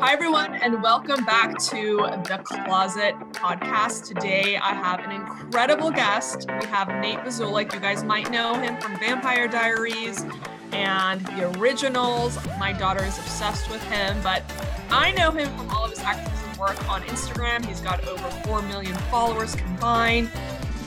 Hi, 0.00 0.14
everyone, 0.14 0.54
and 0.54 0.82
welcome 0.82 1.26
back 1.26 1.58
to 1.58 1.98
the 2.24 2.42
Closet 2.64 3.14
podcast. 3.32 4.08
Today, 4.08 4.56
I 4.56 4.72
have 4.72 5.00
an 5.00 5.12
incredible 5.12 5.90
guest. 5.90 6.48
We 6.58 6.66
have 6.68 6.88
Nate 7.02 7.18
Buzolic. 7.18 7.74
You 7.74 7.80
guys 7.80 8.02
might 8.02 8.30
know 8.30 8.54
him 8.54 8.80
from 8.80 8.98
Vampire 8.98 9.46
Diaries 9.46 10.24
and 10.72 11.20
the 11.26 11.52
originals. 11.58 12.38
My 12.58 12.72
daughter 12.72 13.04
is 13.04 13.18
obsessed 13.18 13.70
with 13.70 13.82
him, 13.90 14.18
but 14.22 14.42
I 14.90 15.12
know 15.12 15.32
him 15.32 15.54
from 15.58 15.68
all 15.68 15.84
of 15.84 15.90
his 15.90 16.00
activism 16.00 16.58
work 16.58 16.88
on 16.88 17.02
Instagram. 17.02 17.62
He's 17.66 17.82
got 17.82 18.02
over 18.08 18.30
4 18.46 18.62
million 18.62 18.94
followers 19.10 19.54
combined. 19.54 20.30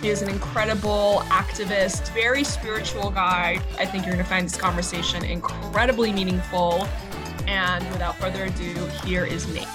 He 0.02 0.09
is 0.09 0.23
an 0.23 0.30
incredible 0.30 1.21
activist, 1.27 2.11
very 2.14 2.43
spiritual 2.43 3.11
guy. 3.11 3.59
I 3.77 3.86
think 3.86 4.07
you're 4.07 4.16
going 4.16 4.25
to 4.25 4.30
find 4.30 4.48
this 4.48 4.57
conversation 4.57 5.23
incredibly 5.23 6.11
meaningful. 6.11 6.88
And 7.48 7.84
without 7.91 8.16
further 8.18 8.46
ado, 8.46 8.73
here 9.05 9.26
is 9.26 9.48
Nate. 9.54 9.68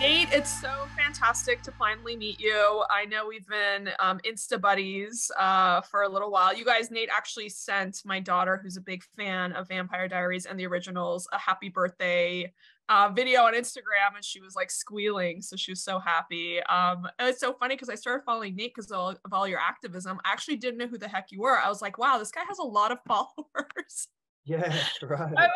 Nate, 0.00 0.28
it's 0.32 0.60
so 0.60 0.86
fantastic 0.96 1.60
to 1.62 1.72
finally 1.72 2.16
meet 2.16 2.38
you. 2.38 2.84
I 2.88 3.04
know 3.04 3.26
we've 3.26 3.46
been 3.48 3.90
um, 3.98 4.20
Insta 4.20 4.60
buddies 4.60 5.28
uh, 5.36 5.80
for 5.80 6.02
a 6.02 6.08
little 6.08 6.30
while. 6.30 6.54
You 6.54 6.64
guys, 6.64 6.90
Nate 6.90 7.08
actually 7.12 7.48
sent 7.48 8.02
my 8.04 8.20
daughter, 8.20 8.60
who's 8.62 8.76
a 8.76 8.80
big 8.80 9.02
fan 9.16 9.52
of 9.54 9.66
Vampire 9.66 10.06
Diaries 10.06 10.46
and 10.46 10.58
the 10.58 10.66
originals, 10.66 11.28
a 11.32 11.38
happy 11.38 11.68
birthday 11.68 12.52
uh, 12.88 13.10
video 13.14 13.42
on 13.42 13.54
Instagram, 13.54 14.14
and 14.14 14.24
she 14.24 14.40
was 14.40 14.54
like 14.54 14.70
squealing. 14.70 15.42
So 15.42 15.56
she 15.56 15.72
was 15.72 15.82
so 15.82 15.98
happy. 15.98 16.62
Um, 16.62 17.08
it's 17.18 17.40
so 17.40 17.52
funny 17.52 17.74
because 17.74 17.88
I 17.88 17.96
started 17.96 18.24
following 18.24 18.54
Nate 18.54 18.74
because 18.74 18.90
of, 18.90 19.16
of 19.24 19.32
all 19.32 19.48
your 19.48 19.60
activism. 19.60 20.20
I 20.24 20.32
actually 20.32 20.56
didn't 20.56 20.78
know 20.78 20.86
who 20.86 20.98
the 20.98 21.08
heck 21.08 21.30
you 21.30 21.40
were. 21.40 21.58
I 21.58 21.68
was 21.68 21.82
like, 21.82 21.98
wow, 21.98 22.18
this 22.18 22.30
guy 22.30 22.42
has 22.48 22.58
a 22.58 22.64
lot 22.64 22.92
of 22.92 22.98
followers. 23.06 24.08
Yeah, 24.44 24.80
right. 25.02 25.50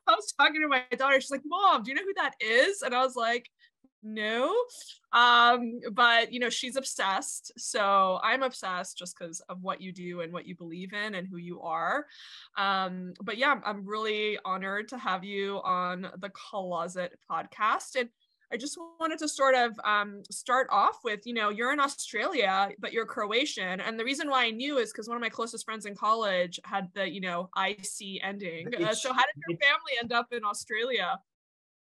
I 0.06 0.14
was 0.14 0.32
talking 0.38 0.60
to 0.62 0.68
my 0.68 0.84
daughter. 0.96 1.20
She's 1.20 1.30
like, 1.30 1.42
Mom, 1.44 1.82
do 1.82 1.90
you 1.90 1.96
know 1.96 2.02
who 2.02 2.14
that 2.14 2.34
is? 2.40 2.82
And 2.82 2.94
I 2.94 3.04
was 3.04 3.16
like, 3.16 3.48
no 4.02 4.52
um 5.12 5.80
but 5.92 6.32
you 6.32 6.40
know 6.40 6.50
she's 6.50 6.76
obsessed 6.76 7.52
so 7.56 8.18
i'm 8.22 8.42
obsessed 8.42 8.98
just 8.98 9.16
because 9.16 9.40
of 9.48 9.62
what 9.62 9.80
you 9.80 9.92
do 9.92 10.22
and 10.22 10.32
what 10.32 10.46
you 10.46 10.56
believe 10.56 10.92
in 10.92 11.14
and 11.14 11.28
who 11.28 11.36
you 11.36 11.60
are 11.60 12.06
um 12.58 13.12
but 13.22 13.38
yeah 13.38 13.54
i'm 13.64 13.86
really 13.86 14.38
honored 14.44 14.88
to 14.88 14.98
have 14.98 15.22
you 15.22 15.60
on 15.62 16.08
the 16.18 16.30
closet 16.30 17.16
podcast 17.30 17.94
and 17.96 18.08
I 18.52 18.56
just 18.56 18.78
wanted 19.00 19.18
to 19.20 19.28
sort 19.28 19.54
of 19.54 19.72
um, 19.82 20.22
start 20.30 20.68
off 20.70 20.98
with, 21.04 21.26
you 21.26 21.32
know, 21.32 21.48
you're 21.48 21.72
in 21.72 21.80
Australia, 21.80 22.68
but 22.78 22.92
you're 22.92 23.06
Croatian. 23.06 23.80
And 23.80 23.98
the 23.98 24.04
reason 24.04 24.28
why 24.28 24.44
I 24.44 24.50
knew 24.50 24.76
is 24.76 24.92
because 24.92 25.08
one 25.08 25.16
of 25.16 25.22
my 25.22 25.30
closest 25.30 25.64
friends 25.64 25.86
in 25.86 25.94
college 25.94 26.60
had 26.64 26.88
the, 26.94 27.08
you 27.08 27.20
know, 27.20 27.48
IC 27.56 28.22
ending. 28.22 28.68
Uh, 28.74 28.92
so 28.92 29.12
how 29.12 29.22
did 29.22 29.42
your 29.48 29.58
family 29.58 29.92
end 30.00 30.12
up 30.12 30.26
in 30.32 30.44
Australia? 30.44 31.18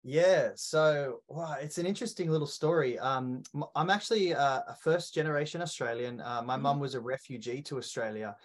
Yeah, 0.04 0.50
so 0.56 1.22
wow, 1.28 1.56
it's 1.62 1.78
an 1.78 1.86
interesting 1.86 2.30
little 2.30 2.48
story. 2.48 3.00
Um, 3.00 3.44
I'm 3.76 3.90
actually 3.90 4.32
a, 4.32 4.64
a 4.68 4.76
first 4.82 5.14
generation 5.14 5.62
Australian. 5.62 6.22
Uh, 6.22 6.42
my 6.44 6.56
mm-hmm. 6.56 6.64
mum 6.64 6.80
was 6.80 6.94
a 6.94 7.00
refugee 7.00 7.62
to 7.64 7.78
Australia. 7.78 8.36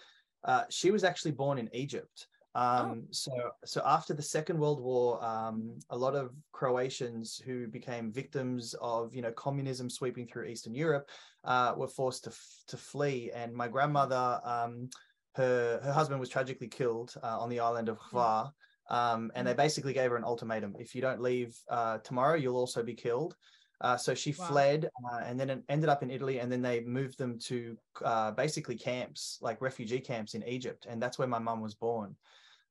Uh, 0.43 0.63
she 0.69 0.91
was 0.91 1.03
actually 1.03 1.31
born 1.31 1.57
in 1.57 1.69
Egypt. 1.73 2.27
Oh. 2.55 2.61
Um, 2.61 3.03
oh. 3.03 3.07
So, 3.11 3.31
so 3.65 3.81
after 3.85 4.13
the 4.13 4.21
Second 4.21 4.59
World 4.59 4.81
War, 4.81 5.23
um, 5.23 5.79
a 5.89 5.97
lot 5.97 6.15
of 6.15 6.31
Croatians 6.51 7.41
who 7.43 7.67
became 7.67 8.11
victims 8.11 8.75
of 8.81 9.13
you 9.13 9.21
know 9.21 9.31
communism 9.31 9.89
sweeping 9.89 10.27
through 10.27 10.45
Eastern 10.45 10.75
Europe 10.75 11.09
uh, 11.43 11.73
were 11.77 11.87
forced 11.87 12.25
to 12.25 12.31
to 12.67 12.77
flee. 12.77 13.31
And 13.33 13.53
my 13.53 13.67
grandmother, 13.67 14.39
um, 14.43 14.89
her 15.35 15.79
her 15.83 15.93
husband 15.93 16.19
was 16.19 16.29
tragically 16.29 16.67
killed 16.67 17.13
uh, 17.23 17.39
on 17.39 17.49
the 17.49 17.59
island 17.59 17.89
of 17.89 17.97
hmm. 17.97 18.17
Hvar. 18.17 18.51
Um, 18.89 19.31
and 19.35 19.45
they 19.45 19.51
hmm. 19.51 19.57
basically 19.57 19.93
gave 19.93 20.09
her 20.09 20.17
an 20.17 20.23
ultimatum: 20.23 20.75
if 20.79 20.95
you 20.95 21.01
don't 21.01 21.21
leave 21.21 21.55
uh, 21.69 21.99
tomorrow, 21.99 22.35
you'll 22.35 22.57
also 22.57 22.83
be 22.83 22.95
killed. 22.95 23.35
Uh, 23.81 23.95
so 23.95 24.13
she 24.13 24.35
wow. 24.37 24.45
fled 24.45 24.89
uh, 25.09 25.21
and 25.25 25.39
then 25.39 25.63
ended 25.69 25.89
up 25.89 26.03
in 26.03 26.11
Italy, 26.11 26.39
and 26.39 26.51
then 26.51 26.61
they 26.61 26.81
moved 26.81 27.17
them 27.17 27.39
to 27.39 27.77
uh, 28.03 28.31
basically 28.31 28.75
camps, 28.75 29.37
like 29.41 29.61
refugee 29.61 30.01
camps 30.01 30.33
in 30.33 30.43
Egypt, 30.43 30.85
and 30.89 31.01
that's 31.01 31.17
where 31.17 31.29
my 31.29 31.39
mum 31.39 31.61
was 31.61 31.75
born. 31.75 32.13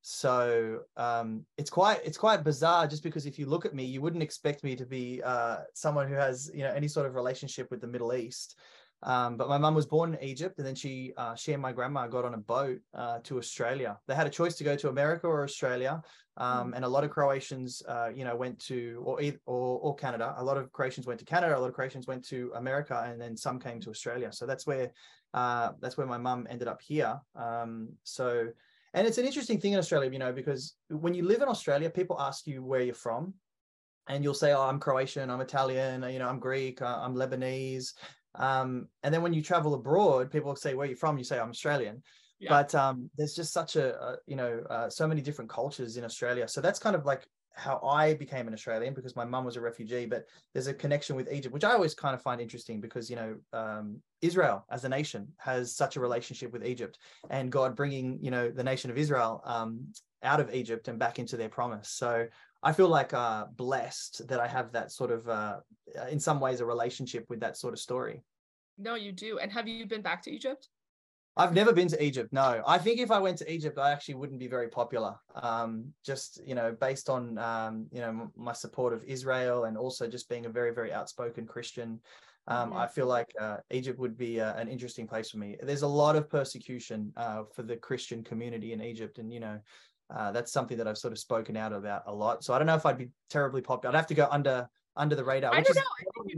So 0.02 0.80
um, 0.96 1.44
it's 1.56 1.70
quite 1.70 2.00
it's 2.04 2.18
quite 2.18 2.44
bizarre, 2.44 2.86
just 2.86 3.02
because 3.02 3.26
if 3.26 3.38
you 3.38 3.46
look 3.46 3.66
at 3.66 3.74
me, 3.74 3.84
you 3.84 4.00
wouldn't 4.00 4.22
expect 4.22 4.64
me 4.64 4.76
to 4.76 4.86
be 4.86 5.20
uh, 5.24 5.58
someone 5.74 6.08
who 6.08 6.14
has 6.14 6.50
you 6.54 6.62
know 6.62 6.72
any 6.72 6.88
sort 6.88 7.06
of 7.06 7.14
relationship 7.14 7.70
with 7.70 7.80
the 7.80 7.86
Middle 7.86 8.14
East. 8.14 8.56
Um, 9.02 9.36
but 9.36 9.48
my 9.48 9.58
mum 9.58 9.76
was 9.76 9.86
born 9.86 10.14
in 10.14 10.22
Egypt, 10.22 10.58
and 10.58 10.66
then 10.66 10.74
she 10.74 11.12
uh, 11.16 11.34
she 11.34 11.52
and 11.52 11.62
my 11.62 11.72
grandma 11.72 12.06
got 12.06 12.24
on 12.24 12.34
a 12.34 12.38
boat 12.38 12.80
uh, 12.94 13.18
to 13.24 13.38
Australia. 13.38 13.98
They 14.08 14.14
had 14.14 14.26
a 14.26 14.30
choice 14.30 14.56
to 14.56 14.64
go 14.64 14.76
to 14.76 14.88
America 14.88 15.26
or 15.26 15.44
Australia, 15.44 16.02
um, 16.36 16.72
mm. 16.72 16.76
and 16.76 16.84
a 16.84 16.88
lot 16.88 17.04
of 17.04 17.10
Croatians, 17.10 17.82
uh, 17.86 18.10
you 18.12 18.24
know, 18.24 18.34
went 18.34 18.58
to 18.66 19.00
or, 19.04 19.20
or 19.46 19.78
or 19.78 19.94
Canada. 19.94 20.34
A 20.38 20.44
lot 20.44 20.56
of 20.56 20.72
Croatians 20.72 21.06
went 21.06 21.20
to 21.20 21.26
Canada. 21.26 21.56
A 21.56 21.60
lot 21.60 21.68
of 21.68 21.74
Croatians 21.74 22.08
went 22.08 22.24
to 22.28 22.50
America, 22.56 23.04
and 23.06 23.20
then 23.20 23.36
some 23.36 23.60
came 23.60 23.78
to 23.80 23.90
Australia. 23.90 24.32
So 24.32 24.46
that's 24.46 24.66
where 24.66 24.90
uh, 25.32 25.72
that's 25.80 25.96
where 25.96 26.06
my 26.06 26.18
mum 26.18 26.46
ended 26.50 26.66
up 26.66 26.80
here. 26.82 27.20
Um, 27.36 27.90
so 28.02 28.48
and 28.94 29.06
it's 29.06 29.18
an 29.18 29.26
interesting 29.26 29.60
thing 29.60 29.72
in 29.72 29.78
Australia, 29.78 30.10
you 30.10 30.18
know, 30.18 30.32
because 30.32 30.74
when 30.88 31.14
you 31.14 31.24
live 31.24 31.42
in 31.42 31.48
Australia, 31.48 31.90
people 31.90 32.20
ask 32.20 32.46
you 32.46 32.62
where 32.62 32.80
you're 32.80 32.94
from, 32.94 33.34
and 34.08 34.24
you'll 34.24 34.34
say, 34.34 34.52
"Oh, 34.52 34.62
I'm 34.62 34.80
Croatian, 34.80 35.30
I'm 35.30 35.40
Italian, 35.40 36.02
you 36.10 36.18
know, 36.18 36.28
I'm 36.28 36.38
Greek, 36.38 36.80
uh, 36.82 36.98
I'm 37.00 37.14
Lebanese." 37.14 37.94
Um, 38.34 38.88
and 39.02 39.12
then 39.12 39.22
when 39.22 39.32
you 39.32 39.42
travel 39.42 39.74
abroad, 39.74 40.30
people 40.30 40.54
say, 40.56 40.74
"Where 40.74 40.86
are 40.86 40.90
you 40.90 40.96
from?" 40.96 41.18
You 41.18 41.24
say, 41.24 41.38
"I'm 41.38 41.50
Australian." 41.50 42.02
Yeah. 42.40 42.50
But 42.50 42.74
um, 42.74 43.10
there's 43.16 43.34
just 43.34 43.52
such 43.52 43.76
a, 43.76 44.00
a 44.00 44.16
you 44.26 44.36
know, 44.36 44.62
uh, 44.70 44.88
so 44.88 45.06
many 45.08 45.20
different 45.20 45.50
cultures 45.50 45.96
in 45.96 46.04
Australia. 46.04 46.46
So 46.46 46.60
that's 46.60 46.78
kind 46.78 46.94
of 46.94 47.04
like 47.04 47.26
how 47.58 47.80
I 47.84 48.14
became 48.14 48.46
an 48.46 48.54
Australian 48.54 48.94
because 48.94 49.16
my 49.16 49.24
mum 49.24 49.44
was 49.44 49.56
a 49.56 49.60
refugee, 49.60 50.06
but 50.06 50.26
there's 50.52 50.68
a 50.68 50.74
connection 50.74 51.16
with 51.16 51.30
Egypt, 51.32 51.52
which 51.52 51.64
I 51.64 51.72
always 51.72 51.94
kind 51.94 52.14
of 52.14 52.22
find 52.22 52.40
interesting 52.40 52.80
because, 52.80 53.10
you 53.10 53.16
know, 53.16 53.36
um, 53.52 54.00
Israel 54.22 54.64
as 54.70 54.84
a 54.84 54.88
nation 54.88 55.28
has 55.38 55.74
such 55.74 55.96
a 55.96 56.00
relationship 56.00 56.52
with 56.52 56.64
Egypt 56.64 56.98
and 57.30 57.50
God 57.50 57.74
bringing, 57.74 58.18
you 58.22 58.30
know, 58.30 58.50
the 58.50 58.62
nation 58.62 58.90
of 58.90 58.96
Israel 58.96 59.42
um, 59.44 59.92
out 60.22 60.40
of 60.40 60.54
Egypt 60.54 60.88
and 60.88 60.98
back 60.98 61.18
into 61.18 61.36
their 61.36 61.48
promise. 61.48 61.90
So 61.90 62.28
I 62.62 62.72
feel 62.72 62.88
like 62.88 63.12
uh, 63.12 63.46
blessed 63.56 64.28
that 64.28 64.40
I 64.40 64.46
have 64.46 64.72
that 64.72 64.92
sort 64.92 65.10
of, 65.10 65.28
uh, 65.28 65.56
in 66.10 66.20
some 66.20 66.40
ways, 66.40 66.60
a 66.60 66.66
relationship 66.66 67.26
with 67.28 67.40
that 67.40 67.56
sort 67.56 67.74
of 67.74 67.80
story. 67.80 68.22
No, 68.78 68.94
you 68.94 69.10
do. 69.10 69.38
And 69.38 69.50
have 69.50 69.66
you 69.66 69.86
been 69.86 70.02
back 70.02 70.22
to 70.22 70.30
Egypt? 70.30 70.68
I've 71.38 71.54
never 71.54 71.72
been 71.72 71.88
to 71.88 72.02
Egypt. 72.02 72.32
No, 72.32 72.62
I 72.66 72.78
think 72.78 72.98
if 72.98 73.10
I 73.12 73.18
went 73.18 73.38
to 73.38 73.52
Egypt, 73.52 73.78
I 73.78 73.92
actually 73.92 74.14
wouldn't 74.14 74.40
be 74.40 74.48
very 74.48 74.68
popular. 74.68 75.14
Um, 75.40 75.92
just 76.04 76.40
you 76.44 76.54
know, 76.54 76.76
based 76.78 77.08
on 77.08 77.38
um, 77.38 77.86
you 77.92 78.00
know 78.00 78.30
my 78.36 78.52
support 78.52 78.92
of 78.92 79.04
Israel 79.04 79.64
and 79.64 79.78
also 79.78 80.08
just 80.08 80.28
being 80.28 80.46
a 80.46 80.50
very 80.50 80.72
very 80.74 80.92
outspoken 80.92 81.46
Christian, 81.46 82.00
um, 82.48 82.70
mm-hmm. 82.70 82.78
I 82.78 82.86
feel 82.88 83.06
like 83.06 83.32
uh, 83.40 83.58
Egypt 83.70 83.98
would 84.00 84.18
be 84.18 84.40
uh, 84.40 84.54
an 84.54 84.68
interesting 84.68 85.06
place 85.06 85.30
for 85.30 85.38
me. 85.38 85.56
There's 85.62 85.82
a 85.82 85.88
lot 85.88 86.16
of 86.16 86.28
persecution 86.28 87.12
uh, 87.16 87.44
for 87.54 87.62
the 87.62 87.76
Christian 87.76 88.24
community 88.24 88.72
in 88.72 88.82
Egypt, 88.82 89.18
and 89.18 89.32
you 89.32 89.40
know. 89.40 89.60
Uh, 90.10 90.32
that's 90.32 90.52
something 90.52 90.78
that 90.78 90.88
I've 90.88 90.96
sort 90.96 91.12
of 91.12 91.18
spoken 91.18 91.54
out 91.54 91.74
about 91.74 92.04
a 92.06 92.14
lot. 92.14 92.42
So 92.42 92.54
I 92.54 92.58
don't 92.58 92.66
know 92.66 92.74
if 92.74 92.86
I'd 92.86 92.96
be 92.96 93.10
terribly 93.28 93.60
popular. 93.60 93.94
I'd 93.94 93.98
have 93.98 94.06
to 94.06 94.14
go 94.14 94.26
under 94.30 94.66
under 94.96 95.14
the 95.14 95.22
radar. 95.22 95.54
I 95.54 95.60
don't 95.60 95.76
know. 95.76 95.82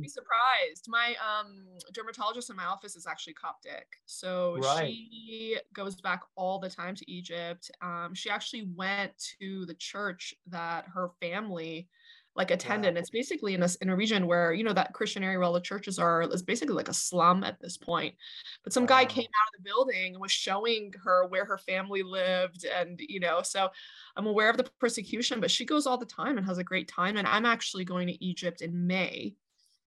You'd 0.00 0.02
be 0.02 0.08
surprised. 0.08 0.86
My 0.88 1.14
um, 1.16 1.64
dermatologist 1.92 2.50
in 2.50 2.56
my 2.56 2.64
office 2.64 2.96
is 2.96 3.06
actually 3.06 3.34
Coptic, 3.34 3.86
so 4.06 4.58
right. 4.62 4.88
she 4.88 5.58
goes 5.74 6.00
back 6.00 6.22
all 6.36 6.58
the 6.58 6.70
time 6.70 6.94
to 6.94 7.10
Egypt. 7.10 7.70
Um, 7.82 8.14
she 8.14 8.30
actually 8.30 8.68
went 8.74 9.12
to 9.38 9.66
the 9.66 9.74
church 9.74 10.34
that 10.48 10.86
her 10.92 11.10
family 11.20 11.88
like 12.36 12.50
attended. 12.50 12.94
Wow. 12.94 13.00
It's 13.00 13.10
basically 13.10 13.54
in 13.54 13.62
a 13.62 13.68
in 13.80 13.88
a 13.88 13.96
region 13.96 14.26
where 14.26 14.52
you 14.52 14.62
know 14.62 14.72
that 14.72 14.92
Christian 14.94 15.24
area 15.24 15.38
where 15.38 15.44
all 15.44 15.52
the 15.52 15.60
churches 15.60 15.98
are 15.98 16.22
is 16.22 16.42
basically 16.42 16.74
like 16.74 16.88
a 16.88 16.94
slum 16.94 17.42
at 17.44 17.60
this 17.60 17.76
point. 17.76 18.14
But 18.62 18.72
some 18.72 18.84
wow. 18.84 18.88
guy 18.88 19.04
came 19.04 19.24
out 19.24 19.54
of 19.54 19.58
the 19.58 19.68
building 19.68 20.14
and 20.14 20.20
was 20.20 20.32
showing 20.32 20.94
her 21.04 21.26
where 21.26 21.44
her 21.44 21.58
family 21.58 22.02
lived, 22.02 22.64
and 22.64 23.00
you 23.00 23.20
know, 23.20 23.42
so 23.42 23.68
I'm 24.16 24.26
aware 24.26 24.50
of 24.50 24.56
the 24.56 24.68
persecution. 24.78 25.40
But 25.40 25.50
she 25.50 25.64
goes 25.64 25.86
all 25.86 25.98
the 25.98 26.06
time 26.06 26.38
and 26.38 26.46
has 26.46 26.58
a 26.58 26.64
great 26.64 26.88
time. 26.88 27.16
And 27.16 27.26
I'm 27.26 27.46
actually 27.46 27.84
going 27.84 28.06
to 28.08 28.24
Egypt 28.24 28.62
in 28.62 28.86
May. 28.86 29.34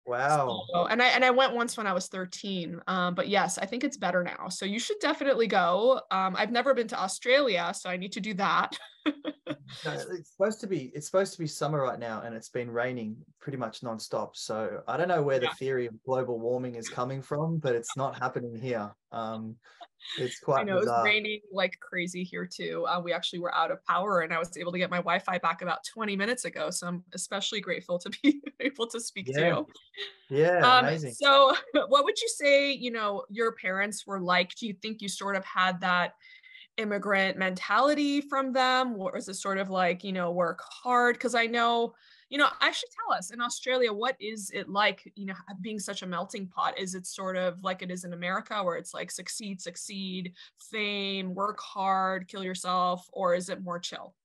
Wow. 0.06 0.64
So, 0.74 0.86
and 0.88 1.02
I 1.02 1.08
and 1.10 1.24
I 1.24 1.30
went 1.30 1.54
once 1.54 1.78
when 1.78 1.86
I 1.86 1.94
was 1.94 2.08
13. 2.08 2.82
Um, 2.88 3.14
but 3.14 3.28
yes, 3.28 3.58
I 3.58 3.66
think 3.66 3.84
it's 3.84 3.98
better 3.98 4.24
now. 4.24 4.50
So 4.50 4.66
you 4.66 4.80
should 4.80 4.98
definitely 5.00 5.48
go. 5.48 6.02
Um, 6.10 6.36
I've 6.38 6.52
never 6.52 6.74
been 6.74 6.88
to 6.90 7.02
Australia, 7.02 7.72
so 7.76 7.90
I 7.90 7.98
need 7.98 8.12
to 8.14 8.20
do 8.20 8.34
that. 8.36 8.78
it's 9.06 10.32
supposed 10.32 10.60
to 10.62 10.68
be 10.68 10.92
it's 10.96 11.06
supposed 11.06 11.34
to 11.34 11.40
be 11.40 11.48
summer 11.48 11.82
right 11.82 12.00
now 12.00 12.22
and 12.22 12.36
it's 12.36 12.50
been 12.50 12.70
raining 12.70 13.16
pretty 13.40 13.58
much 13.58 13.82
nonstop. 13.82 14.36
So 14.36 14.82
I 14.88 14.98
don't 14.98 15.08
know 15.08 15.22
where 15.22 15.42
yeah. 15.42 15.50
the 15.50 15.56
theory 15.56 15.86
of 15.86 15.94
global 16.04 16.40
warming 16.40 16.76
is 16.76 16.90
coming 16.90 17.22
from, 17.22 17.58
but 17.58 17.76
it's 17.76 17.96
not 17.96 18.18
happening 18.18 18.56
here. 18.56 18.92
Um, 19.12 19.56
it's 20.18 20.40
quite. 20.44 20.62
I 20.62 20.64
know 20.64 20.80
bizarre. 20.80 21.00
it's 21.00 21.06
raining 21.06 21.42
like 21.52 21.80
crazy 21.80 22.24
here 22.24 22.48
too. 22.48 22.86
Uh, 22.88 23.00
we 23.00 23.14
actually 23.14 23.40
were 23.40 23.54
out 23.54 23.72
of 23.72 23.84
power, 23.86 24.22
and 24.22 24.34
I 24.34 24.40
was 24.40 24.56
able 24.58 24.72
to 24.72 24.78
get 24.78 24.90
my 24.90 24.98
Wi-Fi 24.98 25.38
back 25.40 25.62
about 25.62 25.80
20 25.86 26.16
minutes 26.16 26.46
ago. 26.46 26.70
So 26.70 26.88
I'm 26.88 27.04
especially 27.14 27.62
grateful 27.62 28.00
to 28.00 28.10
be 28.22 28.42
able 28.60 28.88
to 28.88 29.00
speak 29.00 29.28
yeah. 29.30 29.38
to 29.38 29.46
you. 29.48 29.68
Yeah, 30.30 30.60
um, 30.60 30.86
amazing. 30.86 31.14
So, 31.14 31.56
what 31.88 32.04
would 32.04 32.20
you 32.20 32.30
say? 32.30 32.72
You 32.72 32.92
know, 32.92 33.24
your 33.30 33.54
parents 33.54 34.06
were 34.06 34.20
like. 34.20 34.56
Do 34.56 34.68
you 34.68 34.76
think 34.82 35.02
you 35.02 35.10
sort 35.10 35.36
of 35.36 35.46
had 35.46 35.82
that? 35.82 36.14
Immigrant 36.78 37.38
mentality 37.38 38.22
from 38.22 38.54
them 38.54 38.96
or 38.98 39.18
is 39.18 39.28
it 39.28 39.36
sort 39.36 39.58
of 39.58 39.70
like 39.70 40.04
you 40.04 40.12
know 40.12 40.32
work 40.32 40.62
hard 40.84 41.16
because 41.16 41.36
i 41.36 41.46
know 41.46 41.94
you 42.32 42.38
know, 42.38 42.48
actually 42.62 42.90
tell 42.96 43.16
us 43.16 43.32
in 43.32 43.42
Australia, 43.42 43.92
what 43.92 44.16
is 44.22 44.52
it 44.54 44.70
like, 44.70 45.12
you 45.16 45.26
know, 45.26 45.34
being 45.60 45.80
such 45.80 46.02
a 46.02 46.08
melting 46.08 46.48
pot? 46.48 46.80
Is 46.80 46.96
it 46.96 47.06
sort 47.06 47.36
of 47.36 47.62
like 47.62 47.82
it 47.82 47.92
is 47.92 48.06
in 48.06 48.14
America 48.14 48.64
where 48.64 48.78
it's 48.78 48.94
like 48.94 49.12
succeed, 49.12 49.62
succeed, 49.62 50.32
fame, 50.58 51.36
work 51.36 51.60
hard, 51.60 52.30
kill 52.30 52.42
yourself, 52.42 53.06
or 53.12 53.36
is 53.36 53.50
it 53.50 53.62
more 53.62 53.80
chill? 53.80 54.16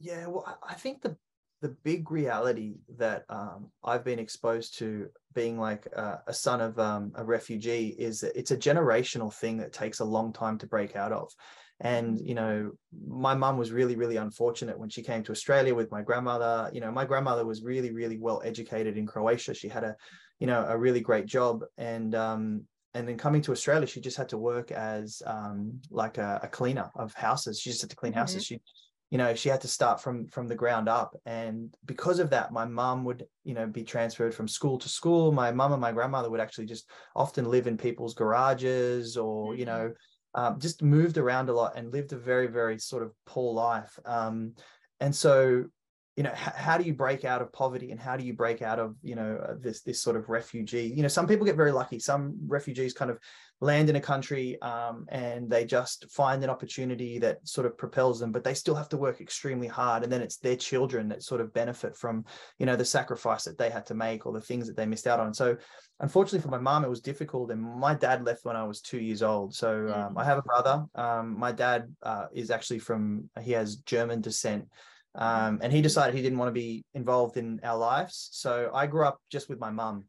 Yeah, 0.00 0.26
well, 0.26 0.58
I 0.66 0.74
think 0.74 1.02
the 1.02 1.16
the 1.60 1.68
big 1.82 2.10
reality 2.10 2.76
that 2.98 3.24
um, 3.30 3.70
I've 3.82 4.04
been 4.04 4.18
exposed 4.18 4.78
to 4.78 5.08
being 5.34 5.58
like 5.58 5.86
a, 5.86 6.20
a 6.26 6.34
son 6.34 6.60
of 6.60 6.78
um, 6.78 7.12
a 7.14 7.24
refugee 7.24 7.88
is 7.98 8.20
that 8.20 8.38
it's 8.38 8.50
a 8.50 8.56
generational 8.56 9.32
thing 9.32 9.56
that 9.58 9.72
takes 9.72 10.00
a 10.00 10.04
long 10.04 10.32
time 10.32 10.58
to 10.58 10.66
break 10.66 10.94
out 10.94 11.12
of. 11.12 11.32
And, 11.80 12.20
you 12.20 12.34
know, 12.34 12.72
my 13.06 13.34
mum 13.34 13.58
was 13.58 13.72
really, 13.72 13.96
really 13.96 14.16
unfortunate 14.16 14.78
when 14.78 14.88
she 14.88 15.02
came 15.02 15.22
to 15.24 15.32
Australia 15.32 15.74
with 15.74 15.90
my 15.90 16.02
grandmother. 16.02 16.70
You 16.72 16.80
know, 16.80 16.92
my 16.92 17.04
grandmother 17.04 17.44
was 17.44 17.62
really, 17.62 17.90
really 17.90 18.18
well 18.18 18.40
educated 18.44 18.96
in 18.96 19.06
Croatia. 19.06 19.54
She 19.54 19.68
had 19.68 19.84
a, 19.84 19.96
you 20.38 20.46
know, 20.46 20.64
a 20.68 20.78
really 20.78 21.00
great 21.00 21.26
job. 21.26 21.64
And, 21.76 22.14
um, 22.14 22.64
and 22.94 23.08
then 23.08 23.18
coming 23.18 23.42
to 23.42 23.52
Australia, 23.52 23.88
she 23.88 24.00
just 24.00 24.16
had 24.16 24.28
to 24.28 24.38
work 24.38 24.70
as 24.70 25.20
um, 25.26 25.80
like 25.90 26.16
a, 26.18 26.40
a, 26.44 26.48
cleaner 26.48 26.90
of 26.94 27.12
houses. 27.14 27.58
She 27.58 27.70
just 27.70 27.82
had 27.82 27.90
to 27.90 27.96
clean 27.96 28.12
mm-hmm. 28.12 28.20
houses. 28.20 28.44
She, 28.44 28.60
you 29.10 29.18
know, 29.18 29.34
she 29.34 29.48
had 29.48 29.60
to 29.62 29.68
start 29.68 30.00
from 30.00 30.28
from 30.28 30.46
the 30.48 30.54
ground 30.54 30.88
up. 30.88 31.16
And 31.26 31.74
because 31.84 32.20
of 32.20 32.30
that, 32.30 32.52
my 32.52 32.64
mum 32.64 33.04
would, 33.04 33.26
you 33.42 33.54
know, 33.54 33.66
be 33.66 33.82
transferred 33.82 34.34
from 34.34 34.48
school 34.48 34.78
to 34.78 34.88
school. 34.88 35.32
My 35.32 35.50
mum 35.50 35.72
and 35.72 35.80
my 35.80 35.92
grandmother 35.92 36.30
would 36.30 36.40
actually 36.40 36.66
just 36.66 36.88
often 37.16 37.50
live 37.50 37.66
in 37.66 37.76
people's 37.76 38.14
garages 38.14 39.16
or, 39.16 39.50
mm-hmm. 39.50 39.60
you 39.60 39.66
know, 39.66 39.92
um, 40.34 40.58
just 40.58 40.82
moved 40.82 41.18
around 41.18 41.48
a 41.48 41.52
lot 41.52 41.76
and 41.76 41.92
lived 41.92 42.12
a 42.12 42.16
very, 42.16 42.46
very 42.46 42.78
sort 42.78 43.02
of 43.02 43.12
poor 43.26 43.54
life. 43.54 43.98
Um, 44.04 44.54
and 45.00 45.14
so, 45.14 45.64
you 46.16 46.22
know, 46.22 46.32
h- 46.32 46.54
how 46.56 46.78
do 46.78 46.84
you 46.84 46.94
break 46.94 47.24
out 47.24 47.42
of 47.42 47.52
poverty 47.52 47.90
and 47.90 48.00
how 48.00 48.16
do 48.16 48.24
you 48.24 48.34
break 48.34 48.62
out 48.62 48.78
of, 48.78 48.96
you 49.02 49.14
know, 49.14 49.38
uh, 49.48 49.54
this 49.60 49.82
this 49.82 50.00
sort 50.00 50.16
of 50.16 50.28
refugee? 50.28 50.92
You 50.94 51.02
know, 51.02 51.08
some 51.08 51.26
people 51.26 51.46
get 51.46 51.56
very 51.56 51.72
lucky. 51.72 51.98
Some 51.98 52.36
refugees 52.46 52.92
kind 52.92 53.10
of 53.10 53.18
land 53.64 53.88
in 53.88 53.96
a 53.96 54.00
country 54.00 54.60
um, 54.62 55.06
and 55.08 55.50
they 55.50 55.64
just 55.64 56.08
find 56.10 56.44
an 56.44 56.50
opportunity 56.50 57.18
that 57.18 57.38
sort 57.48 57.66
of 57.66 57.76
propels 57.76 58.20
them, 58.20 58.30
but 58.30 58.44
they 58.44 58.54
still 58.54 58.74
have 58.74 58.88
to 58.90 58.96
work 58.96 59.20
extremely 59.20 59.66
hard. 59.66 60.02
And 60.02 60.12
then 60.12 60.20
it's 60.20 60.36
their 60.36 60.56
children 60.56 61.08
that 61.08 61.22
sort 61.22 61.40
of 61.40 61.52
benefit 61.52 61.96
from, 61.96 62.24
you 62.58 62.66
know, 62.66 62.76
the 62.76 62.84
sacrifice 62.84 63.44
that 63.44 63.58
they 63.58 63.70
had 63.70 63.86
to 63.86 63.94
make 63.94 64.26
or 64.26 64.32
the 64.32 64.40
things 64.40 64.66
that 64.66 64.76
they 64.76 64.86
missed 64.86 65.06
out 65.06 65.18
on. 65.18 65.32
So 65.32 65.56
unfortunately 66.00 66.40
for 66.40 66.48
my 66.48 66.58
mom, 66.58 66.84
it 66.84 66.90
was 66.90 67.00
difficult. 67.00 67.50
And 67.50 67.62
my 67.62 67.94
dad 67.94 68.24
left 68.24 68.44
when 68.44 68.56
I 68.56 68.64
was 68.64 68.80
two 68.80 69.00
years 69.00 69.22
old. 69.22 69.54
So 69.54 69.92
um, 69.94 70.18
I 70.18 70.24
have 70.24 70.38
a 70.38 70.42
brother. 70.42 70.84
Um, 70.94 71.38
my 71.38 71.52
dad 71.52 71.92
uh, 72.02 72.26
is 72.32 72.50
actually 72.50 72.80
from, 72.80 73.30
he 73.42 73.52
has 73.52 73.76
German 73.76 74.20
descent. 74.20 74.68
Um, 75.16 75.60
and 75.62 75.72
he 75.72 75.80
decided 75.80 76.14
he 76.14 76.22
didn't 76.22 76.38
want 76.38 76.48
to 76.48 76.60
be 76.60 76.84
involved 76.92 77.36
in 77.36 77.60
our 77.62 77.78
lives. 77.78 78.28
So 78.32 78.70
I 78.74 78.86
grew 78.88 79.06
up 79.06 79.20
just 79.30 79.48
with 79.48 79.60
my 79.60 79.70
mum. 79.70 80.04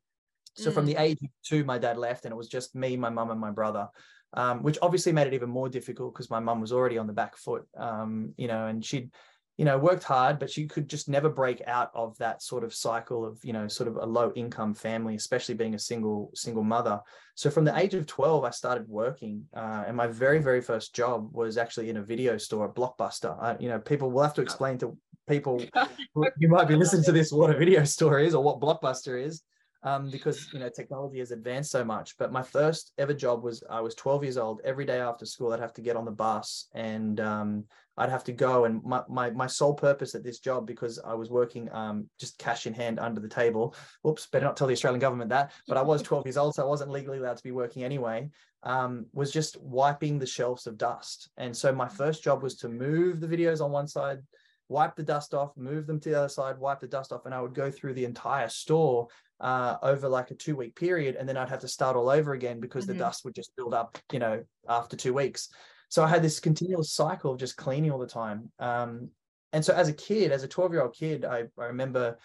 So 0.56 0.72
mm. 0.72 0.74
from 0.74 0.86
the 0.86 0.96
age 0.96 1.20
of 1.22 1.30
two, 1.44 1.64
my 1.64 1.78
dad 1.78 1.98
left, 1.98 2.26
and 2.26 2.32
it 2.32 2.38
was 2.38 2.48
just 2.48 2.76
me, 2.76 2.98
my 2.98 3.10
mum, 3.10 3.32
and 3.32 3.40
my 3.40 3.52
brother. 3.52 3.88
Um, 4.34 4.64
which 4.64 4.78
obviously 4.82 5.14
made 5.14 5.28
it 5.28 5.34
even 5.34 5.50
more 5.50 5.70
difficult 5.70 6.14
because 6.14 6.30
my 6.30 6.42
mum 6.42 6.60
was 6.60 6.74
already 6.74 6.98
on 6.98 7.08
the 7.08 7.14
back 7.14 7.38
foot, 7.38 7.66
um, 7.78 8.34
you 8.36 8.50
know, 8.50 8.68
and 8.68 8.84
she'd, 8.84 9.10
you 9.56 9.64
know, 9.64 9.78
worked 9.78 10.04
hard, 10.04 10.40
but 10.40 10.50
she 10.50 10.68
could 10.68 10.90
just 10.90 11.08
never 11.08 11.30
break 11.30 11.62
out 11.66 11.90
of 11.96 12.18
that 12.18 12.42
sort 12.42 12.66
of 12.66 12.74
cycle 12.74 13.24
of, 13.24 13.40
you 13.46 13.54
know, 13.54 13.70
sort 13.70 13.88
of 13.88 13.96
a 13.96 14.06
low 14.06 14.34
income 14.36 14.74
family, 14.74 15.16
especially 15.16 15.56
being 15.56 15.74
a 15.74 15.80
single 15.80 16.32
single 16.36 16.66
mother. 16.66 17.00
So 17.36 17.50
from 17.50 17.64
the 17.64 17.78
age 17.78 17.94
of 17.94 18.08
12, 18.08 18.44
I 18.44 18.50
started 18.50 18.90
working, 18.90 19.46
uh, 19.56 19.86
and 19.88 19.96
my 19.96 20.08
very 20.08 20.40
very 20.40 20.60
first 20.60 20.94
job 20.94 21.30
was 21.32 21.58
actually 21.58 21.90
in 21.90 21.98
a 21.98 22.04
video 22.04 22.38
store, 22.38 22.66
a 22.66 22.74
Blockbuster. 22.74 23.42
I, 23.42 23.56
you 23.58 23.70
know, 23.70 23.80
people 23.80 24.12
will 24.12 24.24
have 24.24 24.34
to 24.34 24.42
explain 24.42 24.78
to 24.80 24.98
people 25.30 25.64
you 26.38 26.50
might 26.50 26.68
be 26.68 26.76
listening 26.76 27.04
to 27.04 27.12
this 27.12 27.32
what 27.32 27.50
a 27.50 27.58
video 27.58 27.86
store 27.86 28.20
is 28.20 28.36
or 28.36 28.44
what 28.44 28.60
Blockbuster 28.60 29.24
is 29.24 29.44
um, 29.86 30.10
because 30.10 30.52
you 30.52 30.60
know 30.60 30.68
technology 30.68 31.20
has 31.20 31.32
advanced 31.32 31.72
so 31.72 31.86
much. 31.86 32.18
But 32.18 32.32
my 32.32 32.42
first 32.42 32.92
ever 32.98 33.14
job 33.14 33.44
was 33.44 33.64
I 33.70 33.80
was 33.82 33.94
12 33.96 34.24
years 34.24 34.38
old. 34.38 34.60
Every 34.66 34.84
day 34.84 35.00
after 35.00 35.26
school, 35.26 35.54
I'd 35.54 35.60
have 35.60 35.74
to 35.74 35.82
get 35.82 35.96
on 35.96 36.06
the 36.06 36.12
bus 36.12 36.68
and 36.74 37.20
um, 37.20 37.66
I'd 37.96 38.10
have 38.10 38.24
to 38.26 38.32
go. 38.32 38.66
And 38.66 38.84
my, 38.84 39.04
my 39.08 39.30
my 39.30 39.46
sole 39.46 39.76
purpose 39.76 40.16
at 40.16 40.24
this 40.24 40.40
job, 40.40 40.66
because 40.66 41.00
I 41.06 41.14
was 41.14 41.30
working 41.30 41.70
um, 41.72 42.10
just 42.20 42.40
cash 42.40 42.66
in 42.66 42.74
hand 42.74 43.00
under 43.00 43.22
the 43.22 43.30
table. 43.30 43.76
Oops, 44.06 44.26
better 44.28 44.46
not 44.46 44.58
tell 44.58 44.68
the 44.68 44.74
Australian 44.74 45.00
government 45.00 45.30
that. 45.30 45.52
But 45.68 45.78
I 45.78 45.84
was 45.84 46.02
12 46.02 46.26
years 46.26 46.38
old, 46.38 46.56
so 46.56 46.64
I 46.64 46.68
wasn't 46.68 46.90
legally 46.90 47.20
allowed 47.20 47.38
to 47.38 47.44
be 47.44 47.52
working 47.52 47.84
anyway. 47.84 48.32
Um, 48.64 49.06
was 49.14 49.32
just 49.32 49.62
wiping 49.62 50.18
the 50.18 50.26
shelves 50.26 50.66
of 50.66 50.80
dust. 50.80 51.30
And 51.38 51.56
so 51.56 51.72
my 51.72 51.88
first 51.88 52.24
job 52.24 52.42
was 52.42 52.56
to 52.58 52.70
move 52.70 53.20
the 53.20 53.28
videos 53.28 53.64
on 53.64 53.72
one 53.72 53.88
side 53.88 54.24
wipe 54.68 54.96
the 54.96 55.04
dust 55.04 55.34
off, 55.34 55.56
move 55.56 55.86
them 55.88 56.00
to 56.00 56.10
the 56.10 56.18
other 56.18 56.30
side, 56.30 56.58
wipe 56.58 56.80
the 56.80 56.88
dust 56.88 57.12
off, 57.12 57.26
and 57.26 57.34
I 57.34 57.42
would 57.42 57.54
go 57.54 57.70
through 57.70 57.94
the 57.94 58.06
entire 58.06 58.50
store 58.50 59.08
uh, 59.40 59.78
over 59.82 60.08
like 60.08 60.32
a 60.32 60.36
two 60.36 60.56
week 60.56 60.76
period, 60.76 61.16
and 61.16 61.28
then 61.28 61.38
I'd 61.38 61.50
have 61.50 61.62
to 61.62 61.68
start 61.68 61.96
all 61.96 62.10
over 62.10 62.34
again 62.34 62.60
because 62.60 62.86
mm-hmm. 62.86 62.94
the 62.94 63.00
dust 63.00 63.26
would 63.26 63.36
just 63.36 63.56
build 63.56 63.74
up, 63.74 63.98
you 64.12 64.20
know, 64.20 64.44
after 64.68 64.96
two 64.96 65.14
weeks. 65.14 65.50
So 65.90 66.04
I 66.04 66.08
had 66.08 66.24
this 66.24 66.40
continuous 66.40 66.92
cycle 66.92 67.32
of 67.32 67.40
just 67.40 67.58
cleaning 67.58 67.92
all 67.92 68.00
the 68.00 68.08
time. 68.08 68.52
Um, 68.60 69.10
and 69.54 69.64
so 69.64 69.74
as 69.74 69.88
a 69.88 69.94
kid, 69.94 70.32
as 70.32 70.44
a 70.44 70.48
12 70.48 70.74
year 70.74 70.82
old 70.82 70.94
kid, 70.94 71.24
I, 71.24 71.44
I 71.58 71.66
remember, 71.66 72.18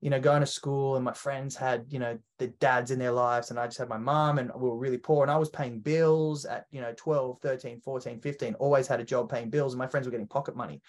you 0.00 0.10
know, 0.10 0.20
going 0.20 0.40
to 0.40 0.46
school 0.46 0.94
and 0.94 1.04
my 1.04 1.12
friends 1.12 1.56
had, 1.56 1.86
you 1.88 1.98
know, 1.98 2.18
the 2.38 2.48
dads 2.48 2.90
in 2.90 2.98
their 2.98 3.10
lives 3.10 3.50
and 3.50 3.58
I 3.58 3.66
just 3.66 3.78
had 3.78 3.88
my 3.88 3.98
mom 3.98 4.38
and 4.38 4.52
we 4.54 4.68
were 4.68 4.78
really 4.78 4.98
poor 4.98 5.24
and 5.24 5.30
I 5.30 5.36
was 5.36 5.48
paying 5.48 5.80
bills 5.80 6.44
at, 6.44 6.66
you 6.70 6.80
know, 6.80 6.94
12, 6.96 7.40
13, 7.42 7.80
14, 7.80 8.20
15, 8.20 8.54
always 8.54 8.86
had 8.86 9.00
a 9.00 9.04
job 9.04 9.28
paying 9.28 9.50
bills 9.50 9.72
and 9.72 9.78
my 9.78 9.88
friends 9.88 10.06
were 10.06 10.12
getting 10.12 10.28
pocket 10.28 10.54
money. 10.54 10.80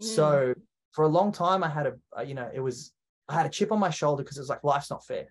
Mm. 0.00 0.06
So 0.06 0.54
for 0.92 1.04
a 1.04 1.08
long 1.08 1.32
time, 1.32 1.64
I 1.64 1.68
had 1.68 1.86
a, 1.86 2.24
you 2.24 2.34
know, 2.34 2.48
it 2.54 2.60
was 2.60 2.92
I 3.28 3.34
had 3.34 3.46
a 3.46 3.50
chip 3.50 3.72
on 3.72 3.78
my 3.78 3.90
shoulder 3.90 4.22
because 4.22 4.36
it 4.36 4.40
was 4.40 4.48
like 4.48 4.64
life's 4.64 4.90
not 4.90 5.04
fair. 5.04 5.28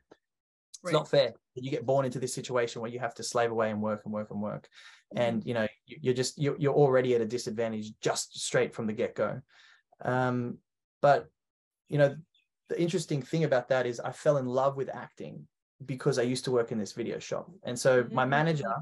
It's 0.72 0.80
right. 0.84 0.94
not 0.94 1.10
fair 1.10 1.34
you 1.56 1.72
get 1.72 1.86
born 1.86 2.06
into 2.06 2.20
this 2.20 2.34
situation 2.34 2.82
where 2.82 2.92
you 2.92 3.00
have 3.00 3.16
to 3.16 3.24
slave 3.24 3.52
away 3.52 3.72
and 3.72 3.82
work 3.82 4.02
and 4.06 4.14
work 4.14 4.32
and 4.32 4.42
work, 4.42 4.70
and 5.16 5.40
mm-hmm. 5.40 5.48
you 5.48 5.54
know 5.54 5.68
you're 5.86 6.14
just 6.14 6.40
you're, 6.40 6.56
you're 6.58 6.74
already 6.74 7.14
at 7.16 7.22
a 7.22 7.26
disadvantage 7.26 7.92
just 8.02 8.40
straight 8.40 8.74
from 8.74 8.88
the 8.88 8.94
get 8.94 9.16
go. 9.16 9.42
Um, 10.04 10.58
but 11.02 11.28
you 11.90 11.98
know 11.98 12.16
the 12.70 12.82
interesting 12.82 13.22
thing 13.22 13.44
about 13.44 13.70
that 13.70 13.86
is 13.86 14.00
I 14.00 14.12
fell 14.12 14.38
in 14.38 14.46
love 14.46 14.78
with 14.78 14.90
acting 14.94 15.48
because 15.86 16.20
I 16.20 16.24
used 16.24 16.46
to 16.46 16.52
work 16.52 16.72
in 16.72 16.80
this 16.80 16.94
video 16.94 17.20
shop, 17.20 17.52
and 17.64 17.78
so 17.78 18.06
my 18.12 18.24
mm-hmm. 18.24 18.30
manager 18.30 18.74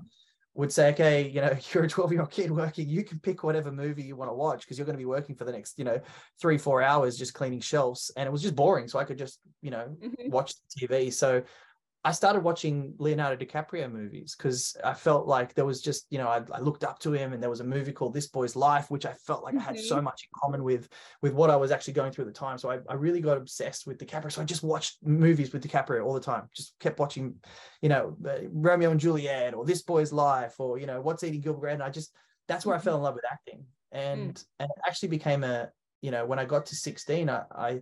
would 0.59 0.73
say, 0.73 0.89
okay, 0.89 1.29
you 1.29 1.39
know, 1.39 1.55
you're 1.73 1.85
a 1.85 1.87
12 1.87 2.11
year 2.11 2.21
old 2.21 2.31
kid 2.31 2.51
working, 2.51 2.89
you 2.89 3.03
can 3.03 3.17
pick 3.19 3.43
whatever 3.43 3.71
movie 3.71 4.03
you 4.03 4.17
want 4.17 4.29
to 4.29 4.35
watch 4.35 4.61
because 4.61 4.77
you're 4.77 4.85
going 4.85 4.97
to 4.97 5.01
be 5.01 5.05
working 5.05 5.33
for 5.33 5.45
the 5.45 5.53
next, 5.53 5.79
you 5.79 5.85
know, 5.85 6.01
three, 6.39 6.57
four 6.57 6.81
hours 6.81 7.17
just 7.17 7.33
cleaning 7.33 7.61
shelves. 7.61 8.11
And 8.17 8.27
it 8.27 8.31
was 8.31 8.41
just 8.41 8.57
boring. 8.57 8.89
So 8.89 8.99
I 8.99 9.05
could 9.05 9.17
just, 9.17 9.39
you 9.61 9.71
know, 9.71 9.95
mm-hmm. 10.03 10.29
watch 10.29 10.53
the 10.75 10.87
TV. 10.87 11.13
So 11.13 11.43
I 12.05 12.13
started 12.13 12.43
watching 12.43 12.93
Leonardo 12.97 13.43
DiCaprio 13.43 13.91
movies 13.91 14.33
because 14.37 14.77
I 14.85 14.93
felt 14.93 15.27
like 15.27 15.53
there 15.53 15.65
was 15.65 15.81
just, 15.81 16.05
you 16.09 16.17
know, 16.17 16.29
I, 16.29 16.41
I, 16.53 16.59
looked 16.61 16.85
up 16.85 16.97
to 16.99 17.11
him 17.11 17.33
and 17.33 17.43
there 17.43 17.49
was 17.49 17.59
a 17.59 17.65
movie 17.65 17.91
called 17.91 18.13
This 18.13 18.27
Boy's 18.27 18.55
Life, 18.55 18.89
which 18.89 19.05
I 19.05 19.11
felt 19.11 19.43
like 19.43 19.53
mm-hmm. 19.53 19.67
I 19.67 19.73
had 19.73 19.79
so 19.79 19.95
mm-hmm. 19.95 20.05
much 20.05 20.21
in 20.23 20.29
common 20.41 20.63
with, 20.63 20.87
with 21.21 21.33
what 21.33 21.49
I 21.49 21.57
was 21.57 21.71
actually 21.71 21.95
going 21.95 22.13
through 22.13 22.25
at 22.25 22.33
the 22.33 22.39
time. 22.39 22.57
So 22.57 22.71
I, 22.71 22.79
I 22.87 22.93
really 22.93 23.19
got 23.19 23.35
obsessed 23.35 23.85
with 23.85 23.97
DiCaprio. 23.97 24.31
So 24.31 24.41
I 24.41 24.45
just 24.45 24.63
watched 24.63 24.99
movies 25.03 25.51
with 25.51 25.61
DiCaprio 25.61 26.05
all 26.05 26.13
the 26.13 26.21
time, 26.21 26.47
just 26.55 26.73
kept 26.79 26.99
watching, 26.99 27.35
you 27.81 27.89
know, 27.89 28.15
uh, 28.25 28.47
Romeo 28.49 28.91
and 28.91 28.99
Juliet 28.99 29.53
or 29.53 29.65
This 29.65 29.81
Boy's 29.81 30.13
Life 30.13 30.55
or, 30.57 30.77
you 30.77 30.85
know, 30.85 31.01
What's 31.01 31.25
Eating 31.25 31.41
Gilbert. 31.41 31.67
And 31.67 31.83
I 31.83 31.89
just, 31.89 32.13
that's 32.47 32.65
where 32.65 32.77
mm-hmm. 32.77 32.81
I 32.81 32.85
fell 32.85 32.95
in 32.95 33.03
love 33.03 33.15
with 33.15 33.25
acting. 33.29 33.65
And, 33.91 34.35
mm. 34.35 34.45
and 34.61 34.69
it 34.69 34.81
actually 34.87 35.09
became 35.09 35.43
a, 35.43 35.69
you 36.01 36.11
know, 36.11 36.25
when 36.25 36.39
I 36.39 36.45
got 36.45 36.67
to 36.67 36.75
16, 36.75 37.29
I, 37.29 37.43
I 37.51 37.81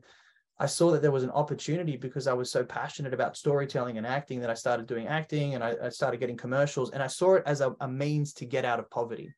I 0.60 0.66
saw 0.66 0.92
that 0.92 1.02
there 1.02 1.12
was 1.12 1.24
an 1.24 1.32
opportunity 1.32 1.98
because 1.98 2.26
I 2.26 2.34
was 2.34 2.52
so 2.52 2.64
passionate 2.64 3.14
about 3.14 3.38
storytelling 3.38 3.98
and 3.98 4.08
acting 4.08 4.40
that 4.40 4.50
I 4.50 4.56
started 4.56 4.88
doing 4.88 5.08
acting 5.08 5.54
and 5.54 5.64
I, 5.64 5.76
I 5.84 5.90
started 5.90 6.20
getting 6.20 6.38
commercials 6.38 6.92
and 6.92 7.04
I 7.04 7.08
saw 7.08 7.36
it 7.36 7.44
as 7.46 7.62
a, 7.62 7.76
a, 7.80 7.88
means 7.88 8.34
to 8.34 8.46
get 8.46 8.66
out 8.66 8.80
of 8.80 8.90
poverty. 8.90 9.34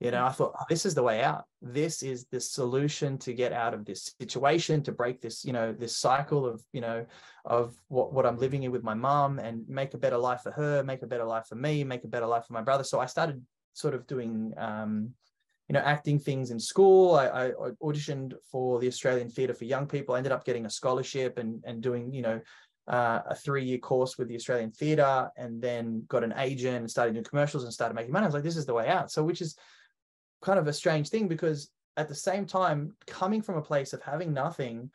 You 0.00 0.10
know, 0.10 0.24
I 0.24 0.30
thought 0.30 0.52
oh, 0.58 0.64
this 0.68 0.86
is 0.86 0.94
the 0.94 1.02
way 1.02 1.22
out. 1.22 1.44
This 1.60 2.02
is 2.02 2.26
the 2.30 2.40
solution 2.40 3.18
to 3.18 3.32
get 3.32 3.52
out 3.52 3.74
of 3.74 3.84
this 3.84 4.14
situation, 4.18 4.82
to 4.84 4.92
break 4.92 5.20
this, 5.20 5.44
you 5.44 5.52
know, 5.52 5.72
this 5.72 5.96
cycle 5.96 6.46
of, 6.46 6.62
you 6.72 6.80
know, 6.80 7.06
of 7.44 7.74
what, 7.88 8.12
what 8.12 8.26
I'm 8.26 8.38
living 8.38 8.62
in 8.62 8.72
with 8.72 8.82
my 8.82 8.94
mom 8.94 9.38
and 9.38 9.66
make 9.68 9.94
a 9.94 9.98
better 9.98 10.18
life 10.18 10.42
for 10.42 10.52
her, 10.52 10.82
make 10.82 11.02
a 11.02 11.06
better 11.06 11.24
life 11.24 11.46
for 11.48 11.54
me, 11.54 11.84
make 11.84 12.04
a 12.04 12.08
better 12.08 12.26
life 12.26 12.46
for 12.46 12.54
my 12.54 12.62
brother. 12.62 12.84
So 12.84 13.00
I 13.00 13.06
started 13.06 13.42
sort 13.72 13.94
of 13.94 14.06
doing 14.06 14.54
um, 14.56 15.10
you 15.68 15.72
know, 15.72 15.80
acting 15.80 16.18
things 16.18 16.50
in 16.50 16.60
school. 16.60 17.16
I, 17.16 17.26
I, 17.26 17.50
auditioned 17.82 18.34
for 18.50 18.78
the 18.78 18.86
Australian 18.86 19.28
Theatre 19.28 19.54
for 19.54 19.64
Young 19.64 19.86
People. 19.86 20.14
I 20.14 20.18
ended 20.18 20.32
up 20.32 20.44
getting 20.44 20.66
a 20.66 20.70
scholarship 20.70 21.38
and 21.38 21.62
and 21.66 21.82
doing, 21.82 22.12
you 22.12 22.22
know, 22.22 22.40
uh, 22.88 23.20
a 23.26 23.34
three 23.34 23.64
year 23.64 23.78
course 23.78 24.16
with 24.16 24.28
the 24.28 24.36
Australian 24.36 24.70
Theatre, 24.70 25.28
and 25.36 25.60
then 25.60 26.04
got 26.08 26.22
an 26.22 26.34
agent 26.38 26.76
and 26.76 26.90
started 26.90 27.14
doing 27.14 27.24
commercials 27.24 27.64
and 27.64 27.72
started 27.72 27.94
making 27.94 28.12
money. 28.12 28.24
I 28.24 28.28
was 28.28 28.34
like, 28.34 28.44
this 28.44 28.56
is 28.56 28.66
the 28.66 28.74
way 28.74 28.88
out. 28.88 29.10
So, 29.10 29.24
which 29.24 29.40
is 29.40 29.56
kind 30.42 30.58
of 30.58 30.68
a 30.68 30.72
strange 30.72 31.08
thing 31.08 31.26
because 31.26 31.70
at 31.96 32.08
the 32.08 32.14
same 32.14 32.46
time, 32.46 32.92
coming 33.06 33.42
from 33.42 33.56
a 33.56 33.62
place 33.62 33.92
of 33.92 34.02
having 34.02 34.32
nothing, 34.32 34.90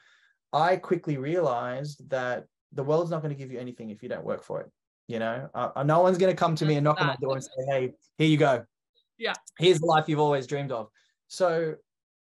I 0.53 0.77
quickly 0.77 1.17
realized 1.17 2.09
that 2.09 2.45
the 2.71 2.83
world's 2.83 3.11
not 3.11 3.21
going 3.21 3.33
to 3.33 3.37
give 3.37 3.51
you 3.51 3.59
anything 3.59 3.89
if 3.89 4.01
you 4.03 4.09
don't 4.09 4.23
work 4.23 4.43
for 4.43 4.61
it. 4.61 4.71
You 5.07 5.19
know, 5.19 5.49
uh, 5.53 5.83
no 5.83 6.01
one's 6.01 6.17
going 6.17 6.31
to 6.31 6.37
come 6.37 6.55
to 6.55 6.65
me 6.65 6.75
and 6.75 6.85
knock 6.85 7.01
on 7.01 7.07
my 7.07 7.17
door 7.21 7.33
and 7.33 7.43
say, 7.43 7.49
"Hey, 7.67 7.93
here 8.17 8.27
you 8.27 8.37
go." 8.37 8.63
Yeah. 9.21 9.33
Here's 9.59 9.79
the 9.79 9.85
life 9.85 10.09
you've 10.09 10.19
always 10.19 10.47
dreamed 10.47 10.71
of. 10.71 10.89
So 11.27 11.75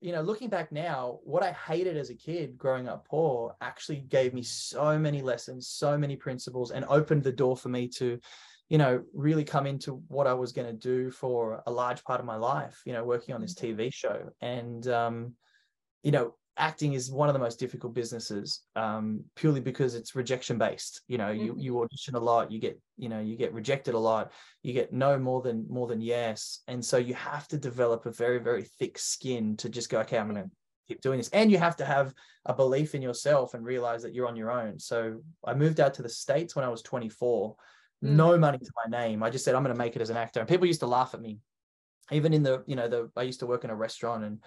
you 0.02 0.12
know, 0.12 0.22
looking 0.22 0.50
back 0.50 0.72
now, 0.72 1.20
what 1.24 1.42
I 1.42 1.52
hated 1.54 1.98
as 1.98 2.12
a 2.12 2.16
kid 2.16 2.58
growing 2.58 2.88
up 2.88 3.08
poor 3.08 3.56
actually 3.62 4.02
gave 4.02 4.36
me 4.36 4.44
so 4.44 5.00
many 5.00 5.22
lessons, 5.22 5.68
so 5.68 5.98
many 5.98 6.16
principles, 6.16 6.70
and 6.70 6.86
opened 6.90 7.24
the 7.24 7.32
door 7.32 7.58
for 7.58 7.70
me 7.70 7.88
to, 7.96 8.20
you 8.70 8.78
know, 8.78 9.04
really 9.14 9.44
come 9.44 9.66
into 9.66 10.04
what 10.08 10.28
I 10.28 10.34
was 10.34 10.52
going 10.52 10.68
to 10.68 10.74
do 10.74 11.10
for 11.10 11.64
a 11.66 11.72
large 11.72 12.04
part 12.04 12.20
of 12.20 12.26
my 12.28 12.36
life, 12.36 12.82
you 12.86 12.94
know, 12.94 13.04
working 13.04 13.34
on 13.34 13.42
this 13.42 13.56
TV 13.56 13.92
show. 13.92 14.30
And, 14.42 14.88
um, 14.90 15.34
you 16.04 16.12
know, 16.12 16.36
acting 16.58 16.94
is 16.94 17.12
one 17.12 17.28
of 17.28 17.34
the 17.34 17.40
most 17.40 17.60
difficult 17.60 17.94
businesses 17.94 18.62
um, 18.76 19.24
purely 19.36 19.60
because 19.60 19.94
it's 19.94 20.16
rejection 20.16 20.58
based 20.58 21.02
you 21.08 21.18
know 21.18 21.30
you, 21.30 21.56
you 21.58 21.82
audition 21.82 22.16
a 22.16 22.20
lot 22.20 22.52
you 22.52 22.60
get 22.60 22.80
you 22.98 23.10
know 23.10 23.20
you 23.20 23.36
get 23.36 23.54
rejected 23.54 23.94
a 23.94 24.00
lot 24.00 24.32
you 24.64 24.74
get 24.74 24.94
no 24.94 25.20
more 25.20 25.42
than 25.42 25.66
more 25.70 25.88
than 25.88 26.02
yes. 26.02 26.62
And 26.68 26.84
so 26.84 26.98
you 26.98 27.14
have 27.14 27.48
to 27.50 27.58
develop 27.58 28.06
a 28.06 28.12
very 28.12 28.40
very 28.40 28.64
thick 28.64 28.98
skin 28.98 29.58
to 29.58 29.70
just 29.70 29.90
go 29.90 30.00
okay 30.00 30.18
i'm 30.18 30.30
going 30.30 30.44
to 30.44 30.50
keep 30.88 31.02
doing 31.02 31.18
this. 31.18 31.30
And 31.30 31.52
you 31.52 31.58
have 31.58 31.76
to 31.78 31.86
have 31.86 32.14
a 32.46 32.54
belief 32.54 32.94
in 32.96 33.02
yourself 33.02 33.54
and 33.54 33.66
realize 33.66 34.04
that 34.04 34.14
you're 34.14 34.28
on 34.28 34.36
your 34.36 34.52
own. 34.52 34.80
So 34.80 35.22
i 35.46 35.54
moved 35.54 35.80
out 35.80 35.94
to 35.96 36.02
the 36.02 36.10
states 36.10 36.56
when 36.56 36.66
i 36.66 36.70
was 36.70 36.82
24 36.82 37.52
mm. 37.52 37.56
no 38.02 38.38
money 38.38 38.60
to 38.60 38.72
my 38.86 38.98
name. 38.98 39.24
I 39.24 39.30
just 39.30 39.44
said 39.44 39.56
i'm 39.56 39.64
going 39.64 39.76
to 39.76 39.84
make 39.84 39.96
it 39.96 40.02
as 40.02 40.10
an 40.10 40.18
actor. 40.18 40.40
And 40.40 40.50
people 40.50 40.68
used 40.68 40.82
to 40.82 40.88
laugh 40.88 41.14
at 41.14 41.22
me. 41.22 41.40
Even 42.12 42.34
in 42.34 42.44
the 42.44 42.64
you 42.66 42.76
know 42.76 42.88
the 42.88 43.10
i 43.18 43.24
used 43.24 43.40
to 43.42 43.48
work 43.48 43.64
in 43.64 43.72
a 43.72 43.76
restaurant 43.76 44.24
and 44.24 44.40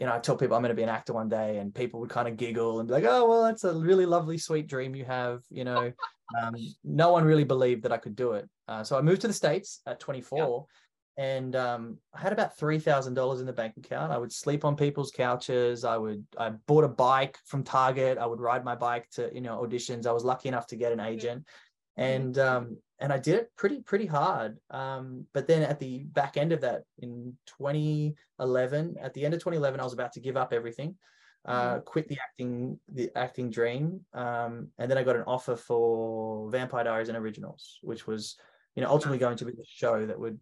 you 0.00 0.06
know, 0.06 0.14
I 0.14 0.18
tell 0.18 0.36
people 0.36 0.56
I'm 0.56 0.62
going 0.62 0.70
to 0.70 0.76
be 0.76 0.82
an 0.82 0.88
actor 0.88 1.12
one 1.12 1.28
day, 1.28 1.58
and 1.58 1.74
people 1.74 2.00
would 2.00 2.10
kind 2.10 2.26
of 2.26 2.36
giggle 2.36 2.80
and 2.80 2.88
be 2.88 2.94
like, 2.94 3.04
"Oh, 3.04 3.28
well, 3.28 3.44
that's 3.44 3.64
a 3.64 3.74
really 3.74 4.06
lovely, 4.06 4.38
sweet 4.38 4.66
dream 4.66 4.94
you 4.94 5.04
have." 5.04 5.42
You 5.50 5.64
know, 5.64 5.92
um, 6.42 6.54
no 6.82 7.12
one 7.12 7.24
really 7.24 7.44
believed 7.44 7.82
that 7.82 7.92
I 7.92 7.98
could 7.98 8.16
do 8.16 8.32
it. 8.32 8.48
Uh, 8.68 8.82
so 8.82 8.96
I 8.96 9.02
moved 9.02 9.20
to 9.22 9.28
the 9.28 9.34
states 9.34 9.80
at 9.86 10.00
24, 10.00 10.66
yeah. 11.18 11.24
and 11.24 11.56
um, 11.56 11.98
I 12.14 12.20
had 12.20 12.32
about 12.32 12.56
three 12.56 12.78
thousand 12.78 13.14
dollars 13.14 13.40
in 13.40 13.46
the 13.46 13.52
bank 13.52 13.74
account. 13.76 14.12
I 14.12 14.18
would 14.18 14.32
sleep 14.32 14.64
on 14.64 14.76
people's 14.76 15.10
couches. 15.10 15.84
I 15.84 15.98
would 15.98 16.24
I 16.38 16.50
bought 16.66 16.84
a 16.84 16.88
bike 16.88 17.38
from 17.44 17.62
Target. 17.62 18.16
I 18.16 18.24
would 18.24 18.40
ride 18.40 18.64
my 18.64 18.74
bike 18.74 19.10
to 19.12 19.30
you 19.34 19.42
know 19.42 19.62
auditions. 19.62 20.06
I 20.06 20.12
was 20.12 20.24
lucky 20.24 20.48
enough 20.48 20.68
to 20.68 20.76
get 20.76 20.92
an 20.92 21.00
agent, 21.00 21.46
and 21.96 22.38
um, 22.38 22.76
and 23.00 23.12
I 23.12 23.18
did 23.18 23.34
it 23.34 23.50
pretty 23.56 23.80
pretty 23.80 24.06
hard. 24.06 24.58
Um, 24.70 25.26
but 25.34 25.46
then 25.46 25.62
at 25.62 25.78
the 25.78 26.04
back 26.04 26.36
end 26.36 26.52
of 26.52 26.60
that, 26.62 26.82
in 26.98 27.36
2011, 27.58 28.96
at 29.00 29.14
the 29.14 29.24
end 29.24 29.34
of 29.34 29.40
2011, 29.40 29.80
I 29.80 29.84
was 29.84 29.92
about 29.92 30.12
to 30.12 30.20
give 30.20 30.36
up 30.36 30.52
everything, 30.52 30.94
uh, 31.44 31.74
mm. 31.74 31.84
quit 31.84 32.08
the 32.08 32.18
acting 32.22 32.78
the 32.92 33.10
acting 33.16 33.50
dream, 33.50 34.00
um, 34.14 34.68
and 34.78 34.90
then 34.90 34.98
I 34.98 35.02
got 35.02 35.16
an 35.16 35.24
offer 35.26 35.56
for 35.56 36.50
Vampire 36.50 36.84
Diaries 36.84 37.08
and 37.08 37.18
Originals, 37.18 37.78
which 37.82 38.06
was 38.06 38.36
you 38.76 38.82
know 38.82 38.88
ultimately 38.88 39.18
going 39.18 39.36
to 39.36 39.44
be 39.44 39.52
the 39.52 39.64
show 39.66 40.06
that 40.06 40.18
would 40.18 40.38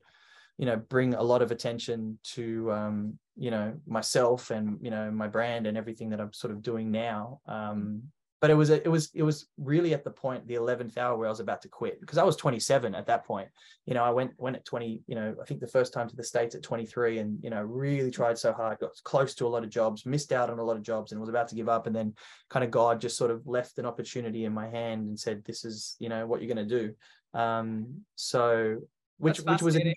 you 0.58 0.66
know 0.66 0.76
bring 0.76 1.14
a 1.14 1.22
lot 1.22 1.40
of 1.42 1.50
attention 1.50 2.18
to 2.34 2.70
um, 2.70 3.18
you 3.36 3.50
know 3.50 3.72
myself 3.86 4.50
and 4.50 4.78
you 4.82 4.90
know 4.90 5.10
my 5.10 5.26
brand 5.26 5.66
and 5.66 5.78
everything 5.78 6.10
that 6.10 6.20
I'm 6.20 6.32
sort 6.32 6.52
of 6.52 6.62
doing 6.62 6.90
now. 6.90 7.40
Um, 7.46 8.02
but 8.40 8.50
it 8.50 8.54
was 8.54 8.70
a, 8.70 8.82
it 8.82 8.88
was 8.88 9.10
it 9.14 9.22
was 9.22 9.46
really 9.58 9.92
at 9.92 10.02
the 10.02 10.10
point 10.10 10.46
the 10.46 10.54
11th 10.54 10.96
hour 10.96 11.16
where 11.16 11.26
I 11.26 11.30
was 11.30 11.40
about 11.40 11.60
to 11.62 11.68
quit 11.68 12.00
because 12.00 12.18
I 12.18 12.24
was 12.24 12.36
27 12.36 12.94
at 12.94 13.06
that 13.06 13.24
point. 13.24 13.48
You 13.86 13.94
know 13.94 14.02
I 14.02 14.10
went 14.10 14.32
went 14.38 14.56
at 14.56 14.64
20 14.64 15.02
you 15.06 15.14
know 15.14 15.36
I 15.40 15.44
think 15.44 15.60
the 15.60 15.66
first 15.66 15.92
time 15.92 16.08
to 16.08 16.16
the 16.16 16.24
states 16.24 16.54
at 16.54 16.62
23 16.62 17.18
and 17.18 17.38
you 17.42 17.50
know 17.50 17.62
really 17.62 18.10
tried 18.10 18.38
so 18.38 18.52
hard 18.52 18.78
got 18.78 18.90
close 19.04 19.34
to 19.36 19.46
a 19.46 19.48
lot 19.48 19.62
of 19.62 19.70
jobs 19.70 20.06
missed 20.06 20.32
out 20.32 20.50
on 20.50 20.58
a 20.58 20.64
lot 20.64 20.76
of 20.76 20.82
jobs 20.82 21.12
and 21.12 21.20
was 21.20 21.28
about 21.28 21.48
to 21.48 21.54
give 21.54 21.68
up 21.68 21.86
and 21.86 21.94
then 21.94 22.14
kind 22.48 22.64
of 22.64 22.70
God 22.70 23.00
just 23.00 23.16
sort 23.16 23.30
of 23.30 23.46
left 23.46 23.78
an 23.78 23.86
opportunity 23.86 24.44
in 24.44 24.54
my 24.54 24.68
hand 24.68 25.08
and 25.08 25.20
said 25.20 25.44
this 25.44 25.64
is 25.64 25.96
you 25.98 26.08
know 26.08 26.26
what 26.26 26.40
you're 26.42 26.54
going 26.54 26.68
to 26.68 26.78
do. 26.78 26.94
Um 27.38 28.04
so 28.14 28.78
which 29.18 29.38
which 29.40 29.62
was 29.62 29.76
a, 29.76 29.94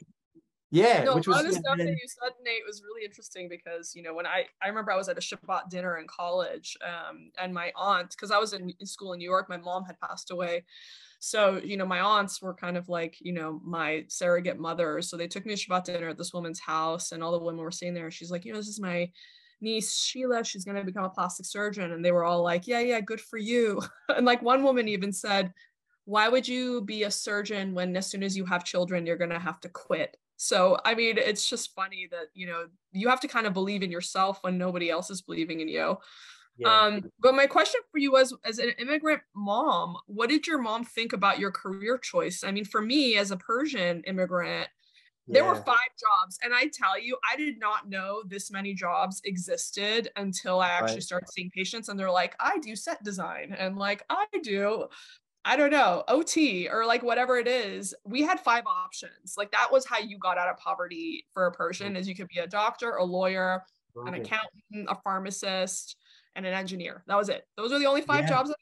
yeah, 0.74 1.04
no, 1.04 1.14
which 1.14 1.28
was 1.28 1.44
the 1.44 1.54
stuff 1.54 1.78
that 1.78 1.86
you 1.88 2.08
said, 2.08 2.32
Nate, 2.44 2.64
was 2.66 2.82
really 2.82 3.06
interesting 3.06 3.48
because 3.48 3.96
you 3.96 4.02
know 4.02 4.12
when 4.12 4.26
I 4.26 4.46
I 4.60 4.70
remember 4.70 4.92
I 4.92 4.98
was 4.98 5.08
at 5.08 5.18
a 5.18 5.22
Shabbat 5.22 5.70
dinner 5.70 6.00
in 6.00 6.08
college, 6.08 6.76
um, 6.84 7.30
and 7.40 7.54
my 7.54 7.72
aunt, 7.76 8.10
because 8.10 8.32
I 8.32 8.40
was 8.40 8.54
in, 8.54 8.74
in 8.80 8.88
school 8.88 9.14
in 9.14 9.20
New 9.20 9.30
York, 9.30 9.48
my 9.50 9.58
mom 9.58 9.86
had 9.86 10.00
passed 10.00 10.32
away, 10.32 10.64
so 11.20 11.62
you 11.64 11.78
know 11.78 11.86
my 11.86 12.00
aunts 12.00 12.42
were 12.42 12.56
kind 12.56 12.76
of 12.76 12.90
like 12.90 13.18
you 13.22 13.34
know 13.34 13.62
my 13.64 14.06
surrogate 14.08 14.58
mothers, 14.58 15.12
so 15.12 15.16
they 15.16 15.28
took 15.28 15.46
me 15.46 15.56
to 15.56 15.62
Shabbat 15.64 15.84
dinner 15.84 16.10
at 16.10 16.18
this 16.18 16.34
woman's 16.34 16.60
house, 16.60 17.12
and 17.12 17.24
all 17.24 17.34
the 17.34 17.46
women 17.46 17.62
were 17.62 17.70
sitting 17.70 17.94
there. 17.94 18.10
She's 18.10 18.32
like, 18.32 18.44
you 18.44 18.52
know, 18.52 18.58
this 18.58 18.68
is 18.68 18.82
my 18.82 19.12
niece 19.62 19.96
Sheila, 19.96 20.44
she's 20.44 20.66
gonna 20.66 20.84
become 20.84 21.04
a 21.04 21.10
plastic 21.10 21.46
surgeon, 21.46 21.92
and 21.92 22.04
they 22.04 22.12
were 22.12 22.24
all 22.24 22.42
like, 22.42 22.66
yeah, 22.66 22.80
yeah, 22.80 23.00
good 23.00 23.22
for 23.22 23.38
you, 23.38 23.80
and 24.10 24.26
like 24.26 24.42
one 24.42 24.64
woman 24.64 24.88
even 24.88 25.14
said. 25.14 25.54
Why 26.06 26.28
would 26.28 26.46
you 26.46 26.82
be 26.82 27.04
a 27.04 27.12
surgeon 27.12 27.74
when 27.74 27.96
as 27.96 28.08
soon 28.08 28.24
as 28.24 28.36
you 28.36 28.44
have 28.44 28.66
children, 28.66 29.06
you're 29.06 29.16
going 29.16 29.30
to 29.30 29.40
have 29.40 29.62
to 29.62 29.70
quit? 29.70 30.18
So, 30.38 30.78
I 30.84 30.96
mean, 30.96 31.18
it's 31.18 31.50
just 31.50 31.74
funny 31.74 32.08
that, 32.12 32.28
you 32.34 32.48
know, 32.48 32.66
you 32.92 33.08
have 33.10 33.22
to 33.22 33.28
kind 33.28 33.48
of 33.48 33.54
believe 33.54 33.84
in 33.84 33.92
yourself 33.92 34.40
when 34.42 34.58
nobody 34.58 34.90
else 34.90 35.10
is 35.10 35.22
believing 35.22 35.62
in 35.62 35.68
you. 35.68 35.98
Yeah. 36.58 36.82
Um, 36.82 37.12
but 37.20 37.34
my 37.34 37.48
question 37.48 37.82
for 37.92 37.98
you 37.98 38.12
was 38.12 38.36
as 38.46 38.60
an 38.60 38.74
immigrant 38.78 39.22
mom, 39.36 39.98
what 40.06 40.30
did 40.30 40.46
your 40.46 40.62
mom 40.62 40.84
think 40.84 41.14
about 41.14 41.40
your 41.40 41.52
career 41.52 41.98
choice? 41.98 42.44
I 42.44 42.52
mean, 42.52 42.66
for 42.66 42.82
me 42.82 43.18
as 43.18 43.32
a 43.32 43.38
Persian 43.38 44.04
immigrant, 44.04 44.68
yeah. 45.26 45.34
there 45.34 45.46
were 45.46 45.56
five 45.56 45.78
jobs. 46.00 46.38
And 46.44 46.54
I 46.54 46.68
tell 46.72 47.00
you, 47.00 47.18
I 47.32 47.36
did 47.38 47.60
not 47.60 47.90
know 47.90 48.22
this 48.28 48.52
many 48.52 48.74
jobs 48.74 49.22
existed 49.26 50.10
until 50.16 50.60
I 50.60 50.70
actually 50.70 50.96
right. 50.96 51.04
started 51.04 51.30
seeing 51.32 51.50
patients 51.50 51.90
and 51.90 52.00
they're 52.00 52.12
like, 52.12 52.36
I 52.40 52.60
do 52.60 52.76
set 52.76 53.04
design 53.04 53.56
and 53.58 53.78
like 53.78 54.04
I 54.10 54.26
do 54.44 54.86
I 55.46 55.58
don't 55.58 55.72
know, 55.72 56.04
OT 56.08 56.70
or 56.70 56.86
like 56.86 57.04
whatever 57.04 57.38
it 57.38 57.48
is, 57.48 57.94
we 58.06 58.22
had 58.22 58.40
five 58.40 58.64
options. 58.66 59.36
Like 59.38 59.52
that 59.52 59.72
was 59.72 59.86
how 59.86 60.00
you 60.00 60.18
got 60.18 60.38
out 60.38 60.48
of 60.48 60.58
poverty 60.58 61.26
for 61.34 61.48
a 61.48 61.52
mm-hmm. 61.52 61.58
Persian 61.58 61.96
is 61.96 62.08
you 62.08 62.16
could 62.16 62.30
be 62.30 62.40
a 62.40 62.48
doctor, 62.48 62.96
a 62.96 63.04
lawyer, 63.04 63.64
an 64.06 64.14
accountant, 64.14 64.88
a 64.88 64.96
pharmacist, 65.04 65.98
and 66.36 66.46
an 66.46 66.54
engineer. 66.54 67.04
That 67.08 67.18
was 67.18 67.30
it. 67.30 67.46
Those 67.58 67.72
are 67.72 67.80
the 67.80 67.86
only 67.86 68.02
five 68.02 68.24
yeah. 68.24 68.30
jobs. 68.30 68.54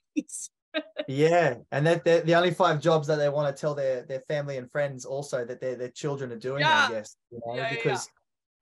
yeah, 1.08 1.56
and 1.72 1.86
that 1.86 2.04
they're 2.04 2.22
the 2.22 2.36
only 2.36 2.52
five 2.52 2.82
jobs 2.82 3.08
that 3.08 3.18
they 3.18 3.30
want 3.30 3.56
to 3.56 3.60
tell 3.60 3.76
their 3.76 4.04
their 4.04 4.22
family 4.22 4.58
and 4.58 4.72
friends 4.72 5.06
also 5.06 5.46
that 5.46 5.62
their 5.62 5.76
their 5.76 5.90
children 5.90 6.32
are 6.32 6.38
doing. 6.38 6.62
Yeah. 6.62 6.88
I 6.90 6.92
guess 6.92 7.16
you 7.30 7.42
know, 7.46 7.56
yeah, 7.56 7.70
because 7.70 8.10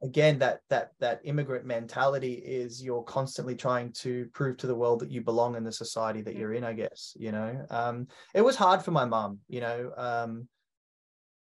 again 0.01 0.39
that 0.39 0.61
that 0.69 0.91
that 0.99 1.19
immigrant 1.23 1.65
mentality 1.65 2.33
is 2.33 2.81
you're 2.81 3.03
constantly 3.03 3.55
trying 3.55 3.91
to 3.91 4.27
prove 4.33 4.55
to 4.57 4.67
the 4.67 4.75
world 4.75 4.99
that 4.99 5.11
you 5.11 5.21
belong 5.21 5.55
in 5.55 5.63
the 5.63 5.71
society 5.71 6.21
that 6.21 6.35
you're 6.35 6.53
in 6.53 6.63
i 6.63 6.73
guess 6.73 7.13
you 7.19 7.31
know? 7.31 7.65
Um 7.69 8.07
it 8.33 8.41
was 8.41 8.55
hard 8.55 8.81
for 8.81 8.91
my 8.91 9.05
mom 9.05 9.39
you 9.47 9.61
know? 9.61 9.91
Um 9.97 10.47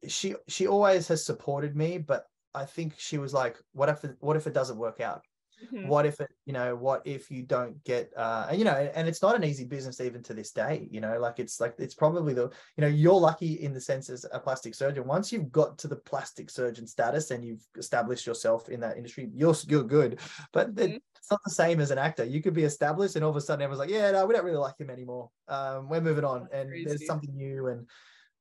she 0.08 0.36
she 0.48 0.68
always 0.68 1.08
has 1.08 1.26
supported 1.26 1.76
me 1.76 1.98
but 1.98 2.26
i 2.54 2.66
think 2.66 2.94
she 2.98 3.18
was 3.18 3.34
like 3.34 3.58
what 3.74 3.90
if 3.90 4.04
it, 4.04 4.16
what 4.20 4.38
if 4.38 4.46
it 4.46 4.54
doesn't 4.54 4.78
work 4.78 5.02
out 5.02 5.24
Mm-hmm. 5.64 5.88
What 5.88 6.06
if 6.06 6.20
it, 6.20 6.30
you 6.46 6.54
know, 6.54 6.76
what 6.76 7.02
if 7.06 7.32
you 7.32 7.44
don't 7.44 7.82
get, 7.86 8.12
uh, 8.18 8.48
you 8.54 8.66
know, 8.66 8.74
and 8.94 9.08
it's 9.08 9.22
not 9.22 9.36
an 9.36 9.44
easy 9.44 9.64
business 9.64 10.02
even 10.02 10.22
to 10.24 10.34
this 10.34 10.52
day, 10.52 10.88
you 10.92 11.00
know, 11.00 11.18
like 11.20 11.40
it's 11.40 11.62
like, 11.62 11.76
it's 11.78 11.96
probably 11.96 12.34
the, 12.34 12.52
you 12.76 12.82
know, 12.82 12.88
you're 12.88 13.20
lucky 13.20 13.54
in 13.62 13.74
the 13.74 13.80
sense 13.80 14.10
as 14.10 14.26
a 14.34 14.40
plastic 14.40 14.76
surgeon. 14.76 15.08
Once 15.08 15.32
you've 15.32 15.52
got 15.52 15.78
to 15.78 15.88
the 15.88 15.96
plastic 15.96 16.50
surgeon 16.50 16.86
status 16.86 17.32
and 17.32 17.44
you've 17.44 17.66
established 17.78 18.28
yourself 18.28 18.68
in 18.68 18.82
that 18.82 18.98
industry, 18.98 19.30
you're, 19.34 19.56
you're 19.68 19.84
good. 19.84 20.20
But 20.52 20.76
mm-hmm. 20.76 20.98
it's 20.98 21.32
not 21.32 21.40
the 21.46 21.52
same 21.52 21.80
as 21.80 21.90
an 21.90 21.98
actor. 21.98 22.26
You 22.26 22.42
could 22.42 22.54
be 22.54 22.66
established 22.66 23.16
and 23.16 23.24
all 23.24 23.32
of 23.32 23.38
a 23.38 23.42
sudden 23.42 23.64
everyone's 23.64 23.80
like, 23.80 23.98
yeah, 23.98 24.12
no, 24.12 24.26
we 24.26 24.34
don't 24.34 24.46
really 24.46 24.58
like 24.58 24.78
him 24.78 24.90
anymore. 24.90 25.30
Um, 25.48 25.88
we're 25.88 26.02
moving 26.02 26.26
on 26.26 26.50
and 26.52 26.70
Crazy. 26.70 26.86
there's 26.86 27.08
something 27.08 27.34
new. 27.34 27.68
And, 27.68 27.88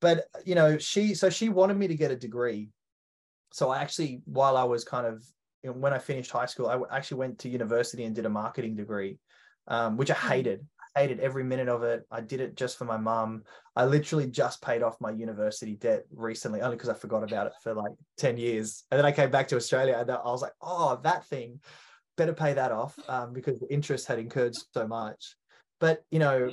but, 0.00 0.26
you 0.44 0.56
know, 0.56 0.78
she, 0.78 1.14
so 1.14 1.30
she 1.30 1.49
wanted 1.49 1.76
me 1.76 1.87
to 1.87 1.94
get 1.94 2.11
a 2.11 2.16
degree. 2.16 2.71
So 3.52 3.71
I 3.71 3.78
actually, 3.78 4.21
while 4.25 4.56
I 4.56 4.64
was 4.64 4.85
kind 4.85 5.06
of 5.06 5.25
you 5.64 5.71
know, 5.71 5.76
when 5.76 5.94
I 5.94 5.99
finished 5.99 6.30
high 6.30 6.47
school, 6.47 6.68
I 6.68 6.97
actually 6.97 7.18
went 7.18 7.38
to 7.40 7.49
university 7.49 8.04
and 8.04 8.14
did 8.14 8.26
a 8.26 8.30
marketing 8.30 8.76
degree, 8.76 9.18
um, 9.66 9.97
which 9.97 10.11
I 10.11 10.14
hmm. 10.14 10.28
hated. 10.28 10.66
I 10.94 11.00
hated 11.00 11.21
every 11.21 11.42
minute 11.42 11.68
of 11.68 11.83
it. 11.83 12.06
I 12.11 12.21
did 12.21 12.40
it 12.40 12.54
just 12.54 12.76
for 12.76 12.85
my 12.85 12.99
mum. 12.99 13.42
I 13.75 13.87
literally 13.87 14.28
just 14.28 14.62
paid 14.62 14.83
off 14.83 15.00
my 15.00 15.11
university 15.11 15.75
debt 15.75 16.04
recently, 16.14 16.61
only 16.61 16.76
because 16.76 16.90
I 16.90 16.94
forgot 16.94 17.25
about 17.25 17.49
it 17.49 17.54
for 17.62 17.75
like 17.75 17.92
10 18.18 18.37
years. 18.37 18.85
And 18.90 18.99
then 18.99 19.06
I 19.06 19.11
came 19.11 19.30
back 19.30 19.49
to 19.49 19.56
Australia 19.56 19.97
and 19.99 20.09
I 20.09 20.18
was 20.23 20.42
like, 20.42 20.52
oh, 20.61 21.00
that 21.02 21.26
thing, 21.26 21.61
better 22.16 22.35
pay 22.35 22.52
that 22.52 22.71
off 22.71 22.97
um, 23.09 23.33
because 23.33 23.59
the 23.59 23.73
interest 23.73 24.06
had 24.06 24.21
incurred 24.21 24.52
so 24.73 24.87
much. 24.87 25.35
But, 25.80 26.04
you 26.12 26.21
know, 26.21 26.52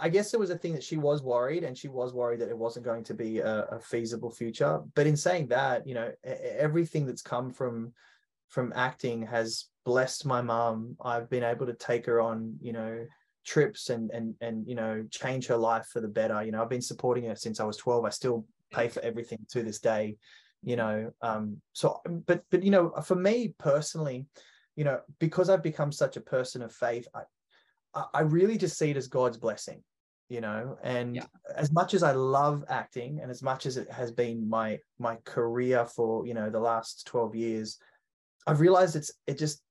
I 0.00 0.08
guess 0.08 0.32
it 0.32 0.38
was 0.38 0.50
a 0.50 0.58
thing 0.58 0.74
that 0.74 0.84
she 0.84 0.96
was 0.96 1.22
worried, 1.22 1.64
and 1.64 1.76
she 1.76 1.88
was 1.88 2.14
worried 2.14 2.40
that 2.40 2.50
it 2.50 2.56
wasn't 2.56 2.84
going 2.84 3.02
to 3.04 3.14
be 3.14 3.40
a, 3.40 3.62
a 3.64 3.80
feasible 3.80 4.30
future. 4.30 4.80
But 4.94 5.06
in 5.06 5.16
saying 5.16 5.48
that, 5.48 5.86
you 5.86 5.94
know, 5.94 6.12
everything 6.24 7.04
that's 7.06 7.22
come 7.22 7.50
from 7.50 7.92
from 8.48 8.72
acting 8.76 9.22
has 9.26 9.66
blessed 9.84 10.24
my 10.24 10.40
mom. 10.40 10.96
I've 11.00 11.28
been 11.28 11.42
able 11.42 11.66
to 11.66 11.74
take 11.74 12.06
her 12.06 12.20
on, 12.20 12.56
you 12.60 12.72
know, 12.72 13.06
trips 13.44 13.90
and 13.90 14.10
and 14.12 14.34
and 14.40 14.68
you 14.68 14.76
know, 14.76 15.04
change 15.10 15.46
her 15.48 15.56
life 15.56 15.86
for 15.92 16.00
the 16.00 16.08
better. 16.08 16.42
You 16.44 16.52
know, 16.52 16.62
I've 16.62 16.70
been 16.70 16.80
supporting 16.82 17.24
her 17.24 17.36
since 17.36 17.58
I 17.58 17.64
was 17.64 17.76
twelve. 17.76 18.04
I 18.04 18.10
still 18.10 18.46
pay 18.72 18.88
for 18.88 19.00
everything 19.02 19.38
to 19.50 19.62
this 19.64 19.80
day. 19.80 20.16
You 20.62 20.76
know, 20.76 21.12
um, 21.22 21.60
so 21.72 22.00
but 22.26 22.44
but 22.50 22.62
you 22.62 22.70
know, 22.70 22.90
for 23.04 23.16
me 23.16 23.54
personally, 23.58 24.26
you 24.76 24.84
know, 24.84 25.00
because 25.18 25.50
I've 25.50 25.62
become 25.62 25.90
such 25.90 26.16
a 26.16 26.20
person 26.20 26.62
of 26.62 26.72
faith, 26.72 27.08
I, 27.14 27.22
I 28.14 28.20
really 28.20 28.58
just 28.58 28.78
see 28.78 28.90
it 28.90 28.96
as 28.96 29.08
God's 29.08 29.38
blessing, 29.38 29.82
you 30.28 30.40
know. 30.40 30.76
And 30.82 31.16
yeah. 31.16 31.24
as 31.54 31.72
much 31.72 31.94
as 31.94 32.02
I 32.02 32.12
love 32.12 32.64
acting, 32.68 33.20
and 33.20 33.30
as 33.30 33.42
much 33.42 33.66
as 33.66 33.76
it 33.76 33.90
has 33.90 34.12
been 34.12 34.48
my 34.48 34.78
my 34.98 35.16
career 35.24 35.84
for 35.84 36.26
you 36.26 36.34
know 36.34 36.50
the 36.50 36.60
last 36.60 37.06
twelve 37.06 37.34
years, 37.34 37.78
I've 38.46 38.60
realized 38.60 38.96
it's 38.96 39.12
it 39.26 39.38
just 39.38 39.62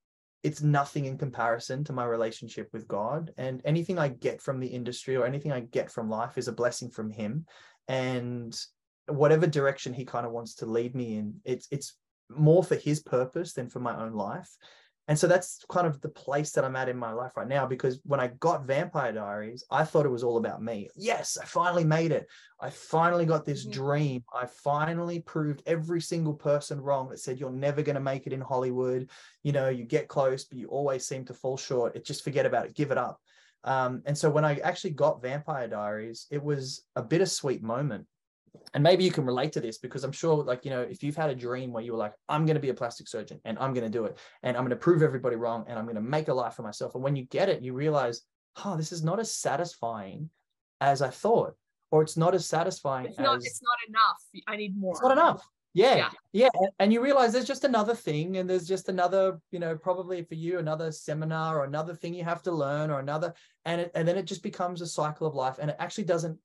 it's 0.44 0.62
nothing 0.62 1.06
in 1.06 1.18
comparison 1.18 1.84
to 1.84 1.94
my 1.94 2.06
relationship 2.06 2.70
with 2.72 2.88
God. 2.88 3.34
And 3.38 3.62
anything 3.66 3.98
I 3.98 4.10
get 4.10 4.42
from 4.42 4.60
the 4.60 4.68
industry 4.68 5.16
or 5.16 5.26
anything 5.26 5.52
I 5.52 5.62
get 5.62 5.90
from 5.92 6.08
life 6.08 6.38
is 6.38 6.48
a 6.48 6.54
blessing 6.54 6.92
from 6.92 7.10
Him. 7.10 7.46
And 7.88 8.56
whatever 9.08 9.48
direction 9.48 9.94
He 9.94 10.06
kind 10.06 10.26
of 10.26 10.32
wants 10.32 10.56
to 10.56 10.68
lead 10.68 10.96
me 10.96 11.18
in, 11.18 11.42
it's 11.46 11.68
it's 11.72 11.98
more 12.30 12.64
for 12.64 12.76
His 12.76 13.02
purpose 13.02 13.54
than 13.54 13.70
for 13.70 13.80
my 13.80 13.96
own 14.00 14.14
life 14.14 14.50
and 15.08 15.18
so 15.18 15.28
that's 15.28 15.64
kind 15.70 15.86
of 15.86 16.02
the 16.02 16.10
place 16.10 16.52
that 16.52 16.66
I'm 16.66 16.76
at 16.76 16.90
in 16.90 16.98
my 16.98 17.12
life 17.12 17.34
right 17.38 17.48
now. 17.48 17.68
Because 17.68 18.00
when 18.06 18.20
I 18.20 18.28
got 18.40 18.66
Vampire 18.66 19.12
Diaries, 19.12 19.64
I 19.70 19.84
thought 19.84 20.06
it 20.06 20.12
was 20.12 20.24
all 20.24 20.38
about 20.38 20.64
me. 20.64 20.90
Yes, 20.96 21.38
I 21.40 21.46
finally 21.46 21.84
made 21.84 22.12
it. 22.12 22.28
I 22.60 22.72
finally 22.72 23.26
got 23.26 23.46
this 23.46 23.64
mm-hmm. 23.64 23.74
dream. 23.74 24.24
I 24.34 24.48
finally 24.48 25.20
proved 25.20 25.62
every 25.68 26.02
single 26.02 26.34
person 26.34 26.82
wrong 26.82 27.10
that 27.10 27.20
said 27.20 27.40
you're 27.40 27.52
never 27.52 27.84
going 27.84 27.96
to 27.96 28.02
make 28.02 28.26
it 28.26 28.34
in 28.34 28.42
Hollywood. 28.42 29.12
You 29.44 29.52
know, 29.52 29.70
you 29.70 29.84
get 29.84 30.08
close, 30.08 30.46
but 30.46 30.58
you 30.58 30.70
always 30.70 31.06
seem 31.06 31.26
to 31.26 31.34
fall 31.36 31.58
short. 31.58 31.96
It 31.96 32.06
just 32.06 32.24
forget 32.24 32.48
about 32.48 32.66
it, 32.66 32.76
give 32.76 32.90
it 32.90 32.98
up. 32.98 33.20
Um, 33.64 34.02
and 34.06 34.18
so 34.18 34.30
when 34.30 34.46
I 34.46 34.58
actually 34.58 34.92
got 34.92 35.22
Vampire 35.22 35.68
Diaries, 35.68 36.28
it 36.32 36.44
was 36.44 36.84
a 36.96 37.04
bittersweet 37.04 37.62
moment 37.62 38.08
and 38.74 38.84
maybe 38.84 39.04
you 39.04 39.12
can 39.12 39.26
relate 39.26 39.52
to 39.54 39.62
this 39.62 39.78
because 39.78 40.04
I'm 40.04 40.12
sure, 40.12 40.44
like, 40.44 40.66
you 40.66 40.72
know, 40.72 40.82
if 40.82 41.04
you've 41.04 41.16
had 41.16 41.30
a 41.30 41.36
dream 41.36 41.72
where 41.72 41.84
you 41.84 41.92
were 41.92 41.98
like, 41.98 42.14
I'm 42.30 42.46
going 42.46 42.56
to 42.56 42.62
be 42.62 42.70
a 42.70 42.74
plastic 42.74 43.08
surgeon 43.08 43.40
and 43.46 43.58
I'm 43.60 43.74
going 43.74 43.86
to 43.86 43.90
do 43.90 44.06
it 44.06 44.18
and 44.44 44.56
I'm 44.56 44.64
going 44.64 44.72
to 44.72 44.76
prove 44.76 45.02
everybody 45.02 45.36
wrong 45.36 45.66
and 45.68 45.78
I'm 45.78 45.86
going 45.86 45.96
to 45.96 46.02
make 46.02 46.28
a 46.28 46.34
life 46.34 46.56
for 46.56 46.64
myself. 46.64 46.96
And 46.96 47.04
when 47.04 47.16
you 47.16 47.24
get 47.26 47.50
it, 47.50 47.62
you 47.62 47.74
realize, 47.74 48.22
oh, 48.64 48.76
this 48.78 48.92
is 48.92 49.04
not 49.04 49.20
as 49.20 49.32
satisfying 49.32 50.30
as 50.82 51.02
I 51.02 51.10
thought, 51.10 51.56
or 51.92 52.02
it's 52.02 52.18
not 52.18 52.36
as 52.36 52.46
satisfying. 52.46 53.08
It's 53.08 53.20
not, 53.20 53.38
as, 53.38 53.46
it's 53.46 53.62
not 53.62 53.78
enough. 53.90 54.44
I 54.48 54.58
need 54.58 54.78
more. 54.78 54.94
It's 54.94 55.02
not 55.02 55.12
enough. 55.12 55.48
Yeah, 55.76 55.96
yeah. 55.96 56.10
Yeah. 56.32 56.50
And 56.80 56.94
you 56.94 57.02
realize 57.02 57.34
there's 57.34 57.46
just 57.46 57.66
another 57.66 57.94
thing 57.94 58.38
and 58.38 58.50
there's 58.50 58.66
just 58.66 58.88
another, 58.88 59.42
you 59.52 59.60
know, 59.60 59.76
probably 59.76 60.24
for 60.24 60.36
you, 60.36 60.58
another 60.58 60.90
seminar 60.90 61.60
or 61.60 61.66
another 61.66 61.94
thing 61.94 62.14
you 62.14 62.24
have 62.24 62.42
to 62.44 62.52
learn 62.52 62.90
or 62.90 63.00
another. 63.00 63.34
And, 63.66 63.82
it, 63.82 63.92
and 63.94 64.08
then 64.08 64.18
it 64.18 64.26
just 64.26 64.42
becomes 64.42 64.80
a 64.80 64.88
cycle 64.88 65.28
of 65.28 65.36
life 65.36 65.58
and 65.60 65.70
it 65.70 65.76
actually 65.78 66.06
doesn't 66.06 66.40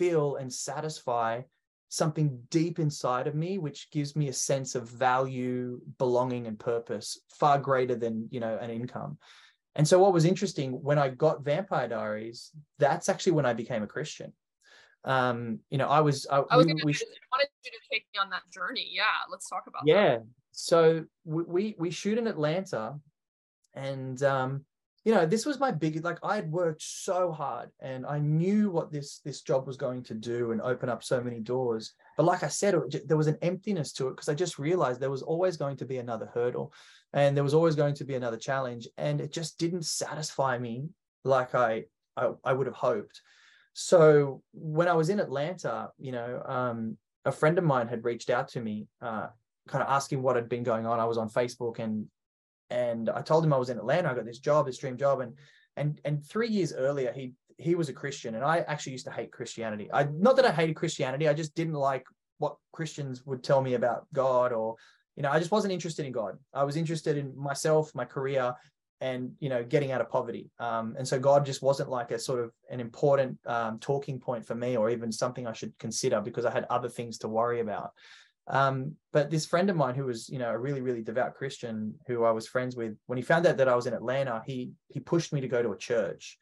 feel 0.00 0.36
and 0.36 0.50
satisfy 0.50 1.42
something 1.90 2.40
deep 2.48 2.78
inside 2.78 3.26
of 3.26 3.34
me 3.34 3.58
which 3.58 3.90
gives 3.90 4.16
me 4.16 4.28
a 4.28 4.32
sense 4.32 4.74
of 4.74 4.88
value 4.88 5.78
belonging 5.98 6.46
and 6.46 6.58
purpose 6.58 7.18
far 7.28 7.58
greater 7.58 7.94
than 7.94 8.26
you 8.30 8.40
know 8.40 8.56
an 8.62 8.70
income 8.70 9.18
and 9.74 9.86
so 9.86 9.98
what 9.98 10.14
was 10.14 10.24
interesting 10.24 10.72
when 10.82 10.98
i 10.98 11.08
got 11.10 11.44
vampire 11.44 11.88
diaries 11.88 12.50
that's 12.78 13.10
actually 13.10 13.32
when 13.32 13.44
i 13.44 13.52
became 13.52 13.82
a 13.82 13.86
christian 13.86 14.32
um 15.04 15.58
you 15.68 15.76
know 15.76 15.88
i 15.88 16.00
was 16.00 16.26
i, 16.30 16.36
I 16.38 16.56
was 16.56 16.64
we, 16.64 16.72
gonna, 16.72 16.84
we, 16.86 16.94
wanted 17.32 17.48
you 17.64 17.72
to 17.72 17.82
take 17.92 18.06
me 18.14 18.20
on 18.20 18.30
that 18.30 18.42
journey 18.50 18.88
yeah 18.90 19.20
let's 19.30 19.48
talk 19.50 19.64
about 19.66 19.82
that. 19.84 19.92
yeah 19.92 20.08
that. 20.16 20.26
so 20.52 21.04
we, 21.24 21.42
we 21.42 21.74
we 21.78 21.90
shoot 21.90 22.16
in 22.16 22.26
atlanta 22.26 22.94
and 23.74 24.22
um 24.22 24.64
you 25.04 25.14
know 25.14 25.24
this 25.24 25.46
was 25.46 25.58
my 25.58 25.70
big 25.70 26.04
like 26.04 26.18
i 26.22 26.36
had 26.36 26.50
worked 26.50 26.82
so 26.82 27.32
hard 27.32 27.70
and 27.80 28.04
i 28.04 28.18
knew 28.18 28.70
what 28.70 28.92
this 28.92 29.20
this 29.24 29.40
job 29.40 29.66
was 29.66 29.76
going 29.76 30.02
to 30.02 30.14
do 30.14 30.52
and 30.52 30.60
open 30.60 30.88
up 30.88 31.02
so 31.02 31.22
many 31.22 31.40
doors. 31.40 31.94
But 32.16 32.26
like 32.26 32.42
i 32.42 32.48
said 32.48 32.74
it, 32.74 33.08
there 33.08 33.16
was 33.16 33.26
an 33.26 33.38
emptiness 33.40 33.92
to 33.94 34.08
it 34.08 34.10
because 34.10 34.28
i 34.28 34.34
just 34.34 34.58
realized 34.58 35.00
there 35.00 35.10
was 35.10 35.22
always 35.22 35.56
going 35.56 35.76
to 35.78 35.86
be 35.86 35.98
another 35.98 36.30
hurdle 36.34 36.72
and 37.12 37.36
there 37.36 37.44
was 37.44 37.54
always 37.54 37.74
going 37.74 37.94
to 37.94 38.04
be 38.04 38.14
another 38.14 38.36
challenge 38.36 38.86
and 38.98 39.20
it 39.20 39.32
just 39.32 39.58
didn't 39.58 39.86
satisfy 39.86 40.58
me 40.58 40.88
like 41.24 41.54
i 41.54 41.84
i, 42.16 42.30
I 42.44 42.52
would 42.52 42.66
have 42.66 42.76
hoped. 42.76 43.22
So 43.72 44.42
when 44.52 44.88
i 44.88 44.92
was 44.94 45.08
in 45.08 45.20
atlanta 45.20 45.90
you 45.98 46.12
know 46.12 46.42
um, 46.44 46.98
a 47.24 47.32
friend 47.32 47.56
of 47.56 47.64
mine 47.64 47.88
had 47.88 48.04
reached 48.04 48.28
out 48.28 48.48
to 48.48 48.60
me 48.60 48.86
uh, 49.00 49.28
kind 49.66 49.82
of 49.82 49.90
asking 49.90 50.22
what 50.22 50.36
had 50.36 50.48
been 50.48 50.62
going 50.62 50.86
on. 50.86 51.00
I 51.00 51.04
was 51.04 51.18
on 51.18 51.30
facebook 51.30 51.78
and 51.78 52.06
and 52.70 53.10
I 53.10 53.22
told 53.22 53.44
him 53.44 53.52
I 53.52 53.58
was 53.58 53.70
in 53.70 53.78
Atlanta. 53.78 54.10
I 54.10 54.14
got 54.14 54.24
this 54.24 54.38
job, 54.38 54.66
this 54.66 54.78
dream 54.78 54.96
job, 54.96 55.20
and 55.20 55.34
and 55.76 56.00
and 56.04 56.24
three 56.24 56.48
years 56.48 56.72
earlier, 56.72 57.12
he 57.12 57.34
he 57.58 57.74
was 57.74 57.88
a 57.88 57.92
Christian, 57.92 58.34
and 58.34 58.44
I 58.44 58.58
actually 58.60 58.92
used 58.92 59.06
to 59.06 59.12
hate 59.12 59.32
Christianity. 59.32 59.90
I 59.92 60.04
not 60.04 60.36
that 60.36 60.46
I 60.46 60.52
hated 60.52 60.76
Christianity, 60.76 61.28
I 61.28 61.34
just 61.34 61.54
didn't 61.54 61.74
like 61.74 62.04
what 62.38 62.56
Christians 62.72 63.24
would 63.26 63.44
tell 63.44 63.60
me 63.60 63.74
about 63.74 64.06
God, 64.12 64.52
or 64.52 64.76
you 65.16 65.22
know, 65.22 65.30
I 65.30 65.38
just 65.38 65.50
wasn't 65.50 65.72
interested 65.72 66.06
in 66.06 66.12
God. 66.12 66.38
I 66.54 66.64
was 66.64 66.76
interested 66.76 67.16
in 67.16 67.36
myself, 67.36 67.94
my 67.94 68.04
career, 68.04 68.54
and 69.00 69.32
you 69.40 69.48
know, 69.48 69.62
getting 69.64 69.92
out 69.92 70.00
of 70.00 70.10
poverty. 70.10 70.50
Um, 70.58 70.94
and 70.96 71.06
so 71.06 71.18
God 71.18 71.44
just 71.44 71.62
wasn't 71.62 71.90
like 71.90 72.10
a 72.10 72.18
sort 72.18 72.40
of 72.40 72.52
an 72.70 72.80
important 72.80 73.38
um, 73.46 73.78
talking 73.78 74.18
point 74.18 74.46
for 74.46 74.54
me, 74.54 74.76
or 74.76 74.90
even 74.90 75.12
something 75.12 75.46
I 75.46 75.52
should 75.52 75.76
consider 75.78 76.20
because 76.20 76.44
I 76.44 76.50
had 76.50 76.66
other 76.70 76.88
things 76.88 77.18
to 77.18 77.28
worry 77.28 77.60
about. 77.60 77.92
Um, 78.50 78.96
but 79.12 79.30
this 79.30 79.46
friend 79.46 79.70
of 79.70 79.76
mine 79.76 79.94
who 79.94 80.04
was, 80.04 80.28
you 80.28 80.38
know, 80.38 80.50
a 80.50 80.58
really, 80.58 80.80
really 80.80 81.02
devout 81.02 81.34
Christian 81.34 81.94
who 82.06 82.24
I 82.24 82.32
was 82.32 82.48
friends 82.48 82.76
with, 82.76 82.96
when 83.06 83.16
he 83.16 83.22
found 83.22 83.46
out 83.46 83.56
that 83.58 83.68
I 83.68 83.76
was 83.76 83.86
in 83.86 83.94
Atlanta, 83.94 84.42
he 84.44 84.72
he 84.88 85.00
pushed 85.00 85.32
me 85.32 85.40
to 85.40 85.48
go 85.48 85.62
to 85.62 85.72
a 85.72 85.78
church. 85.78 86.36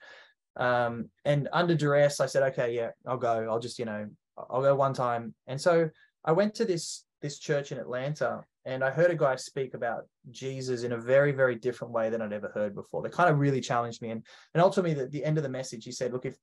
Um, 0.56 1.10
and 1.24 1.48
under 1.52 1.74
duress, 1.74 2.18
I 2.18 2.26
said, 2.26 2.42
okay, 2.44 2.74
yeah, 2.74 2.90
I'll 3.06 3.18
go. 3.18 3.46
I'll 3.48 3.60
just, 3.60 3.78
you 3.78 3.84
know, 3.84 4.08
I'll 4.36 4.62
go 4.62 4.74
one 4.74 4.94
time. 4.94 5.34
And 5.46 5.60
so 5.60 5.90
I 6.24 6.32
went 6.32 6.54
to 6.56 6.64
this 6.64 7.04
this 7.20 7.38
church 7.38 7.72
in 7.72 7.78
Atlanta 7.78 8.44
and 8.64 8.84
I 8.84 8.90
heard 8.90 9.10
a 9.10 9.16
guy 9.16 9.34
speak 9.36 9.74
about 9.74 10.02
Jesus 10.30 10.84
in 10.84 10.92
a 10.92 10.98
very, 10.98 11.32
very 11.32 11.56
different 11.56 11.92
way 11.92 12.10
than 12.10 12.22
I'd 12.22 12.32
ever 12.32 12.50
heard 12.54 12.74
before. 12.74 13.02
They 13.02 13.08
kind 13.08 13.30
of 13.30 13.38
really 13.38 13.60
challenged 13.60 14.00
me. 14.02 14.10
And 14.10 14.24
and 14.54 14.62
ultimately, 14.62 15.02
at 15.02 15.10
the 15.10 15.24
end 15.24 15.36
of 15.36 15.42
the 15.42 15.48
message, 15.48 15.84
he 15.84 15.92
said, 15.92 16.12
look, 16.12 16.26
if 16.26 16.36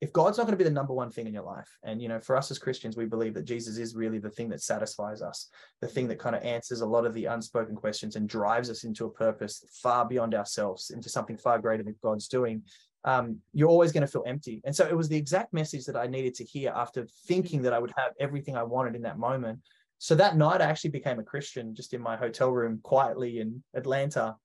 if 0.00 0.12
God's 0.12 0.36
not 0.36 0.44
going 0.44 0.52
to 0.52 0.62
be 0.62 0.68
the 0.68 0.74
number 0.74 0.92
one 0.92 1.10
thing 1.10 1.26
in 1.26 1.32
your 1.32 1.42
life, 1.42 1.68
and 1.82 2.02
you 2.02 2.08
know, 2.08 2.20
for 2.20 2.36
us 2.36 2.50
as 2.50 2.58
Christians, 2.58 2.96
we 2.96 3.06
believe 3.06 3.32
that 3.34 3.46
Jesus 3.46 3.78
is 3.78 3.94
really 3.94 4.18
the 4.18 4.30
thing 4.30 4.48
that 4.50 4.62
satisfies 4.62 5.22
us, 5.22 5.48
the 5.80 5.88
thing 5.88 6.06
that 6.08 6.18
kind 6.18 6.36
of 6.36 6.42
answers 6.42 6.82
a 6.82 6.86
lot 6.86 7.06
of 7.06 7.14
the 7.14 7.24
unspoken 7.24 7.74
questions 7.74 8.14
and 8.16 8.28
drives 8.28 8.68
us 8.68 8.84
into 8.84 9.06
a 9.06 9.10
purpose 9.10 9.64
far 9.82 10.06
beyond 10.06 10.34
ourselves, 10.34 10.90
into 10.90 11.08
something 11.08 11.38
far 11.38 11.58
greater 11.58 11.82
than 11.82 11.96
God's 12.02 12.28
doing. 12.28 12.62
Um, 13.04 13.38
you're 13.54 13.70
always 13.70 13.92
going 13.92 14.02
to 14.02 14.10
feel 14.10 14.24
empty. 14.26 14.60
And 14.64 14.74
so 14.74 14.86
it 14.86 14.96
was 14.96 15.08
the 15.08 15.16
exact 15.16 15.54
message 15.54 15.86
that 15.86 15.96
I 15.96 16.06
needed 16.08 16.34
to 16.34 16.44
hear 16.44 16.72
after 16.74 17.06
thinking 17.26 17.62
that 17.62 17.72
I 17.72 17.78
would 17.78 17.92
have 17.96 18.12
everything 18.20 18.56
I 18.56 18.64
wanted 18.64 18.96
in 18.96 19.02
that 19.02 19.18
moment. 19.18 19.60
So 19.98 20.14
that 20.16 20.36
night, 20.36 20.60
I 20.60 20.66
actually 20.66 20.90
became 20.90 21.18
a 21.18 21.22
Christian 21.22 21.74
just 21.74 21.94
in 21.94 22.02
my 22.02 22.16
hotel 22.16 22.50
room 22.50 22.80
quietly 22.82 23.38
in 23.38 23.62
Atlanta. 23.74 24.36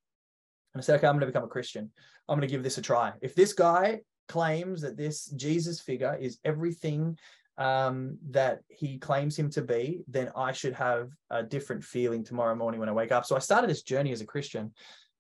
And 0.74 0.82
I 0.82 0.82
said, 0.82 0.96
okay, 0.98 1.08
I'm 1.08 1.16
going 1.16 1.22
to 1.22 1.26
become 1.26 1.44
a 1.44 1.48
Christian. 1.48 1.92
I'm 2.30 2.38
going 2.38 2.48
to 2.48 2.52
give 2.52 2.64
this 2.64 2.78
a 2.78 2.82
try. 2.82 3.14
If 3.22 3.36
this 3.36 3.52
guy 3.52 4.02
claims 4.32 4.82
that 4.82 4.98
this 4.98 5.26
Jesus 5.36 5.82
figure 5.82 6.18
is 6.20 6.40
everything 6.46 7.18
um, 7.58 8.18
that 8.30 8.62
he 8.70 8.98
claims 8.98 9.38
him 9.38 9.50
to 9.52 9.62
be, 9.62 10.04
then 10.08 10.32
I 10.36 10.52
should 10.52 10.74
have 10.74 11.12
a 11.30 11.44
different 11.44 11.84
feeling 11.84 12.24
tomorrow 12.24 12.56
morning 12.56 12.80
when 12.80 12.90
I 12.90 12.94
wake 12.94 13.12
up. 13.12 13.26
So 13.26 13.36
I 13.36 13.40
started 13.40 13.70
this 13.70 13.84
journey 13.84 14.12
as 14.14 14.22
a 14.22 14.26
Christian. 14.26 14.74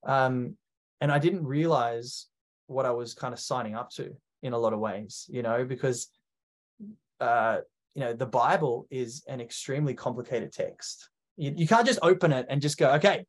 Um, 0.07 0.55
and 1.01 1.11
I 1.11 1.19
didn't 1.19 1.45
realize 1.45 2.27
what 2.67 2.85
I 2.85 2.91
was 2.91 3.13
kind 3.13 3.33
of 3.33 3.39
signing 3.39 3.75
up 3.75 3.89
to 3.97 4.15
in 4.43 4.53
a 4.53 4.57
lot 4.57 4.73
of 4.73 4.79
ways, 4.79 5.27
you 5.29 5.43
know, 5.43 5.65
because, 5.65 6.07
uh, 7.19 7.57
you 7.93 8.01
know, 8.01 8.13
the 8.13 8.25
Bible 8.25 8.87
is 8.89 9.23
an 9.27 9.41
extremely 9.41 9.93
complicated 9.93 10.51
text. 10.53 11.09
You, 11.37 11.53
you 11.55 11.67
can't 11.67 11.85
just 11.85 11.99
open 12.01 12.31
it 12.31 12.45
and 12.49 12.61
just 12.61 12.77
go, 12.77 12.91
okay, 12.93 13.25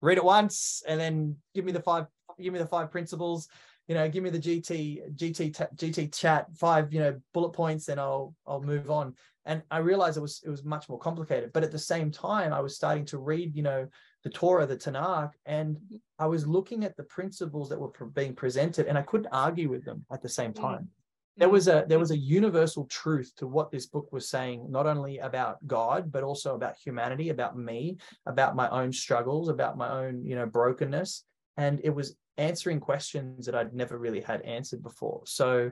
read 0.00 0.18
it 0.18 0.24
once 0.24 0.82
and 0.88 0.98
then 0.98 1.36
give 1.54 1.64
me 1.64 1.72
the 1.72 1.82
five, 1.82 2.06
give 2.40 2.52
me 2.52 2.58
the 2.58 2.66
five 2.66 2.90
principles 2.90 3.48
you 3.88 3.94
know, 3.94 4.08
give 4.08 4.22
me 4.22 4.30
the 4.30 4.38
GT 4.38 5.14
GT 5.16 5.52
GT 5.76 6.14
chat 6.14 6.46
five, 6.56 6.92
you 6.92 7.00
know, 7.00 7.20
bullet 7.34 7.50
points, 7.50 7.88
and 7.88 8.00
I'll 8.00 8.34
I'll 8.46 8.62
move 8.62 8.90
on. 8.90 9.14
And 9.44 9.62
I 9.70 9.78
realized 9.78 10.16
it 10.16 10.20
was 10.20 10.40
it 10.44 10.50
was 10.50 10.64
much 10.64 10.88
more 10.88 10.98
complicated. 10.98 11.52
But 11.52 11.64
at 11.64 11.72
the 11.72 11.78
same 11.78 12.10
time, 12.10 12.52
I 12.52 12.60
was 12.60 12.76
starting 12.76 13.04
to 13.06 13.18
read, 13.18 13.56
you 13.56 13.62
know, 13.62 13.88
the 14.22 14.30
Torah, 14.30 14.66
the 14.66 14.76
Tanakh, 14.76 15.32
and 15.46 15.76
I 16.18 16.26
was 16.26 16.46
looking 16.46 16.84
at 16.84 16.96
the 16.96 17.02
principles 17.04 17.68
that 17.68 17.80
were 17.80 17.90
being 18.14 18.34
presented, 18.34 18.86
and 18.86 18.96
I 18.96 19.02
couldn't 19.02 19.32
argue 19.32 19.68
with 19.68 19.84
them 19.84 20.04
at 20.12 20.22
the 20.22 20.28
same 20.28 20.52
mm. 20.52 20.60
time. 20.60 20.88
There 21.36 21.48
was 21.48 21.66
a 21.66 21.84
there 21.88 21.98
was 21.98 22.10
a 22.12 22.16
universal 22.16 22.84
truth 22.86 23.32
to 23.38 23.46
what 23.46 23.70
this 23.70 23.86
book 23.86 24.12
was 24.12 24.28
saying, 24.28 24.70
not 24.70 24.86
only 24.86 25.18
about 25.18 25.66
God, 25.66 26.12
but 26.12 26.22
also 26.22 26.54
about 26.54 26.76
humanity, 26.76 27.30
about 27.30 27.58
me, 27.58 27.96
about 28.26 28.54
my 28.54 28.68
own 28.68 28.92
struggles, 28.92 29.48
about 29.48 29.76
my 29.76 29.90
own, 29.90 30.24
you 30.24 30.36
know, 30.36 30.46
brokenness. 30.46 31.24
And 31.56 31.80
it 31.84 31.90
was 31.90 32.16
answering 32.38 32.80
questions 32.80 33.46
that 33.46 33.54
I'd 33.54 33.74
never 33.74 33.98
really 33.98 34.20
had 34.20 34.42
answered 34.42 34.82
before. 34.82 35.22
So, 35.26 35.70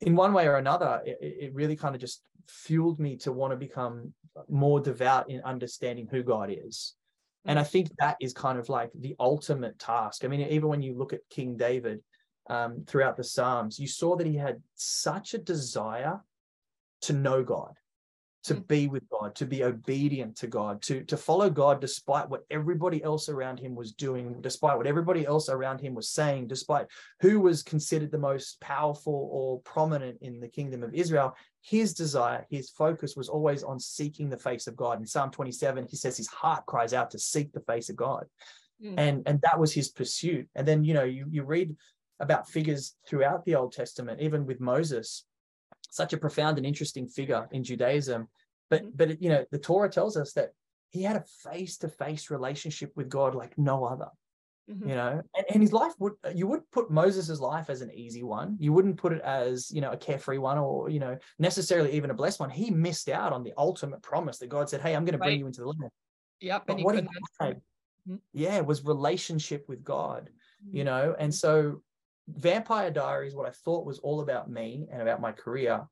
in 0.00 0.16
one 0.16 0.32
way 0.32 0.46
or 0.48 0.56
another, 0.56 1.00
it, 1.04 1.18
it 1.20 1.54
really 1.54 1.76
kind 1.76 1.94
of 1.94 2.00
just 2.00 2.22
fueled 2.48 2.98
me 2.98 3.16
to 3.18 3.32
want 3.32 3.52
to 3.52 3.56
become 3.56 4.12
more 4.48 4.80
devout 4.80 5.30
in 5.30 5.40
understanding 5.42 6.08
who 6.10 6.22
God 6.22 6.50
is. 6.50 6.94
And 7.44 7.58
I 7.58 7.64
think 7.64 7.88
that 7.98 8.16
is 8.20 8.32
kind 8.32 8.58
of 8.58 8.68
like 8.68 8.90
the 8.94 9.16
ultimate 9.18 9.78
task. 9.78 10.24
I 10.24 10.28
mean, 10.28 10.40
even 10.42 10.68
when 10.68 10.82
you 10.82 10.96
look 10.96 11.12
at 11.12 11.20
King 11.30 11.56
David 11.56 12.00
um, 12.48 12.84
throughout 12.86 13.16
the 13.16 13.24
Psalms, 13.24 13.78
you 13.78 13.86
saw 13.86 14.16
that 14.16 14.26
he 14.26 14.36
had 14.36 14.62
such 14.74 15.34
a 15.34 15.38
desire 15.38 16.20
to 17.02 17.12
know 17.12 17.42
God. 17.42 17.74
To 18.44 18.54
Mm. 18.54 18.66
be 18.66 18.88
with 18.88 19.08
God, 19.08 19.34
to 19.36 19.46
be 19.46 19.62
obedient 19.62 20.36
to 20.38 20.46
God, 20.46 20.82
to, 20.82 21.04
to 21.04 21.16
follow 21.16 21.48
God 21.48 21.80
despite 21.80 22.28
what 22.28 22.44
everybody 22.50 23.02
else 23.02 23.28
around 23.28 23.60
him 23.60 23.74
was 23.74 23.92
doing, 23.92 24.40
despite 24.40 24.76
what 24.76 24.86
everybody 24.86 25.24
else 25.24 25.48
around 25.48 25.80
him 25.80 25.94
was 25.94 26.10
saying, 26.10 26.48
despite 26.48 26.86
who 27.20 27.40
was 27.40 27.62
considered 27.62 28.10
the 28.10 28.18
most 28.18 28.60
powerful 28.60 29.28
or 29.32 29.60
prominent 29.60 30.18
in 30.22 30.40
the 30.40 30.48
kingdom 30.48 30.82
of 30.82 30.94
Israel. 30.94 31.36
His 31.60 31.94
desire, 31.94 32.44
his 32.50 32.70
focus 32.70 33.14
was 33.14 33.28
always 33.28 33.62
on 33.62 33.78
seeking 33.78 34.28
the 34.28 34.36
face 34.36 34.66
of 34.66 34.74
God. 34.74 34.98
In 34.98 35.06
Psalm 35.06 35.30
27, 35.30 35.86
he 35.88 35.96
says 35.96 36.16
his 36.16 36.28
heart 36.28 36.66
cries 36.66 36.92
out 36.92 37.12
to 37.12 37.18
seek 37.20 37.52
the 37.52 37.60
face 37.60 37.88
of 37.88 37.96
God. 37.96 38.26
Mm. 38.84 38.94
And, 38.98 39.22
and 39.26 39.40
that 39.42 39.60
was 39.60 39.72
his 39.72 39.90
pursuit. 39.90 40.48
And 40.56 40.66
then, 40.66 40.82
you 40.82 40.94
know, 40.94 41.04
you, 41.04 41.26
you 41.30 41.44
read 41.44 41.76
about 42.18 42.48
figures 42.48 42.96
throughout 43.06 43.44
the 43.44 43.54
Old 43.54 43.72
Testament, 43.72 44.20
even 44.20 44.46
with 44.46 44.60
Moses, 44.60 45.24
such 45.92 46.12
a 46.14 46.18
profound 46.18 46.56
and 46.58 46.66
interesting 46.66 47.06
figure 47.06 47.46
in 47.52 47.62
Judaism. 47.62 48.28
But 48.70 48.82
Mhm. 48.84 48.96
but 48.96 49.22
you 49.22 49.28
know, 49.28 49.44
the 49.50 49.58
Torah 49.58 49.90
tells 49.90 50.16
us 50.16 50.32
that 50.32 50.50
he 50.90 51.02
had 51.02 51.16
a 51.16 51.24
face-to-face 51.44 52.30
relationship 52.30 52.92
with 52.96 53.08
God 53.08 53.34
like 53.34 53.56
no 53.58 53.84
other. 53.84 54.08
Mhm. 54.70 54.88
You 54.88 54.94
know, 54.94 55.22
and, 55.36 55.46
and 55.52 55.62
his 55.62 55.72
life 55.72 55.92
would 55.98 56.14
you 56.34 56.46
would 56.46 56.62
put 56.70 56.90
Moses' 56.90 57.40
life 57.40 57.68
as 57.68 57.82
an 57.82 57.90
easy 57.92 58.22
one. 58.22 58.56
You 58.58 58.72
wouldn't 58.72 58.96
put 58.96 59.12
it 59.12 59.20
as, 59.22 59.70
you 59.70 59.80
know, 59.82 59.90
a 59.92 59.96
carefree 59.96 60.38
one 60.38 60.58
or, 60.58 60.88
you 60.88 61.00
know, 61.00 61.18
necessarily 61.38 61.92
even 61.92 62.10
a 62.10 62.14
blessed 62.14 62.40
one. 62.40 62.50
He 62.50 62.70
missed 62.70 63.08
out 63.08 63.32
on 63.32 63.42
the 63.42 63.52
ultimate 63.58 64.02
promise 64.02 64.38
that 64.38 64.48
God 64.48 64.68
said, 64.70 64.80
Hey, 64.80 64.94
I'm 64.96 65.04
going 65.04 65.12
to 65.12 65.18
bring 65.18 65.30
Right. 65.32 65.38
you 65.40 65.46
into 65.46 65.60
the 65.62 65.68
land. 65.68 65.90
Yep. 66.40 66.66
But 66.66 66.76
And 66.76 66.84
what 66.84 66.94
he 66.96 67.06
had, 67.40 67.60
Mhm. 68.08 68.20
yeah, 68.32 68.60
was 68.60 68.84
relationship 68.84 69.68
with 69.68 69.82
God 69.84 70.30
Mm-hmm. 70.64 70.76
you 70.78 70.84
know 70.84 71.16
and 71.18 71.34
so 71.34 71.82
vampire 72.28 72.90
diaries 72.90 73.34
what 73.34 73.48
i 73.48 73.52
thought 73.64 73.86
was 73.86 73.98
all 73.98 74.20
about 74.20 74.50
me 74.50 74.86
and 74.92 75.02
about 75.02 75.20
my 75.20 75.32
career 75.32 75.82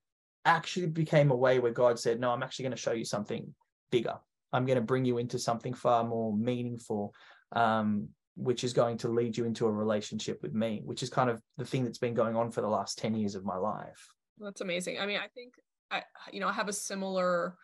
actually 0.45 0.87
became 0.87 1.31
a 1.31 1.37
way 1.37 1.59
where 1.59 1.73
god 1.73 1.99
said 1.99 2.21
no 2.21 2.31
i'm 2.31 2.43
actually 2.43 2.62
going 2.62 2.77
to 2.77 2.81
show 2.81 2.93
you 2.93 3.05
something 3.05 3.53
bigger 3.90 4.14
i'm 4.53 4.64
going 4.64 4.77
to 4.77 4.83
bring 4.83 5.05
you 5.05 5.19
into 5.19 5.38
something 5.38 5.75
far 5.75 6.05
more 6.05 6.37
meaningful 6.37 7.12
um, 7.53 8.09
which 8.37 8.62
is 8.62 8.73
going 8.73 8.97
to 8.97 9.09
lead 9.09 9.37
you 9.37 9.45
into 9.45 9.66
a 9.66 9.73
relationship 9.73 10.40
with 10.40 10.55
me 10.55 10.81
which 10.85 11.03
is 11.03 11.11
kind 11.11 11.29
of 11.29 11.43
the 11.59 11.64
thing 11.64 11.85
that's 11.85 11.99
been 11.99 12.14
going 12.14 12.37
on 12.37 12.51
for 12.51 12.61
the 12.61 12.69
last 12.69 12.97
10 12.99 13.14
years 13.14 13.35
of 13.35 13.45
my 13.45 13.57
life 13.57 14.09
That's 14.38 14.62
amazing. 14.62 14.99
I 14.99 15.07
mean, 15.07 15.19
I 15.19 15.29
think 15.35 15.55
I, 15.90 16.03
you 16.33 16.40
know, 16.40 16.49
I 16.49 16.53
have 16.53 16.69
a 16.69 16.73
similar 16.73 17.57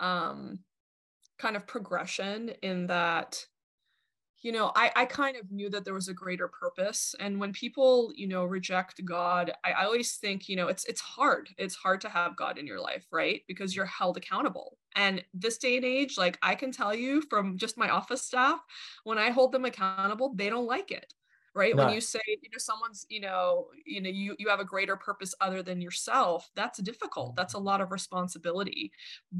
um 0.00 0.58
kind 1.38 1.56
of 1.56 1.66
progression 1.66 2.50
in 2.62 2.88
that, 2.88 3.42
you 4.42 4.52
know, 4.52 4.72
I, 4.74 4.90
I 4.96 5.04
kind 5.04 5.36
of 5.36 5.50
knew 5.50 5.68
that 5.70 5.84
there 5.84 5.94
was 5.94 6.08
a 6.08 6.14
greater 6.14 6.48
purpose. 6.48 7.14
And 7.20 7.38
when 7.38 7.52
people, 7.52 8.12
you 8.14 8.26
know, 8.26 8.44
reject 8.44 9.04
God, 9.04 9.52
I, 9.64 9.72
I 9.72 9.84
always 9.84 10.16
think, 10.16 10.48
you 10.48 10.56
know, 10.56 10.68
it's 10.68 10.84
it's 10.86 11.00
hard. 11.00 11.50
It's 11.58 11.74
hard 11.74 12.00
to 12.02 12.08
have 12.08 12.36
God 12.36 12.58
in 12.58 12.66
your 12.66 12.80
life, 12.80 13.06
right? 13.10 13.42
Because 13.48 13.76
you're 13.76 13.86
held 13.86 14.16
accountable. 14.16 14.78
And 14.96 15.24
this 15.34 15.58
day 15.58 15.76
and 15.76 15.84
age, 15.84 16.16
like 16.18 16.38
I 16.42 16.54
can 16.54 16.72
tell 16.72 16.94
you 16.94 17.22
from 17.22 17.58
just 17.58 17.76
my 17.78 17.90
office 17.90 18.22
staff, 18.22 18.60
when 19.04 19.18
I 19.18 19.30
hold 19.30 19.52
them 19.52 19.64
accountable, 19.64 20.32
they 20.34 20.50
don't 20.50 20.66
like 20.66 20.90
it 20.90 21.14
right 21.54 21.76
when 21.76 21.88
you 21.88 22.00
say 22.00 22.20
you 22.26 22.48
know 22.52 22.58
someone's 22.58 23.04
you 23.08 23.20
know 23.20 23.66
you 23.84 24.00
know 24.00 24.08
you 24.08 24.36
you 24.38 24.48
have 24.48 24.60
a 24.60 24.64
greater 24.64 24.96
purpose 24.96 25.34
other 25.40 25.62
than 25.62 25.80
yourself 25.80 26.48
that's 26.54 26.80
difficult 26.80 27.34
that's 27.34 27.54
a 27.54 27.58
lot 27.58 27.80
of 27.80 27.90
responsibility 27.90 28.92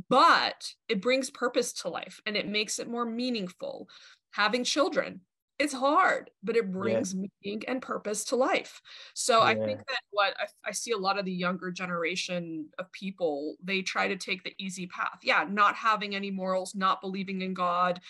but 0.08 0.74
it 0.88 1.00
brings 1.00 1.30
purpose 1.30 1.72
to 1.72 1.88
life 1.88 2.20
and 2.26 2.36
it 2.36 2.48
makes 2.48 2.78
it 2.78 2.88
more 2.88 3.04
meaningful 3.04 3.88
having 4.30 4.64
children. 4.64 5.20
It's 5.58 5.74
hard 5.74 6.30
but 6.42 6.56
it 6.56 6.72
brings 6.72 7.14
meaning 7.14 7.62
and 7.68 7.82
purpose 7.82 8.24
to 8.26 8.36
life. 8.36 8.80
So 9.12 9.42
i 9.42 9.54
think 9.54 9.78
that 9.78 10.00
what 10.10 10.34
I, 10.40 10.46
I 10.68 10.72
see 10.72 10.92
a 10.92 10.96
lot 10.96 11.18
of 11.18 11.26
the 11.26 11.32
younger 11.32 11.70
generation 11.70 12.68
of 12.78 12.90
people 12.92 13.56
they 13.62 13.82
try 13.82 14.08
to 14.08 14.16
take 14.16 14.42
the 14.42 14.54
easy 14.58 14.86
path. 14.86 15.18
Yeah 15.22 15.44
not 15.50 15.74
having 15.74 16.14
any 16.14 16.30
morals 16.30 16.74
not 16.74 17.02
believing 17.02 17.42
in 17.42 17.52
god 17.52 18.00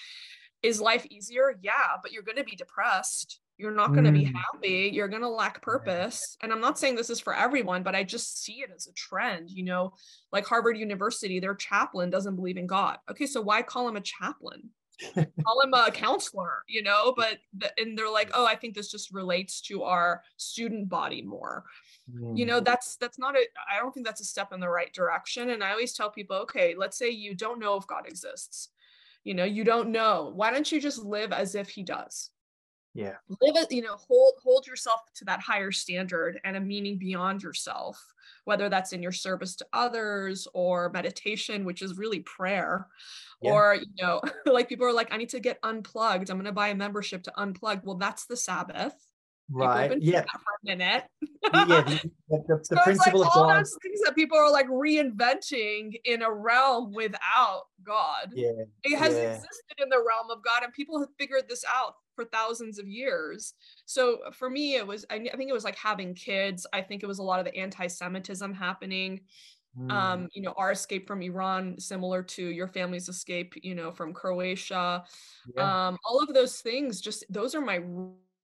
is 0.62 0.80
life 0.80 1.04
easier. 1.10 1.58
Yeah 1.60 1.96
but 2.02 2.12
you're 2.12 2.22
going 2.22 2.36
to 2.38 2.44
be 2.44 2.54
depressed. 2.54 3.40
You're 3.58 3.72
not 3.72 3.92
going 3.92 4.04
to 4.04 4.12
be 4.12 4.26
Mm. 4.26 4.34
happy. 4.34 4.90
You're 4.94 5.08
going 5.08 5.20
to 5.22 5.28
lack 5.28 5.60
purpose. 5.60 6.36
And 6.42 6.52
i'm 6.52 6.60
not 6.60 6.78
saying 6.78 6.94
this 6.94 7.10
is 7.10 7.18
for 7.18 7.34
everyone 7.34 7.82
but 7.82 7.96
i 7.96 8.04
just 8.04 8.40
see 8.44 8.60
it 8.62 8.70
as 8.72 8.86
a 8.86 8.92
trend 8.92 9.50
you 9.50 9.64
know? 9.64 9.94
Like 10.30 10.46
harvard 10.46 10.78
university 10.78 11.40
their 11.40 11.56
chaplain 11.56 12.10
doesn't 12.10 12.36
believe 12.36 12.58
in 12.58 12.68
god. 12.68 12.98
Okay 13.10 13.26
so 13.26 13.40
why 13.40 13.62
call 13.62 13.88
him 13.88 13.96
a 13.96 14.00
chaplain 14.00 14.70
call 15.44 15.60
him 15.62 15.72
a 15.74 15.90
counselor 15.90 16.62
you 16.68 16.82
know 16.82 17.12
but 17.16 17.38
the, 17.56 17.70
and 17.78 17.96
they're 17.96 18.10
like 18.10 18.30
oh 18.34 18.46
i 18.46 18.54
think 18.54 18.74
this 18.74 18.90
just 18.90 19.12
relates 19.12 19.60
to 19.60 19.82
our 19.82 20.22
student 20.36 20.88
body 20.88 21.22
more. 21.22 21.64
You 22.08 22.44
Mm. 22.44 22.48
know 22.48 22.60
that's 22.60 22.96
that's 22.96 23.18
not 23.18 23.36
a 23.36 23.44
i 23.72 23.78
don't 23.78 23.92
think 23.92 24.04
that's 24.06 24.20
a 24.20 24.24
step 24.24 24.52
in 24.52 24.60
the 24.60 24.68
right 24.68 24.92
direction 24.92 25.50
and 25.50 25.62
i 25.62 25.70
always 25.70 25.92
tell 25.92 26.10
people 26.10 26.36
okay 26.38 26.74
let's 26.76 26.98
say 26.98 27.08
you 27.10 27.34
don't 27.34 27.60
know 27.60 27.76
if 27.76 27.86
god 27.86 28.06
exists 28.06 28.70
you 29.24 29.34
know 29.34 29.44
you 29.44 29.64
don't 29.64 29.90
know. 29.90 30.32
Why 30.34 30.50
don't 30.50 30.70
you 30.72 30.80
just 30.80 30.98
live 30.98 31.32
as 31.32 31.54
if 31.54 31.68
he 31.68 31.82
does 31.82 32.30
yeah. 32.94 33.14
Live 33.28 33.56
it 33.56 33.72
you 33.72 33.82
know 33.82 33.96
hold 33.96 34.34
hold 34.42 34.66
yourself 34.66 35.00
to 35.16 35.24
that 35.26 35.40
higher 35.40 35.70
standard 35.70 36.40
and 36.44 36.56
a 36.56 36.60
meaning 36.60 36.98
beyond 36.98 37.42
yourself 37.42 38.14
whether 38.44 38.68
that's 38.68 38.92
in 38.92 39.02
your 39.02 39.12
service 39.12 39.54
to 39.56 39.66
others 39.72 40.48
or 40.54 40.90
meditation 40.90 41.64
which 41.64 41.82
is 41.82 41.96
really 41.96 42.20
prayer. 42.20 42.86
Yeah. 43.42 43.52
or 43.52 43.74
you 43.76 44.04
know 44.04 44.20
like 44.46 44.68
people 44.68 44.86
are 44.86 44.92
like 44.92 45.12
i 45.12 45.16
need 45.16 45.30
to 45.30 45.40
get 45.40 45.58
unplugged. 45.62 46.30
I'm 46.30 46.36
going 46.36 46.44
to 46.44 46.52
buy 46.52 46.68
a 46.68 46.74
membership 46.74 47.22
to 47.24 47.32
unplug. 47.38 47.84
Well 47.84 47.96
that's 47.96 48.26
the 48.26 48.36
sabbath. 48.36 48.94
Right. 49.52 50.00
yeah. 50.00 50.22
for 50.22 50.38
a 50.62 50.64
minute. 50.64 51.04
Yeah 51.22 51.30
the, 51.52 52.10
the, 52.28 52.38
the, 52.48 52.60
so 52.62 52.76
principle 52.82 53.20
like 53.20 53.30
of 53.30 53.36
all 53.36 53.46
god 53.48 53.60
those 53.60 53.76
things 53.82 54.00
that 54.04 54.14
people 54.14 54.38
are 54.38 54.50
like 54.50 54.68
reinventing 54.68 55.98
in 56.04 56.22
a 56.22 56.30
realm 56.30 56.92
without 56.92 57.62
God. 57.82 58.32
yeah. 58.34 58.50
It 58.84 58.98
has 58.98 59.14
yeah. 59.14 59.34
existed 59.34 59.82
in 59.82 59.88
the 59.88 59.98
realm 59.98 60.30
of 60.30 60.44
God, 60.44 60.62
and 60.62 60.72
people 60.72 61.00
have 61.00 61.08
figured 61.18 61.48
this 61.48 61.64
out 61.72 61.94
for 62.20 62.28
thousands 62.28 62.78
of 62.78 62.86
years. 62.86 63.54
So 63.86 64.18
for 64.32 64.50
me, 64.50 64.76
it 64.76 64.86
was 64.86 65.06
I, 65.10 65.14
I 65.14 65.36
think 65.36 65.48
it 65.48 65.54
was 65.54 65.64
like 65.64 65.76
having 65.76 66.14
kids. 66.14 66.66
I 66.72 66.82
think 66.82 67.02
it 67.02 67.06
was 67.06 67.18
a 67.18 67.22
lot 67.22 67.38
of 67.38 67.46
the 67.46 67.56
anti-Semitism 67.56 68.52
happening. 68.54 69.20
Mm. 69.78 69.92
Um, 69.92 70.28
you 70.34 70.42
know, 70.42 70.52
our 70.56 70.72
escape 70.72 71.06
from 71.06 71.22
Iran, 71.22 71.78
similar 71.78 72.22
to 72.24 72.44
your 72.44 72.66
family's 72.66 73.08
escape, 73.08 73.54
you 73.62 73.74
know, 73.74 73.92
from 73.92 74.12
Croatia. 74.12 75.04
yeah. 75.54 75.88
Um, 75.88 75.98
all 76.04 76.22
of 76.22 76.34
those 76.34 76.60
things, 76.60 77.00
just 77.00 77.24
those 77.30 77.54
are 77.54 77.60
my 77.60 77.80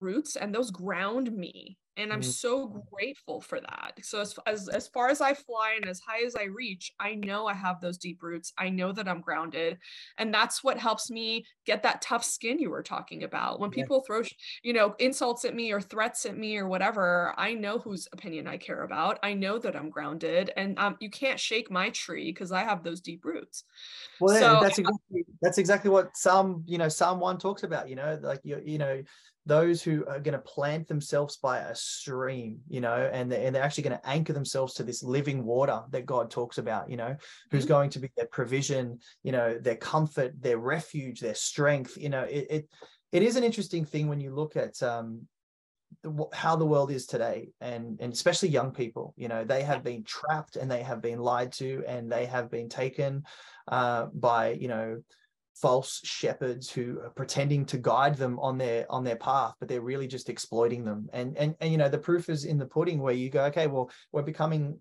roots 0.00 0.36
and 0.36 0.54
those 0.54 0.70
ground 0.70 1.32
me 1.32 1.78
and 1.96 2.12
i'm 2.12 2.20
Mhm. 2.20 2.24
so 2.24 2.66
grateful 2.92 3.40
for 3.40 3.60
that. 3.60 3.98
So 4.02 4.20
as, 4.20 4.38
as 4.46 4.68
as 4.68 4.88
far 4.88 5.08
as 5.08 5.20
i 5.20 5.32
fly 5.34 5.74
and 5.76 5.86
as 5.88 6.00
high 6.00 6.22
as 6.24 6.36
i 6.36 6.44
reach 6.44 6.92
i 7.00 7.14
know 7.14 7.46
i 7.46 7.54
have 7.54 7.80
those 7.80 7.98
deep 7.98 8.22
roots. 8.22 8.52
I 8.58 8.68
know 8.68 8.92
that 8.92 9.08
i'm 9.08 9.20
grounded 9.20 9.78
and 10.18 10.32
that's 10.32 10.62
what 10.64 10.78
helps 10.78 11.10
me 11.10 11.44
get 11.64 11.82
that 11.82 12.02
tough 12.02 12.24
skin 12.24 12.58
you 12.58 12.70
were 12.70 12.82
talking 12.82 13.22
about. 13.24 13.60
When 13.60 13.70
people 13.70 14.02
throw 14.02 14.22
you 14.62 14.72
know 14.72 14.94
insults 14.98 15.44
at 15.44 15.54
me 15.54 15.72
or 15.72 15.80
threats 15.80 16.26
at 16.26 16.36
me 16.36 16.56
or 16.58 16.68
whatever 16.68 17.34
i 17.38 17.54
know 17.54 17.78
whose 17.78 18.08
opinion 18.12 18.46
i 18.46 18.56
care 18.56 18.82
about. 18.82 19.18
I 19.22 19.34
know 19.34 19.58
that 19.58 19.76
i'm 19.76 19.90
grounded 19.90 20.52
and 20.56 20.78
um, 20.78 20.96
you 21.00 21.10
can't 21.10 21.40
shake 21.40 21.70
my 21.70 21.90
tree 21.90 22.30
because 22.32 22.52
i 22.52 22.62
have 22.62 22.82
those 22.82 23.00
deep 23.00 23.24
roots. 23.24 23.64
Well, 24.20 24.38
So- 24.40 24.60
that's 24.62 24.78
exactly 24.78 25.24
that's 25.42 25.58
exactly 25.58 25.90
what 25.90 26.16
some 26.16 26.62
you 26.66 26.78
know, 26.78 26.88
someone 26.88 27.38
talks 27.38 27.62
about. 27.62 27.88
You 27.88 27.96
know, 27.96 28.18
like 28.22 28.40
you, 28.44 28.60
you 28.64 28.78
know, 28.78 29.02
those 29.46 29.80
who 29.82 30.04
are 30.06 30.18
going 30.18 30.32
to 30.32 30.38
plant 30.40 30.88
themselves 30.88 31.36
by 31.36 31.60
a 31.60 31.74
stream, 31.74 32.58
you 32.68 32.80
know, 32.80 33.08
and 33.12 33.30
they're, 33.30 33.46
and 33.46 33.54
they're 33.54 33.62
actually 33.62 33.84
going 33.84 33.98
to 33.98 34.08
anchor 34.08 34.32
themselves 34.32 34.74
to 34.74 34.82
this 34.82 35.02
living 35.02 35.44
water 35.44 35.82
that 35.90 36.04
God 36.04 36.30
talks 36.30 36.58
about. 36.58 36.90
You 36.90 36.96
know, 36.96 37.16
who's 37.50 37.64
Mhm. 37.64 37.68
going 37.68 37.90
to 37.90 38.00
be 38.00 38.10
their 38.16 38.26
provision, 38.26 38.98
you 39.22 39.32
know, 39.32 39.56
their 39.58 39.76
comfort, 39.76 40.34
their 40.40 40.58
refuge, 40.58 41.20
their 41.20 41.36
strength. 41.36 41.96
You 41.96 42.08
know, 42.08 42.22
it 42.24 42.46
it, 42.50 42.68
it 43.12 43.22
is 43.22 43.36
an 43.36 43.44
interesting 43.44 43.84
thing 43.84 44.08
when 44.08 44.20
you 44.20 44.34
look 44.34 44.56
at 44.56 44.82
um, 44.82 45.28
the, 46.02 46.26
how 46.32 46.56
the 46.56 46.66
world 46.66 46.90
is 46.90 47.06
today 47.06 47.50
and 47.60 47.98
and 48.00 48.12
especially 48.12 48.48
young 48.48 48.72
people 48.72 49.14
you 49.16 49.28
know 49.28 49.44
they 49.44 49.62
have 49.62 49.82
been 49.82 50.04
trapped 50.04 50.56
and 50.56 50.70
they 50.70 50.82
have 50.82 51.00
been 51.00 51.18
lied 51.18 51.52
to 51.52 51.82
and 51.86 52.10
they 52.10 52.26
have 52.26 52.50
been 52.50 52.68
taken 52.68 53.22
uh, 53.68 54.06
by 54.12 54.50
you 54.50 54.68
know 54.68 55.00
false 55.60 56.00
shepherds 56.04 56.70
who 56.70 57.00
are 57.00 57.10
pretending 57.10 57.64
to 57.64 57.78
guide 57.78 58.14
them 58.16 58.38
on 58.40 58.58
their 58.58 58.84
on 58.90 59.02
their 59.04 59.16
path 59.16 59.54
but 59.58 59.68
they're 59.68 59.80
really 59.80 60.06
just 60.06 60.28
exploiting 60.28 60.84
them. 60.84 61.08
And 61.12 61.36
and, 61.36 61.54
and 61.60 61.72
you 61.72 61.78
know 61.78 61.88
the 61.88 61.98
proof 61.98 62.28
is 62.28 62.44
in 62.44 62.58
the 62.58 62.66
pudding 62.66 63.00
where 63.00 63.14
you 63.14 63.30
go 63.30 63.44
okay 63.46 63.66
well 63.66 63.90
we're 64.12 64.22
becoming 64.22 64.78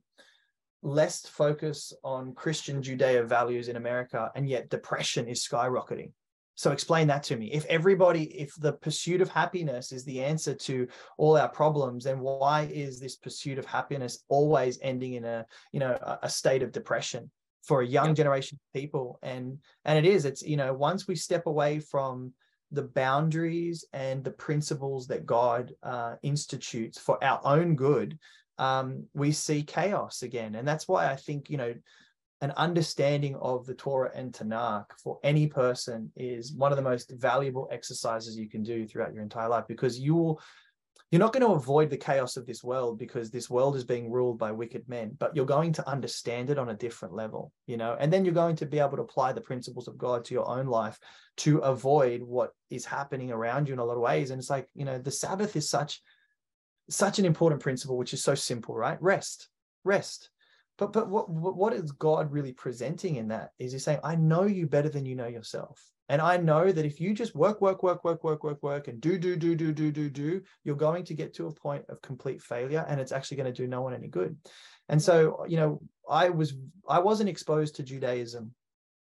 less 0.81 1.25
focus 1.25 1.93
on 2.03 2.35
christian 2.35 2.81
judeo 2.81 3.25
values 3.25 3.69
in 3.69 3.75
america 3.75 4.31
and 4.35 4.47
yet 4.47 4.69
depression 4.69 5.27
is 5.27 5.47
skyrocketing. 5.47 6.11
So 6.57 6.71
explain 6.71 7.07
that 7.07 7.23
to 7.23 7.35
me. 7.35 7.51
If 7.51 7.65
everybody 7.65 8.23
if 8.39 8.53
the 8.55 8.73
pursuit 8.73 9.21
of 9.21 9.29
happiness 9.29 9.91
is 9.91 10.05
the 10.05 10.23
answer 10.23 10.53
to 10.53 10.88
all 11.17 11.38
our 11.38 11.49
problems 11.49 12.03
then 12.03 12.19
why 12.19 12.69
is 12.71 12.99
this 12.99 13.15
pursuit 13.15 13.57
of 13.57 13.65
happiness 13.65 14.23
always 14.27 14.77
ending 14.81 15.13
in 15.13 15.23
a 15.23 15.45
you 15.71 15.79
know 15.79 15.97
a 16.21 16.29
state 16.29 16.63
of 16.63 16.73
depression 16.73 17.31
for 17.65 17.82
a 17.82 17.88
young 17.88 18.08
Yep. 18.08 18.15
generation 18.15 18.58
of 18.58 18.80
people 18.80 19.19
and 19.23 19.58
and 19.86 19.97
it 19.97 20.06
is 20.06 20.25
it's 20.25 20.41
you 20.43 20.58
know 20.58 20.73
once 20.73 21.08
we 21.08 21.15
step 21.15 21.45
away 21.47 21.80
from 21.80 22.34
the 22.71 22.84
boundaries 22.84 23.86
and 23.93 24.23
the 24.23 24.32
principles 24.32 25.08
that 25.08 25.25
god 25.25 25.73
uh, 25.84 26.15
institutes 26.23 26.99
for 26.99 27.21
our 27.23 27.41
own 27.43 27.75
good 27.75 28.17
um, 28.58 29.06
we 29.13 29.32
see 29.32 29.63
chaos 29.63 30.23
again 30.23 30.56
and 30.56 30.67
that's 30.67 30.88
why 30.88 31.12
i 31.12 31.15
think 31.15 31.49
you 31.49 31.58
know 31.58 31.73
an 32.41 32.51
understanding 32.58 33.36
of 33.38 33.65
the 33.65 33.73
Torah 33.73 34.12
and 34.13 34.34
Tanakh 34.34 34.88
for 35.01 35.19
any 35.23 35.47
person 35.47 36.12
is 36.17 36.54
one 36.54 36.71
of 36.71 36.75
the 36.75 36.84
most 36.84 37.10
valuable 37.12 37.67
exercises 37.71 38.38
you 38.38 38.49
can 38.49 38.62
do 38.62 38.86
throughout 38.86 39.13
your 39.13 39.23
entire 39.23 39.47
life 39.47 39.63
because 39.67 39.97
you 39.97 40.15
will 40.15 40.41
you're 41.12 41.20
not 41.20 41.34
going 41.34 41.46
to 41.46 41.54
avoid 41.54 41.89
the 41.89 41.98
chaos 41.98 42.36
of 42.36 42.46
this 42.46 42.63
world 42.63 42.98
because 42.98 43.30
this 43.30 43.50
world 43.50 43.76
is 43.76 43.84
being 43.84 44.12
ruled 44.12 44.38
by 44.38 44.52
wicked 44.52 44.88
men 44.88 45.15
but 45.20 45.36
you're 45.36 45.46
going 45.46 45.72
to 45.72 45.88
understand 45.88 46.50
it 46.50 46.58
on 46.58 46.70
a 46.70 46.76
different 46.76 47.13
level 47.13 47.52
you 47.68 47.78
know? 47.78 47.96
And 48.00 48.12
then 48.12 48.26
you're 48.26 48.34
going 48.34 48.56
to 48.58 48.65
be 48.65 48.80
able 48.80 48.98
to 48.98 49.04
apply 49.04 49.34
the 49.34 49.41
principles 49.41 49.88
of 49.88 49.98
god 49.98 50.26
to 50.26 50.34
your 50.34 50.48
own 50.48 50.68
life 50.68 51.00
to 51.38 51.60
avoid 51.60 52.22
what 52.22 52.52
is 52.70 52.86
happening 52.86 53.32
around 53.32 53.68
you 53.68 53.74
in 53.74 53.80
a 53.80 53.86
lot 53.86 53.96
of 53.96 54.02
ways. 54.02 54.32
And 54.32 54.39
it's 54.39 54.50
like 54.50 54.68
you 54.74 54.86
know 54.86 54.98
the 54.98 55.12
sabbath 55.12 55.56
is 55.56 55.70
such 55.70 56.02
such 56.89 57.20
an 57.20 57.26
important 57.26 57.62
principle 57.62 57.98
which 57.98 58.13
is 58.13 58.24
so 58.24 58.36
simple 58.36 58.76
right? 58.76 59.02
Rest 59.02 59.50
rest. 59.84 60.30
But 60.78 60.94
but 60.94 61.10
what 61.10 61.30
what 61.30 61.74
is 61.74 61.91
god 61.91 62.32
really 62.32 62.54
presenting 62.54 63.15
in 63.15 63.30
that? 63.30 63.52
Is 63.60 63.72
he's 63.72 63.84
saying 63.84 64.00
i 64.04 64.15
know 64.15 64.44
you 64.44 64.68
better 64.68 64.89
than 64.89 65.06
you 65.06 65.15
know 65.15 65.28
yourself 65.28 65.82
and 66.10 66.22
I 66.22 66.38
know 66.38 66.72
that 66.72 66.86
if 66.86 67.00
you 67.00 67.13
just 67.13 67.36
work, 67.36 67.62
work, 67.62 67.82
work, 67.82 68.04
work, 68.04 68.24
work, 68.24 68.44
work, 68.44 68.62
work, 68.62 68.88
and 68.88 69.02
do, 69.02 69.18
do, 69.18 69.36
do, 69.36 69.56
do, 69.56 69.72
do, 69.72 69.91
do, 69.91 70.10
do, 70.10 70.41
you're 70.63 70.76
going 70.76 71.04
to 71.06 71.13
get 71.15 71.34
to 71.36 71.48
a 71.48 71.54
point 71.54 71.84
of 71.89 72.02
complete 72.02 72.41
failure 72.41 72.86
and 72.88 73.00
it's 73.00 73.12
actually 73.12 73.38
going 73.38 73.52
to 73.52 73.62
do 73.62 73.68
no 73.68 73.82
one 73.82 73.94
any 73.94 74.08
good. 74.08 74.38
And 74.88 75.02
so, 75.02 75.46
you 75.48 75.58
know, 75.58 75.82
I 76.08 76.30
was, 76.30 76.54
I 76.88 77.00
wasn't 77.00 77.30
exposed 77.30 77.76
to 77.76 77.84
Judaism 77.84 78.54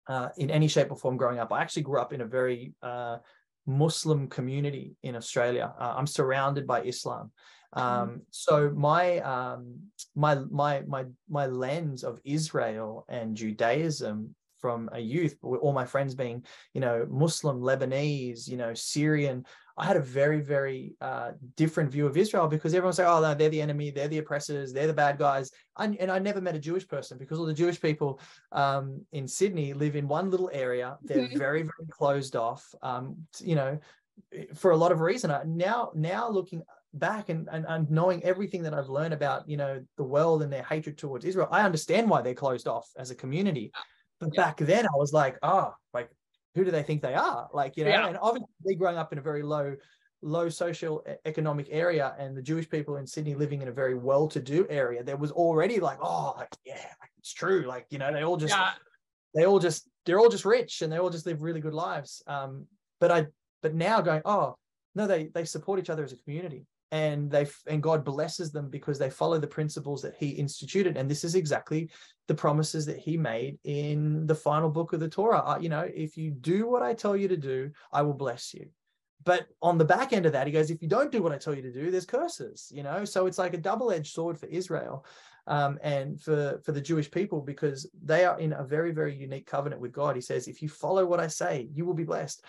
uh, 0.06 0.28
in 0.36 0.50
any 0.50 0.68
shape 0.68 0.90
or 0.90 0.96
form 0.96 1.16
growing 1.16 1.38
up. 1.38 1.50
I 1.50 1.62
actually 1.62 1.82
grew 1.82 2.00
up 2.00 2.12
in 2.12 2.20
a 2.20 2.26
very 2.26 2.74
uh, 2.82 3.18
Muslim 3.66 4.28
community 4.28 4.96
in 5.02 5.16
Australia. 5.16 5.72
Uh, 5.78 5.94
I'm 5.96 6.06
surrounded 6.06 6.66
by 6.66 6.82
Islam. 6.82 7.30
Um, 7.74 8.22
so 8.30 8.70
my 8.70 9.20
um, 9.20 9.78
my 10.14 10.34
my 10.50 10.82
my 10.86 11.06
my 11.30 11.46
lens 11.46 12.04
of 12.04 12.20
Israel 12.22 13.06
and 13.08 13.34
Judaism 13.34 14.34
from 14.62 14.88
a 14.92 15.00
youth, 15.00 15.36
all 15.42 15.72
my 15.72 15.84
friends 15.84 16.14
being, 16.14 16.46
you 16.72 16.80
know, 16.80 17.06
Muslim, 17.10 17.60
Lebanese, 17.60 18.48
you 18.48 18.56
know, 18.56 18.72
Syrian. 18.72 19.44
I 19.76 19.84
had 19.84 19.96
a 19.96 20.00
very, 20.00 20.40
very 20.40 20.94
uh, 21.00 21.32
different 21.56 21.90
view 21.90 22.06
of 22.06 22.16
Israel 22.16 22.46
because 22.46 22.72
everyone 22.72 22.92
say, 22.92 23.04
oh, 23.04 23.20
no, 23.20 23.34
they're 23.34 23.48
the 23.48 23.60
enemy, 23.60 23.90
they're 23.90 24.08
the 24.08 24.18
oppressors, 24.18 24.72
they're 24.72 24.86
the 24.86 24.92
bad 24.94 25.18
guys. 25.18 25.50
I, 25.76 25.86
and 25.98 26.10
I 26.10 26.18
never 26.18 26.40
met 26.40 26.54
a 26.54 26.60
Jewish 26.60 26.86
person 26.86 27.18
because 27.18 27.38
all 27.38 27.46
the 27.46 27.54
Jewish 27.54 27.80
people 27.80 28.20
um, 28.52 29.04
in 29.12 29.26
Sydney 29.26 29.72
live 29.74 29.96
in 29.96 30.06
one 30.08 30.30
little 30.30 30.50
area. 30.52 30.96
They're 31.02 31.26
mm-hmm. 31.26 31.38
very, 31.38 31.62
very 31.62 31.88
closed 31.90 32.36
off, 32.36 32.64
um, 32.82 33.16
you 33.40 33.56
know, 33.56 33.78
for 34.54 34.70
a 34.70 34.76
lot 34.76 34.92
of 34.92 35.00
reason. 35.00 35.34
Now, 35.56 35.90
now 35.94 36.30
looking 36.30 36.62
back 36.94 37.30
and, 37.30 37.48
and, 37.50 37.64
and 37.68 37.90
knowing 37.90 38.22
everything 38.22 38.62
that 38.62 38.74
I've 38.74 38.88
learned 38.88 39.14
about, 39.14 39.48
you 39.48 39.56
know, 39.56 39.82
the 39.96 40.04
world 40.04 40.42
and 40.42 40.52
their 40.52 40.62
hatred 40.62 40.98
towards 40.98 41.24
Israel, 41.24 41.48
I 41.50 41.62
understand 41.62 42.08
why 42.08 42.20
they're 42.20 42.34
closed 42.34 42.68
off 42.68 42.88
as 42.98 43.10
a 43.10 43.14
community. 43.14 43.72
But 44.22 44.34
yeah. 44.34 44.44
back 44.44 44.58
then 44.58 44.86
I 44.86 44.96
was 44.96 45.12
like, 45.12 45.36
oh, 45.42 45.74
like 45.92 46.08
who 46.54 46.64
do 46.64 46.70
they 46.70 46.82
think 46.82 47.02
they 47.02 47.14
are? 47.14 47.48
Like, 47.52 47.76
you 47.76 47.84
know, 47.84 47.90
yeah. 47.90 48.06
and 48.08 48.18
obviously 48.20 48.48
they 48.64 48.74
growing 48.74 48.96
up 48.96 49.12
in 49.12 49.18
a 49.18 49.22
very 49.22 49.42
low, 49.42 49.74
low 50.22 50.48
social 50.48 51.04
economic 51.24 51.66
area 51.70 52.14
and 52.18 52.36
the 52.36 52.42
Jewish 52.42 52.68
people 52.68 52.96
in 52.96 53.06
Sydney 53.06 53.34
living 53.34 53.62
in 53.62 53.68
a 53.68 53.72
very 53.72 53.96
well-to-do 53.96 54.66
area, 54.70 55.02
there 55.02 55.16
was 55.16 55.32
already 55.32 55.80
like, 55.80 55.98
oh, 56.00 56.34
like, 56.38 56.54
yeah, 56.64 56.74
like, 57.00 57.10
it's 57.18 57.32
true. 57.32 57.62
Like, 57.66 57.86
you 57.90 57.98
know, 57.98 58.12
they 58.12 58.22
all 58.22 58.36
just, 58.36 58.54
yeah. 58.54 58.72
they 59.34 59.44
all 59.44 59.58
just, 59.58 59.88
they're 60.06 60.20
all 60.20 60.28
just 60.28 60.44
rich 60.44 60.82
and 60.82 60.92
they 60.92 60.98
all 60.98 61.10
just 61.10 61.26
live 61.26 61.42
really 61.42 61.60
good 61.60 61.74
lives. 61.74 62.22
Um, 62.28 62.66
but 63.00 63.10
I, 63.10 63.26
but 63.60 63.74
now 63.74 64.00
going, 64.00 64.22
oh, 64.24 64.56
no, 64.94 65.08
they, 65.08 65.30
they 65.34 65.44
support 65.44 65.80
each 65.80 65.90
other 65.90 66.04
as 66.04 66.12
a 66.12 66.16
community 66.16 66.66
and 66.92 67.30
they 67.30 67.46
and 67.66 67.82
God 67.82 68.04
blesses 68.04 68.52
them 68.52 68.68
because 68.68 68.98
they 68.98 69.10
follow 69.10 69.38
the 69.38 69.46
principles 69.46 70.02
that 70.02 70.14
he 70.14 70.28
instituted. 70.28 70.96
And 70.96 71.10
this 71.10 71.24
is 71.24 71.34
exactly 71.34 71.90
the 72.28 72.34
promises 72.34 72.86
that 72.86 72.98
he 72.98 73.16
made 73.16 73.58
in 73.64 74.26
the 74.26 74.34
final 74.34 74.68
book 74.68 74.92
of 74.92 75.00
the 75.00 75.08
Torah. 75.08 75.42
Uh, 75.44 75.58
you 75.58 75.70
know 75.70 75.88
if 75.92 76.16
you 76.16 76.30
do 76.30 76.68
what 76.68 76.82
I 76.82 76.94
tell 76.94 77.16
you 77.16 77.26
to 77.28 77.36
do 77.36 77.70
I 77.92 78.02
will 78.02 78.14
bless 78.14 78.54
you. 78.54 78.66
But 79.24 79.46
on 79.62 79.78
the 79.78 79.84
back 79.84 80.12
end 80.12 80.26
of 80.26 80.32
that 80.32 80.46
he 80.46 80.52
goes 80.52 80.70
if 80.70 80.82
you 80.82 80.88
don't 80.88 81.10
do 81.10 81.22
what 81.22 81.32
I 81.32 81.38
tell 81.38 81.54
you 81.54 81.62
to 81.62 81.72
do 81.72 81.90
there's 81.90 82.06
curses 82.06 82.70
you 82.72 82.82
know? 82.82 83.04
So 83.06 83.26
it's 83.26 83.38
like 83.38 83.54
a 83.54 83.58
double-edged 83.58 84.12
sword 84.12 84.38
for 84.38 84.46
Israel 84.46 85.06
um, 85.46 85.78
and 85.82 86.20
for 86.20 86.60
for 86.62 86.72
the 86.72 86.80
Jewish 86.80 87.10
people 87.10 87.40
because 87.40 87.88
they 88.04 88.26
are 88.26 88.38
in 88.38 88.52
a 88.52 88.64
very 88.64 88.92
very 88.92 89.14
unique 89.14 89.46
covenant 89.46 89.80
with 89.80 89.92
God. 89.92 90.14
He 90.14 90.22
says 90.22 90.46
if 90.46 90.60
you 90.60 90.68
follow 90.68 91.06
what 91.06 91.20
I 91.20 91.28
say 91.28 91.70
you 91.72 91.86
will 91.86 91.94
be 91.94 92.04
blessed 92.04 92.44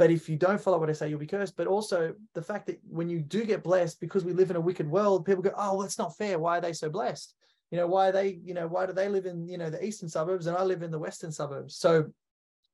but 0.00 0.10
if 0.10 0.30
you 0.30 0.36
don't 0.36 0.58
follow 0.58 0.78
what 0.78 0.88
I 0.88 0.94
say, 0.94 1.10
you'll 1.10 1.18
be 1.18 1.26
cursed. 1.26 1.58
But 1.58 1.66
also 1.66 2.14
the 2.32 2.40
fact 2.40 2.68
that 2.68 2.80
when 2.88 3.10
you 3.10 3.20
do 3.20 3.44
get 3.44 3.62
blessed, 3.62 4.00
because 4.00 4.24
we 4.24 4.32
live 4.32 4.48
in 4.48 4.56
a 4.56 4.60
wicked 4.60 4.90
world, 4.90 5.26
people 5.26 5.42
go, 5.42 5.52
oh, 5.54 5.74
well, 5.74 5.82
that's 5.82 5.98
not 5.98 6.16
fair. 6.16 6.38
Why 6.38 6.56
are 6.56 6.60
they 6.62 6.72
so 6.72 6.88
blessed? 6.88 7.34
You 7.70 7.76
know, 7.76 7.86
why 7.86 8.08
are 8.08 8.12
they, 8.12 8.40
you 8.42 8.54
know, 8.54 8.66
why 8.66 8.86
do 8.86 8.94
they 8.94 9.10
live 9.10 9.26
in, 9.26 9.46
you 9.46 9.58
know, 9.58 9.68
the 9.68 9.84
eastern 9.84 10.08
suburbs 10.08 10.46
and 10.46 10.56
I 10.56 10.62
live 10.62 10.82
in 10.82 10.90
the 10.90 10.98
western 10.98 11.30
suburbs? 11.32 11.76
So 11.76 12.06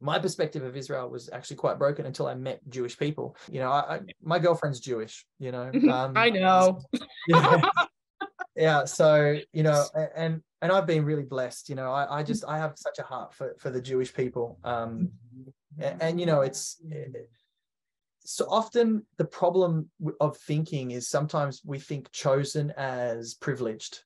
my 0.00 0.20
perspective 0.20 0.62
of 0.62 0.76
Israel 0.76 1.10
was 1.10 1.28
actually 1.32 1.56
quite 1.56 1.80
broken 1.80 2.06
until 2.06 2.28
I 2.28 2.36
met 2.36 2.60
Jewish 2.68 2.96
people. 2.96 3.36
You 3.50 3.58
know, 3.58 3.72
I, 3.72 3.96
I 3.96 4.00
my 4.22 4.38
girlfriend's 4.38 4.78
Jewish, 4.78 5.26
you 5.40 5.50
know. 5.50 5.72
Um, 5.90 6.12
I 6.16 6.30
know. 6.30 6.80
Yeah. 7.26 7.60
yeah. 8.56 8.84
So, 8.84 9.36
you 9.52 9.64
know, 9.64 9.84
and 10.14 10.42
and 10.62 10.70
I've 10.70 10.86
been 10.86 11.04
really 11.04 11.24
blessed. 11.24 11.70
You 11.70 11.74
know, 11.74 11.90
I, 11.90 12.20
I 12.20 12.22
just 12.22 12.44
I 12.46 12.58
have 12.58 12.74
such 12.76 13.00
a 13.00 13.02
heart 13.02 13.34
for 13.34 13.56
for 13.58 13.70
the 13.70 13.80
Jewish 13.80 14.14
people. 14.14 14.60
Um, 14.62 15.10
and, 15.78 16.02
and 16.02 16.20
you 16.20 16.26
know 16.26 16.40
it's 16.40 16.80
so 18.24 18.46
often 18.50 19.04
the 19.18 19.24
problem 19.24 19.88
of 20.20 20.36
thinking 20.36 20.90
is 20.90 21.08
sometimes 21.08 21.62
we 21.64 21.78
think 21.78 22.10
chosen 22.10 22.72
as 22.76 23.34
privileged. 23.34 24.00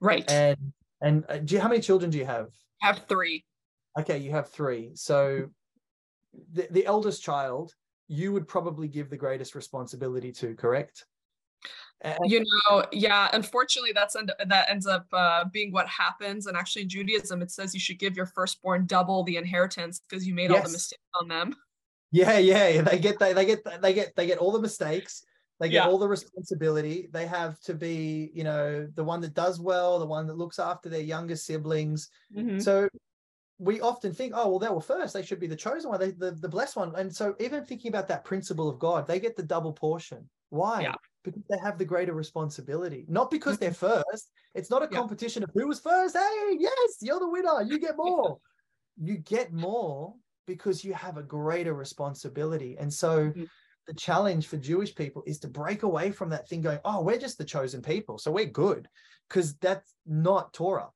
Right. 0.00 0.30
And 0.30 0.72
and 1.00 1.24
uh, 1.28 1.38
do 1.38 1.54
you 1.54 1.60
how 1.60 1.68
many 1.68 1.80
children 1.80 2.10
do 2.10 2.18
you 2.18 2.24
have? 2.24 2.48
I 2.82 2.86
have 2.86 3.04
three. 3.08 3.44
Okay 3.98 4.18
you 4.18 4.30
have 4.30 4.50
three. 4.50 4.92
So 4.94 5.48
the, 6.52 6.68
the 6.70 6.86
eldest 6.86 7.22
child 7.22 7.72
you 8.06 8.32
would 8.32 8.48
probably 8.48 8.88
give 8.88 9.10
the 9.10 9.16
greatest 9.16 9.54
responsibility 9.54 10.32
to 10.32 10.54
correct 10.54 11.04
you 12.24 12.44
know 12.44 12.84
yeah 12.92 13.28
unfortunately 13.32 13.92
that's 13.92 14.14
end- 14.14 14.32
that 14.46 14.70
ends 14.70 14.86
up 14.86 15.06
uh, 15.12 15.44
being 15.52 15.72
what 15.72 15.88
happens 15.88 16.46
and 16.46 16.56
actually 16.56 16.82
in 16.82 16.88
judaism 16.88 17.42
it 17.42 17.50
says 17.50 17.74
you 17.74 17.80
should 17.80 17.98
give 17.98 18.16
your 18.16 18.26
firstborn 18.26 18.86
double 18.86 19.24
the 19.24 19.36
inheritance 19.36 20.00
because 20.08 20.26
you 20.26 20.34
made 20.34 20.50
yes. 20.50 20.58
all 20.58 20.62
the 20.62 20.72
mistakes 20.72 21.02
on 21.20 21.28
them 21.28 21.54
yeah 22.12 22.38
yeah 22.38 22.80
they 22.82 22.98
get 22.98 23.18
they, 23.18 23.32
they 23.32 23.44
get 23.44 23.58
they 23.82 23.92
get 23.92 24.14
they 24.16 24.26
get 24.26 24.38
all 24.38 24.52
the 24.52 24.60
mistakes 24.60 25.24
they 25.60 25.68
get 25.68 25.84
yeah. 25.84 25.88
all 25.88 25.98
the 25.98 26.08
responsibility 26.08 27.08
they 27.12 27.26
have 27.26 27.58
to 27.60 27.74
be 27.74 28.30
you 28.32 28.44
know 28.44 28.86
the 28.94 29.04
one 29.04 29.20
that 29.20 29.34
does 29.34 29.60
well 29.60 29.98
the 29.98 30.06
one 30.06 30.26
that 30.26 30.38
looks 30.38 30.58
after 30.60 30.88
their 30.88 31.00
younger 31.00 31.36
siblings 31.36 32.10
mm-hmm. 32.34 32.58
so 32.58 32.88
we 33.60 33.80
often 33.80 34.14
think, 34.14 34.34
oh, 34.36 34.50
well, 34.50 34.58
they 34.60 34.68
were 34.68 34.80
first. 34.80 35.14
They 35.14 35.24
should 35.24 35.40
be 35.40 35.48
the 35.48 35.56
chosen 35.56 35.90
one, 35.90 35.98
they, 35.98 36.12
the, 36.12 36.30
the 36.30 36.48
blessed 36.48 36.76
one. 36.76 36.94
And 36.94 37.12
so, 37.12 37.34
even 37.40 37.64
thinking 37.64 37.88
about 37.88 38.06
that 38.06 38.24
principle 38.24 38.68
of 38.68 38.78
God, 38.78 39.08
they 39.08 39.18
get 39.18 39.34
the 39.34 39.42
double 39.42 39.72
portion. 39.72 40.30
Why? 40.50 40.82
Yeah 40.82 40.94
because 41.30 41.44
they 41.50 41.58
have 41.58 41.78
the 41.78 41.84
greater 41.84 42.12
responsibility, 42.12 43.04
not 43.08 43.30
because 43.30 43.58
they're 43.58 43.70
mm-hmm. 43.70 44.02
first. 44.10 44.30
It's 44.54 44.70
not 44.70 44.82
a 44.82 44.88
yeah. 44.90 44.98
competition 44.98 45.42
of 45.42 45.50
who 45.54 45.66
was 45.68 45.80
first. 45.80 46.16
Hey, 46.16 46.56
yes, 46.58 46.96
you're 47.00 47.20
the 47.20 47.28
winner. 47.28 47.62
You 47.62 47.78
get 47.78 47.96
more. 47.96 48.38
you 49.00 49.18
get 49.18 49.52
more 49.52 50.14
because 50.46 50.84
you 50.84 50.94
have 50.94 51.18
a 51.18 51.22
greater 51.22 51.74
responsibility. 51.74 52.76
And 52.78 52.92
so 52.92 53.26
mm-hmm. 53.26 53.44
the 53.86 53.94
challenge 53.94 54.46
for 54.46 54.56
Jewish 54.56 54.94
people 54.94 55.22
is 55.26 55.38
to 55.40 55.48
break 55.48 55.82
away 55.82 56.10
from 56.10 56.30
that 56.30 56.48
thing 56.48 56.62
going, 56.62 56.80
oh, 56.84 57.02
we're 57.02 57.18
just 57.18 57.38
the 57.38 57.44
chosen 57.44 57.82
people. 57.82 58.18
So 58.18 58.30
we're 58.30 58.46
good 58.46 58.88
because 59.28 59.56
that's 59.56 59.94
not 60.06 60.52
Torah. 60.52 60.88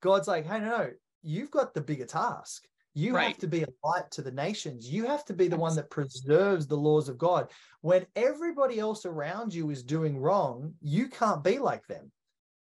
God's 0.00 0.28
like, 0.28 0.46
hey, 0.46 0.60
no, 0.60 0.66
no, 0.66 0.90
you've 1.22 1.50
got 1.50 1.74
the 1.74 1.80
bigger 1.80 2.06
task. 2.06 2.64
You 2.94 3.14
right. 3.14 3.28
have 3.28 3.38
to 3.38 3.46
be 3.46 3.62
a 3.62 3.68
light 3.84 4.10
to 4.12 4.22
the 4.22 4.32
nations. 4.32 4.90
You 4.90 5.06
have 5.06 5.24
to 5.26 5.32
be 5.32 5.48
the 5.48 5.56
one 5.56 5.76
that 5.76 5.90
preserves 5.90 6.66
the 6.66 6.76
laws 6.76 7.08
of 7.08 7.18
God. 7.18 7.50
When 7.82 8.06
everybody 8.16 8.80
else 8.80 9.06
around 9.06 9.54
you 9.54 9.70
is 9.70 9.82
doing 9.82 10.18
wrong, 10.18 10.74
you 10.82 11.08
can't 11.08 11.44
be 11.44 11.58
like 11.58 11.86
them. 11.86 12.10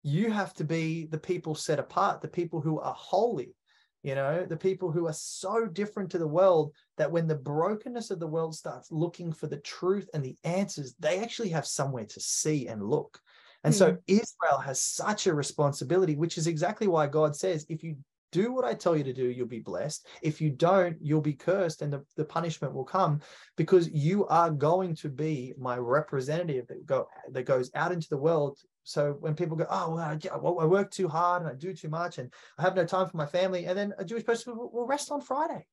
You 0.02 0.32
have 0.32 0.54
to 0.56 0.64
be 0.64 1.06
the 1.06 1.18
people 1.18 1.56
set 1.56 1.80
apart, 1.80 2.22
the 2.22 2.28
people 2.28 2.62
who 2.62 2.80
are 2.80 2.96
holy, 2.98 3.54
you 4.02 4.16
know, 4.16 4.46
the 4.46 4.58
people 4.58 4.92
who 4.92 5.08
are 5.08 5.14
so 5.14 5.66
different 5.66 6.12
to 6.12 6.18
the 6.18 6.28
world 6.28 6.74
that 6.98 7.12
when 7.12 7.28
the 7.28 7.36
brokenness 7.36 8.12
of 8.12 8.20
the 8.20 8.28
world 8.28 8.54
starts 8.54 8.92
looking 8.92 9.32
for 9.32 9.48
the 9.48 9.58
truth 9.58 10.10
and 10.14 10.24
the 10.24 10.38
answers, 10.44 10.94
they 11.00 11.20
actually 11.20 11.50
have 11.50 11.66
somewhere 11.66 12.06
to 12.06 12.20
see 12.20 12.68
and 12.68 12.84
look. 12.84 13.20
And 13.64 13.74
so 13.74 13.94
hmm. 13.94 13.98
Israel 14.08 14.60
has 14.60 14.82
such 14.82 15.28
a 15.28 15.34
responsibility, 15.34 16.16
which 16.16 16.38
is 16.38 16.48
exactly 16.48 16.88
why 16.88 17.08
God 17.08 17.34
says, 17.34 17.66
if 17.70 17.82
you 17.82 17.96
do 18.42 18.52
what 18.52 18.66
I 18.66 18.74
tell 18.74 18.98
you 18.98 19.04
to 19.06 19.14
do, 19.14 19.30
you'll 19.30 19.48
be 19.48 19.60
blessed. 19.60 20.08
If 20.22 20.42
you 20.42 20.50
don't, 20.50 20.98
you'll 21.00 21.22
be 21.22 21.34
cursed 21.34 21.82
and 21.82 21.94
the, 21.94 22.04
the 22.18 22.26
punishment 22.26 22.74
will 22.74 22.84
come 22.84 23.22
because 23.56 23.90
you 23.90 24.26
are 24.28 24.50
going 24.52 24.96
to 24.96 25.10
be 25.10 25.54
my 25.58 25.78
representative 25.78 26.68
that 26.68 26.86
go 26.86 27.08
that 27.32 27.44
goes 27.44 27.72
out 27.76 27.92
into 27.92 28.10
the 28.10 28.24
world. 28.28 28.60
So 28.84 29.16
when 29.22 29.36
people 29.36 29.56
go, 29.56 29.68
oh, 29.70 29.96
well, 29.96 30.04
I, 30.04 30.18
I 30.34 30.66
work 30.66 30.92
too 30.92 31.08
hard 31.08 31.44
and 31.44 31.52
I 31.52 31.56
do 31.56 31.74
too 31.74 31.90
much 31.90 32.18
and 32.18 32.34
I 32.58 32.64
have 32.64 32.76
no 32.76 32.86
time 32.86 33.08
for 33.08 33.18
my 33.18 33.26
family, 33.26 33.66
and 33.68 33.78
then 33.78 33.94
a 33.98 34.04
Jewish 34.04 34.26
person 34.26 34.58
will, 34.58 34.72
will 34.74 34.88
rest 34.88 35.12
on 35.12 35.22
Friday. 35.22 35.66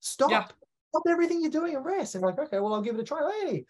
Stop. 0.00 0.30
Yeah. 0.30 0.46
Stop 0.90 1.02
everything 1.08 1.40
you're 1.40 1.50
doing 1.50 1.74
and 1.74 1.84
rest. 1.84 2.14
And 2.14 2.22
like, 2.22 2.38
okay, 2.38 2.60
well, 2.60 2.74
I'll 2.74 2.82
give 2.82 2.94
it 2.94 3.00
a 3.00 3.04
try. 3.04 3.22
Hey, 3.40 3.64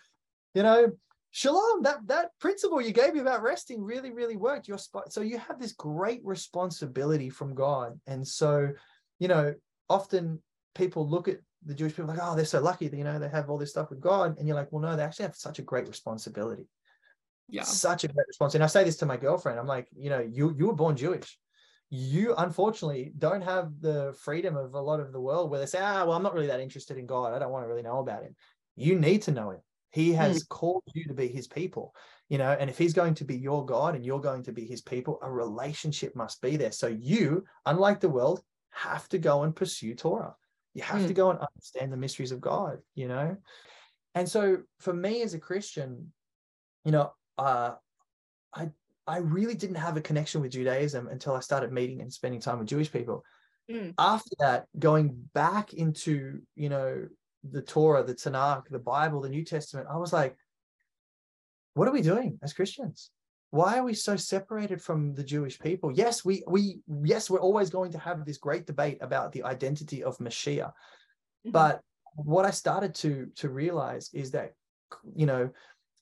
you 0.55 0.63
know, 0.65 0.91
shalom 1.33 1.83
that 1.83 1.97
that 2.07 2.31
principle 2.39 2.81
you 2.81 2.93
gave 2.93 3.15
me 3.15 3.21
about 3.21 3.43
resting 3.43 3.83
really 3.83 4.13
really 4.13 4.37
worked. 4.37 4.69
Your 4.69 4.79
spot 4.79 5.13
so 5.13 5.23
you 5.23 5.39
have 5.39 5.59
this 5.59 5.73
great 5.73 6.21
responsibility 6.25 7.31
from 7.31 7.55
god. 7.55 7.99
And 8.07 8.27
so 8.27 8.71
you 9.19 9.29
know 9.29 9.55
often 9.89 10.41
people 10.75 11.09
look 11.09 11.29
at 11.29 11.39
the 11.65 11.75
jewish 11.75 11.93
people 11.93 12.07
like 12.07 12.19
oh 12.23 12.37
they're 12.37 12.45
so 12.45 12.61
lucky 12.61 12.89
that 12.89 12.97
you 12.97 13.05
know 13.05 13.19
they 13.19 13.29
have 13.29 13.51
all 13.51 13.59
this 13.59 13.71
stuff 13.71 13.91
with 13.91 14.01
god. 14.01 14.39
And 14.39 14.47
you're 14.47 14.57
like 14.57 14.71
well 14.71 14.83
no 14.83 14.95
they 14.95 15.03
actually 15.03 15.25
have 15.25 15.35
such 15.35 15.59
a 15.59 15.63
great 15.63 15.89
responsibility. 15.89 16.69
Yeah. 17.49 17.63
Such 17.63 18.05
a 18.05 18.09
great 18.09 18.27
response 18.29 18.55
and 18.55 18.63
i 18.63 18.67
say 18.67 18.85
this 18.85 18.99
to 18.99 19.07
my 19.07 19.17
girlfriend. 19.17 19.59
I'm 19.59 19.67
like 19.67 19.89
you 19.97 20.11
know 20.11 20.21
you 20.21 20.55
you 20.57 20.67
were 20.67 20.75
born 20.75 20.97
jewish. 20.97 21.39
You 21.89 22.35
unfortunately 22.37 23.13
don't 23.19 23.43
have 23.43 23.73
the 23.81 24.15
freedom 24.21 24.57
of 24.57 24.75
a 24.75 24.81
lot 24.81 25.01
of 25.01 25.13
the 25.13 25.21
world 25.21 25.51
where 25.51 25.61
they 25.61 25.67
say 25.67 25.81
ah 25.81 26.05
well 26.05 26.13
i'm 26.13 26.23
not 26.23 26.35
really 26.35 26.49
that 26.49 26.61
interested 26.61 26.99
in 26.99 27.07
god. 27.07 27.33
I 27.33 27.39
don't 27.39 27.53
want 27.53 27.65
to 27.65 27.69
really 27.69 27.83
know 27.83 28.01
about 28.01 28.23
him. 28.23 28.37
You 28.77 28.99
need 28.99 29.23
to 29.23 29.31
know 29.31 29.51
him 29.53 29.61
he 29.93 30.13
has 30.15 30.45
mm. 30.45 30.49
called 30.49 30.83
you 30.95 31.05
to 31.05 31.15
be 31.15 31.29
his 31.29 31.47
people, 31.47 31.95
you 32.29 32.39
know, 32.39 32.57
and 32.59 32.69
if 32.69 32.79
he's 32.79 32.95
going 32.95 33.15
to 33.15 33.25
be 33.25 33.37
your 33.37 33.65
God 33.65 33.95
and 33.95 34.05
you're 34.05 34.21
going 34.21 34.43
to 34.45 34.53
be 34.53 34.65
his 34.65 34.81
people, 34.81 35.19
a 35.23 35.31
relationship 35.31 36.17
must 36.17 36.41
be 36.41 36.57
there. 36.57 36.73
So 36.73 36.87
you, 36.89 37.45
unlike 37.67 38.01
the 38.01 38.09
world, 38.09 38.43
have 38.71 39.07
to 39.11 39.19
go 39.19 39.43
and 39.43 39.55
pursue 39.55 39.95
Torah. 39.95 40.35
You 40.73 40.83
have 40.83 41.03
mm. 41.03 41.09
to 41.09 41.15
go 41.15 41.31
and 41.31 41.39
understand 41.39 41.93
the 41.93 41.99
mysteries 41.99 42.33
of 42.33 42.41
God, 42.41 42.79
you 42.95 43.07
know. 43.07 43.37
And 44.15 44.27
so 44.27 44.63
for 44.81 44.95
me 44.95 45.23
as 45.23 45.35
a 45.35 45.39
Christian, 45.39 46.13
you 46.85 46.93
know, 46.93 47.13
uh, 47.37 47.73
I 48.55 48.71
I 49.07 49.19
really 49.19 49.55
didn't 49.55 49.77
have 49.77 49.97
a 49.97 50.03
connection 50.03 50.41
with 50.41 50.53
Judaism 50.53 51.09
until 51.09 51.35
I 51.35 51.41
started 51.41 51.73
meeting 51.73 52.01
and 52.01 52.13
spending 52.13 52.41
time 52.41 52.59
with 52.59 52.69
Jewish 52.69 52.91
people. 52.91 53.25
Mm. 53.71 53.95
After 53.99 54.31
that, 54.39 54.67
going 54.79 55.29
back 55.35 55.75
into, 55.75 56.41
you 56.55 56.69
know, 56.69 57.09
the 57.49 57.63
Torah, 57.63 58.05
the 58.05 58.15
Tanakh, 58.15 58.69
the 58.69 58.79
Bible, 58.79 59.21
the 59.21 59.29
New 59.29 59.45
Testament, 59.45 59.89
I 59.91 59.97
was 59.97 60.13
like, 60.13 60.37
what 61.75 61.89
are 61.89 61.93
we 61.93 62.03
doing 62.03 62.39
as 62.43 62.53
Christians? 62.53 63.11
Why 63.51 63.79
are 63.79 63.85
we 63.85 63.95
so 63.95 64.17
separated 64.17 64.81
from 64.81 65.15
the 65.15 65.25
Jewish 65.25 65.59
people? 65.59 65.93
Yes, 65.93 66.25
we 66.25 66.43
we 66.47 66.81
yes, 67.05 67.29
we're 67.29 67.41
always 67.41 67.69
going 67.69 67.93
to 67.93 67.99
have 67.99 68.25
this 68.25 68.39
great 68.39 68.67
debate 68.67 68.99
about 69.03 69.33
the 69.33 69.43
identity 69.43 70.03
of 70.03 70.17
Mashiach. 70.19 70.73
Mm-hmm. 70.73 71.51
But 71.51 71.83
what 72.15 72.47
I 72.47 72.51
started 72.51 72.95
to 72.97 73.29
to 73.37 73.51
realize 73.51 74.11
is 74.15 74.31
that 74.31 74.55
you 75.15 75.27
know 75.27 75.51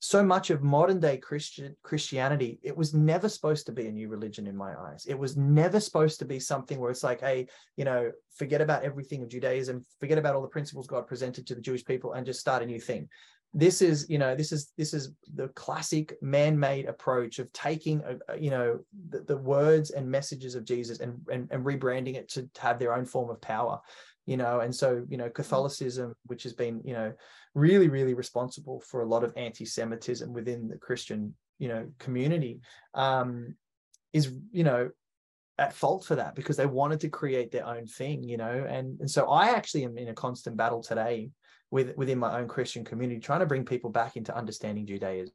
so 0.00 0.22
much 0.22 0.48
of 0.48 0.62
modern 0.62 0.98
day 0.98 1.18
Christian 1.18 1.76
Christianity, 1.82 2.58
it 2.62 2.76
was 2.76 2.94
never 2.94 3.28
supposed 3.28 3.66
to 3.66 3.72
be 3.72 3.86
a 3.86 3.92
new 3.92 4.08
religion 4.08 4.46
in 4.46 4.56
my 4.56 4.74
eyes. 4.74 5.04
It 5.06 5.18
was 5.18 5.36
never 5.36 5.78
supposed 5.78 6.18
to 6.20 6.24
be 6.24 6.40
something 6.40 6.80
where 6.80 6.90
it's 6.90 7.04
like, 7.04 7.20
hey, 7.20 7.48
you 7.76 7.84
know, 7.84 8.10
forget 8.34 8.62
about 8.62 8.82
everything 8.82 9.22
of 9.22 9.28
Judaism, 9.28 9.84
forget 10.00 10.16
about 10.16 10.34
all 10.34 10.42
the 10.42 10.48
principles 10.48 10.86
God 10.86 11.06
presented 11.06 11.46
to 11.46 11.54
the 11.54 11.60
Jewish 11.60 11.84
people, 11.84 12.14
and 12.14 12.24
just 12.24 12.40
start 12.40 12.62
a 12.62 12.66
new 12.66 12.80
thing. 12.80 13.08
This 13.52 13.82
is, 13.82 14.06
you 14.08 14.16
know, 14.16 14.34
this 14.34 14.52
is 14.52 14.72
this 14.78 14.94
is 14.94 15.12
the 15.34 15.48
classic 15.48 16.16
man-made 16.22 16.86
approach 16.86 17.38
of 17.38 17.52
taking, 17.52 18.00
a, 18.06 18.38
you 18.38 18.50
know, 18.50 18.78
the, 19.10 19.20
the 19.20 19.36
words 19.36 19.90
and 19.90 20.08
messages 20.08 20.54
of 20.54 20.64
Jesus 20.64 21.00
and, 21.00 21.20
and 21.30 21.48
and 21.50 21.64
rebranding 21.64 22.14
it 22.14 22.28
to 22.30 22.48
have 22.58 22.78
their 22.78 22.94
own 22.94 23.04
form 23.04 23.28
of 23.28 23.40
power 23.40 23.80
you 24.26 24.36
know 24.36 24.60
and 24.60 24.74
so 24.74 25.04
you 25.08 25.16
know 25.16 25.28
mm. 25.28 25.34
catholicism 25.34 26.14
which 26.26 26.42
has 26.42 26.52
been 26.52 26.80
you 26.84 26.92
know 26.92 27.12
really 27.54 27.88
really 27.88 28.14
responsible 28.14 28.80
for 28.80 29.02
a 29.02 29.06
lot 29.06 29.24
of 29.24 29.32
anti-semitism 29.36 30.32
within 30.32 30.68
the 30.68 30.76
christian 30.76 31.34
you 31.58 31.68
know 31.68 31.86
community 31.98 32.60
um 32.94 33.54
is 34.12 34.32
you 34.52 34.64
know 34.64 34.90
at 35.58 35.74
fault 35.74 36.04
for 36.04 36.14
that 36.14 36.34
because 36.34 36.56
they 36.56 36.66
wanted 36.66 37.00
to 37.00 37.08
create 37.08 37.50
their 37.50 37.66
own 37.66 37.86
thing 37.86 38.22
you 38.22 38.36
know 38.36 38.66
and 38.68 38.98
and 39.00 39.10
so 39.10 39.28
i 39.28 39.50
actually 39.50 39.84
am 39.84 39.98
in 39.98 40.08
a 40.08 40.14
constant 40.14 40.56
battle 40.56 40.82
today 40.82 41.30
with 41.70 41.96
within 41.96 42.18
my 42.18 42.38
own 42.38 42.48
christian 42.48 42.84
community 42.84 43.20
trying 43.20 43.40
to 43.40 43.46
bring 43.46 43.64
people 43.64 43.90
back 43.90 44.16
into 44.16 44.34
understanding 44.34 44.86
judaism 44.86 45.34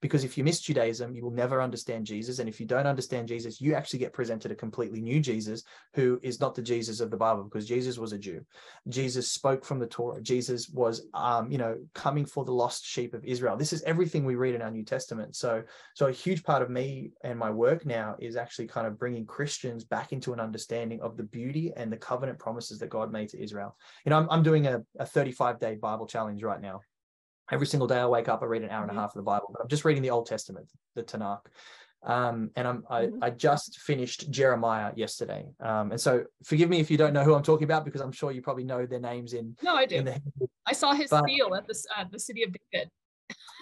because 0.00 0.22
if 0.22 0.38
you 0.38 0.44
miss 0.44 0.60
Judaism, 0.60 1.12
you 1.12 1.24
will 1.24 1.32
never 1.32 1.60
understand 1.60 2.06
Jesus. 2.06 2.38
And 2.38 2.48
if 2.48 2.60
you 2.60 2.66
don't 2.66 2.86
understand 2.86 3.28
Jesus, 3.28 3.60
you 3.60 3.74
actually 3.74 3.98
get 3.98 4.12
presented 4.12 4.52
a 4.52 4.54
completely 4.54 5.00
new 5.00 5.20
Jesus 5.20 5.64
who 5.94 6.20
is 6.22 6.40
not 6.40 6.54
the 6.54 6.62
Jesus 6.62 7.00
of 7.00 7.10
the 7.10 7.16
Bible 7.16 7.44
because 7.44 7.66
Jesus 7.66 7.98
was 7.98 8.12
a 8.12 8.18
Jew. 8.18 8.44
Jesus 8.88 9.32
spoke 9.32 9.64
from 9.64 9.78
the 9.78 9.86
Torah. 9.86 10.20
Jesus 10.20 10.68
was, 10.68 11.06
um, 11.14 11.50
you 11.50 11.58
know, 11.58 11.76
coming 11.94 12.24
for 12.24 12.44
the 12.44 12.52
lost 12.52 12.84
sheep 12.84 13.12
of 13.12 13.24
Israel. 13.24 13.56
This 13.56 13.72
is 13.72 13.82
everything 13.82 14.24
we 14.24 14.36
read 14.36 14.54
in 14.54 14.62
our 14.62 14.70
New 14.70 14.84
Testament. 14.84 15.34
So, 15.34 15.62
so 15.94 16.06
a 16.06 16.12
huge 16.12 16.44
part 16.44 16.62
of 16.62 16.70
me 16.70 17.10
and 17.24 17.38
my 17.38 17.50
work 17.50 17.84
now 17.84 18.14
is 18.20 18.36
actually 18.36 18.68
kind 18.68 18.86
of 18.86 18.98
bringing 18.98 19.26
Christians 19.26 19.84
back 19.84 20.12
into 20.12 20.32
an 20.32 20.40
understanding 20.40 21.00
of 21.00 21.16
the 21.16 21.24
beauty 21.24 21.72
and 21.76 21.92
the 21.92 21.96
covenant 21.96 22.38
promises 22.38 22.78
that 22.78 22.90
God 22.90 23.10
made 23.10 23.30
to 23.30 23.42
Israel. 23.42 23.76
You 24.04 24.10
know, 24.10 24.18
I'm, 24.18 24.28
I'm 24.30 24.42
doing 24.42 24.66
a, 24.66 24.82
a 24.98 25.06
35 25.06 25.58
day 25.58 25.74
Bible 25.74 26.06
challenge 26.06 26.42
right 26.42 26.60
now 26.60 26.80
every 27.50 27.66
single 27.66 27.86
day 27.86 27.98
I 27.98 28.06
wake 28.06 28.28
up, 28.28 28.42
I 28.42 28.46
read 28.46 28.62
an 28.62 28.70
hour 28.70 28.82
and 28.82 28.90
a 28.90 28.94
mm-hmm. 28.94 29.00
half 29.00 29.10
of 29.10 29.16
the 29.16 29.22
Bible, 29.22 29.48
but 29.52 29.62
I'm 29.62 29.68
just 29.68 29.84
reading 29.84 30.02
the 30.02 30.10
Old 30.10 30.26
Testament, 30.26 30.68
the 30.94 31.02
Tanakh. 31.02 31.40
Um, 32.04 32.50
and 32.54 32.68
I'm, 32.68 32.84
I, 32.88 33.06
mm-hmm. 33.06 33.24
I 33.24 33.30
just 33.30 33.80
finished 33.80 34.30
Jeremiah 34.30 34.92
yesterday. 34.94 35.46
Um, 35.60 35.90
and 35.90 36.00
so 36.00 36.24
forgive 36.44 36.68
me 36.68 36.78
if 36.78 36.90
you 36.90 36.96
don't 36.96 37.12
know 37.12 37.24
who 37.24 37.34
I'm 37.34 37.42
talking 37.42 37.64
about, 37.64 37.84
because 37.84 38.00
I'm 38.00 38.12
sure 38.12 38.30
you 38.30 38.40
probably 38.42 38.64
know 38.64 38.86
their 38.86 39.00
names 39.00 39.32
in. 39.32 39.56
No, 39.62 39.74
I 39.74 39.86
do. 39.86 40.02
The, 40.02 40.20
I 40.66 40.72
saw 40.72 40.92
his 40.92 41.10
but, 41.10 41.24
seal 41.26 41.54
at 41.54 41.66
the, 41.66 41.82
uh, 41.96 42.04
the 42.10 42.20
city 42.20 42.44
of 42.44 42.54
David. 42.72 42.90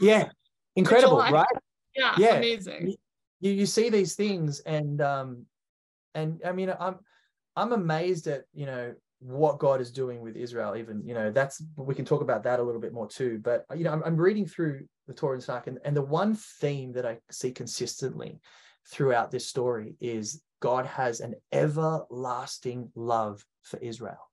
Yeah. 0.00 0.28
Incredible, 0.76 1.18
right? 1.18 1.46
Yeah. 1.94 2.14
Yeah. 2.18 2.34
Amazing. 2.34 2.94
You, 3.40 3.52
you 3.52 3.66
see 3.66 3.88
these 3.88 4.14
things 4.14 4.60
and, 4.60 5.00
um, 5.00 5.46
and 6.14 6.40
I 6.44 6.52
mean, 6.52 6.72
I'm, 6.78 6.96
I'm 7.54 7.72
amazed 7.72 8.26
at, 8.26 8.44
you 8.52 8.66
know, 8.66 8.94
what 9.26 9.58
God 9.58 9.80
is 9.80 9.90
doing 9.90 10.20
with 10.20 10.36
Israel. 10.36 10.76
Even 10.76 11.02
you 11.04 11.14
know 11.14 11.30
that's 11.30 11.62
we 11.76 11.94
can 11.94 12.04
talk 12.04 12.20
about 12.20 12.44
that 12.44 12.60
a 12.60 12.62
little 12.62 12.80
bit 12.80 12.92
more 12.92 13.08
too. 13.08 13.40
But 13.42 13.66
you 13.74 13.84
know 13.84 13.92
I'm, 13.92 14.02
I'm 14.04 14.16
reading 14.16 14.46
through 14.46 14.86
the 15.06 15.14
Torah 15.14 15.34
and 15.34 15.42
Tanakh, 15.42 15.66
and, 15.66 15.78
and 15.84 15.96
the 15.96 16.02
one 16.02 16.34
theme 16.34 16.92
that 16.92 17.06
I 17.06 17.18
see 17.30 17.52
consistently 17.52 18.40
throughout 18.88 19.30
this 19.30 19.46
story 19.46 19.96
is 20.00 20.42
God 20.60 20.86
has 20.86 21.20
an 21.20 21.34
everlasting 21.52 22.90
love 22.94 23.44
for 23.62 23.78
Israel. 23.78 24.30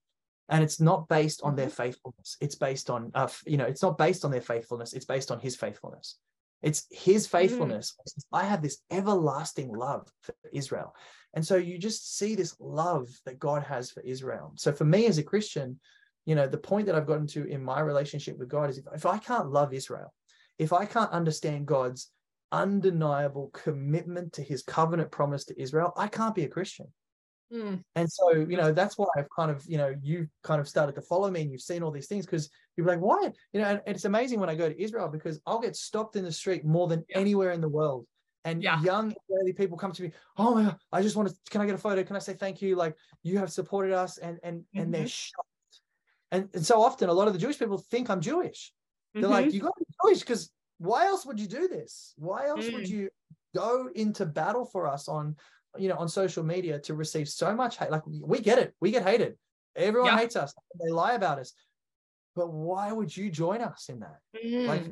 And 0.50 0.64
it's 0.64 0.80
not 0.80 1.08
based 1.08 1.42
on 1.42 1.56
their 1.56 1.68
mm-hmm. 1.68 1.84
faithfulness. 1.84 2.38
It's 2.42 2.56
based 2.56 2.90
on, 2.90 3.12
uh, 3.16 3.28
you 3.46 3.58
know, 3.58 3.66
it's 3.66 3.82
not 3.82 3.98
based 3.98 4.24
on 4.26 4.32
their 4.32 4.42
faithfulness. 4.42 4.94
It's 4.94 5.06
based 5.06 5.32
on 5.32 5.40
his 5.40 5.56
faithfulness. 5.56 6.18
It's 6.62 6.86
his 6.92 7.26
mm-hmm. 7.26 7.38
faithfulness. 7.38 7.96
Mm. 8.00 8.24
I 8.34 8.44
have 8.46 8.62
this 8.62 8.80
everlasting 8.92 9.74
love 9.74 10.12
for 10.22 10.36
Israel. 10.54 10.96
And 11.34 11.46
so 11.46 11.56
you 11.56 11.78
just 11.78 12.18
see 12.18 12.36
this 12.36 12.56
love 12.60 13.10
that 13.26 13.40
God 13.40 13.64
has 13.64 13.90
for 13.90 14.02
Israel. 14.02 14.54
So 14.56 14.72
for 14.72 14.86
me 14.86 15.08
as 15.08 15.18
a 15.18 15.24
Christian, 15.24 15.80
you 16.26 16.36
know, 16.36 16.48
the 16.48 16.58
point 16.58 16.86
that 16.86 16.96
I've 16.96 17.08
gotten 17.08 17.28
to 17.28 17.46
in 17.46 17.64
my 17.64 17.80
relationship 17.80 18.38
with 18.38 18.50
God 18.50 18.70
is 18.70 18.78
if, 18.78 18.86
if 18.94 19.06
I 19.06 19.18
can't 19.18 19.52
love 19.52 19.74
Israel, 19.74 20.14
if 20.58 20.72
I 20.72 20.86
can't 20.86 21.12
understand 21.12 21.66
God's 21.66 22.12
undeniable 22.52 23.50
commitment 23.54 24.34
to 24.34 24.44
his 24.44 24.62
covenant 24.62 25.12
promise 25.12 25.46
to 25.46 25.62
Israel, 25.62 25.92
I 25.98 26.08
can't 26.08 26.36
be 26.36 26.44
a 26.44 26.50
Christian. 26.50 26.88
Mm. 27.52 27.84
And 27.96 28.10
so, 28.10 28.32
you 28.32 28.58
know, 28.58 28.72
that's 28.72 28.98
why 28.98 29.08
I've 29.18 29.30
kind 29.36 29.52
of, 29.52 29.64
you 29.68 29.78
know, 29.78 29.94
you 30.02 30.28
kind 30.44 30.62
of 30.62 30.68
started 30.68 30.96
to 30.96 31.02
follow 31.02 31.30
me 31.30 31.42
and 31.42 31.52
you've 31.52 31.62
seen 31.62 31.84
all 31.84 31.92
these 31.92 32.08
things 32.08 32.26
because 32.26 32.50
you're 32.78 32.88
like, 32.88 33.00
why? 33.00 33.32
You 33.52 33.62
know, 33.62 33.68
and 33.68 33.82
it's 33.86 34.06
amazing 34.06 34.40
when 34.40 34.50
I 34.50 34.56
go 34.56 34.70
to 34.70 34.82
Israel 34.82 35.08
because 35.08 35.40
I'll 35.46 35.60
get 35.60 35.76
stopped 35.76 36.16
in 36.16 36.24
the 36.24 36.32
street 36.32 36.64
more 36.64 36.88
than 36.88 37.04
anywhere 37.14 37.52
in 37.52 37.62
the 37.62 37.70
world 37.70 38.06
and 38.46 38.62
yeah. 38.62 38.82
young 38.82 39.14
Israeli 39.30 39.54
people 39.54 39.78
come 39.78 39.92
to 39.92 40.04
me, 40.04 40.12
oh 40.38 40.56
my 40.56 40.64
god, 40.64 40.78
I 40.92 41.02
just 41.02 41.16
want 41.16 41.30
to, 41.30 41.36
can 41.50 41.62
I 41.62 41.66
get 41.66 41.76
a 41.76 41.78
photo? 41.78 42.04
Can 42.04 42.16
I 42.16 42.20
say 42.20 42.34
thank 42.34 42.62
you? 42.62 42.76
Like 42.76 42.96
you 43.24 43.38
have 43.38 43.52
supported 43.52 43.94
us, 43.94 44.18
and 44.18 44.40
and 44.44 44.60
mm-hmm. 44.60 44.80
and 44.80 44.94
they're 44.94 45.02
mm-hmm. 45.02 45.08
shocked. 45.08 45.48
And, 46.32 46.50
and 46.54 46.66
so 46.66 46.82
often 46.82 47.10
a 47.10 47.14
lot 47.14 47.28
of 47.28 47.34
the 47.34 47.40
Jewish 47.40 47.60
people 47.60 47.78
think 47.78 48.10
I'm 48.10 48.20
Jewish. 48.20 48.74
They're 49.14 49.24
mm-hmm. 49.24 49.32
like, 49.32 49.54
you 49.54 49.62
got 49.62 49.74
to 49.78 49.86
be 49.86 49.94
Jewish 50.04 50.20
because 50.22 50.50
why 50.80 51.06
else 51.06 51.26
would 51.26 51.40
you 51.40 51.48
do 51.48 51.68
this? 51.68 52.14
Why 52.18 52.48
else 52.48 52.66
mm. 52.66 52.74
would 52.74 52.90
you 52.90 53.10
go 53.56 53.90
into 53.94 54.26
battle 54.26 54.66
for 54.66 54.88
us 54.88 55.08
on, 55.08 55.36
you 55.78 55.88
know, 55.90 55.96
on 55.96 56.10
social 56.10 56.44
media 56.44 56.80
to 56.80 56.96
receive 56.96 57.30
so 57.30 57.56
much 57.56 57.78
hate? 57.78 57.92
Like 57.92 58.02
we 58.08 58.40
get 58.40 58.58
it, 58.58 58.74
we 58.82 58.90
get 58.90 59.04
hated. 59.04 59.38
Everyone 59.76 60.10
yeah. 60.10 60.18
hates 60.18 60.36
us. 60.36 60.54
They 60.84 60.92
lie 60.92 61.14
about 61.14 61.40
us. 61.40 61.54
But 62.36 62.52
why 62.52 62.92
would 62.92 63.16
you 63.16 63.30
join 63.30 63.62
us 63.62 63.90
in 63.90 64.00
that? 64.00 64.18
Mm. 64.44 64.68
Like, 64.68 64.84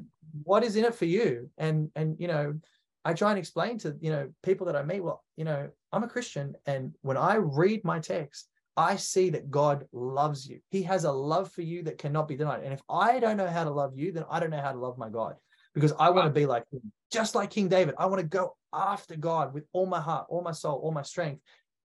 what 0.44 0.64
is 0.64 0.76
in 0.76 0.86
it 0.86 0.94
for 0.94 1.06
you? 1.06 1.50
And 1.58 1.90
and 1.96 2.20
you 2.20 2.28
know, 2.28 2.60
I 3.04 3.14
try 3.14 3.32
and 3.32 3.40
explain 3.40 3.78
to 3.80 3.96
you 4.00 4.12
know 4.12 4.30
people 4.44 4.68
that 4.68 4.76
I 4.76 4.84
meet, 4.84 5.02
well, 5.02 5.24
you 5.38 5.46
know, 5.46 5.70
I'm 5.92 6.04
a 6.04 6.08
Christian, 6.08 6.56
and 6.66 6.94
when 7.02 7.18
I 7.18 7.36
read 7.36 7.84
my 7.84 8.00
text, 8.00 8.48
I 8.78 8.96
see 8.96 9.32
that 9.32 9.52
God 9.52 9.86
loves 9.92 10.48
you. 10.48 10.60
He 10.70 10.84
has 10.84 11.04
a 11.04 11.12
love 11.12 11.52
for 11.52 11.62
you 11.62 11.84
that 11.84 11.98
cannot 11.98 12.28
be 12.28 12.38
denied. 12.38 12.64
And 12.64 12.74
if 12.74 12.82
I 12.90 13.20
don't 13.20 13.38
know 13.38 13.48
how 13.48 13.64
to 13.64 13.70
love 13.70 13.94
you, 13.96 14.12
then 14.12 14.26
I 14.30 14.40
don't 14.40 14.50
know 14.50 14.62
how 14.62 14.72
to 14.72 14.80
love 14.80 14.98
my 14.98 15.10
God 15.10 15.36
because 15.74 15.94
I 16.00 16.10
want 16.10 16.28
to 16.28 16.40
be 16.40 16.46
like 16.46 16.64
him, 16.72 16.92
just 17.12 17.36
like 17.36 17.50
King 17.50 17.68
David. 17.68 17.96
I 17.98 18.06
want 18.06 18.22
to 18.22 18.28
go 18.28 18.56
after 18.74 19.16
God 19.16 19.54
with 19.54 19.66
all 19.74 19.86
my 19.86 20.00
heart, 20.00 20.28
all 20.30 20.42
my 20.42 20.52
soul, 20.52 20.80
all 20.80 20.92
my 20.92 21.02
strength. 21.02 21.42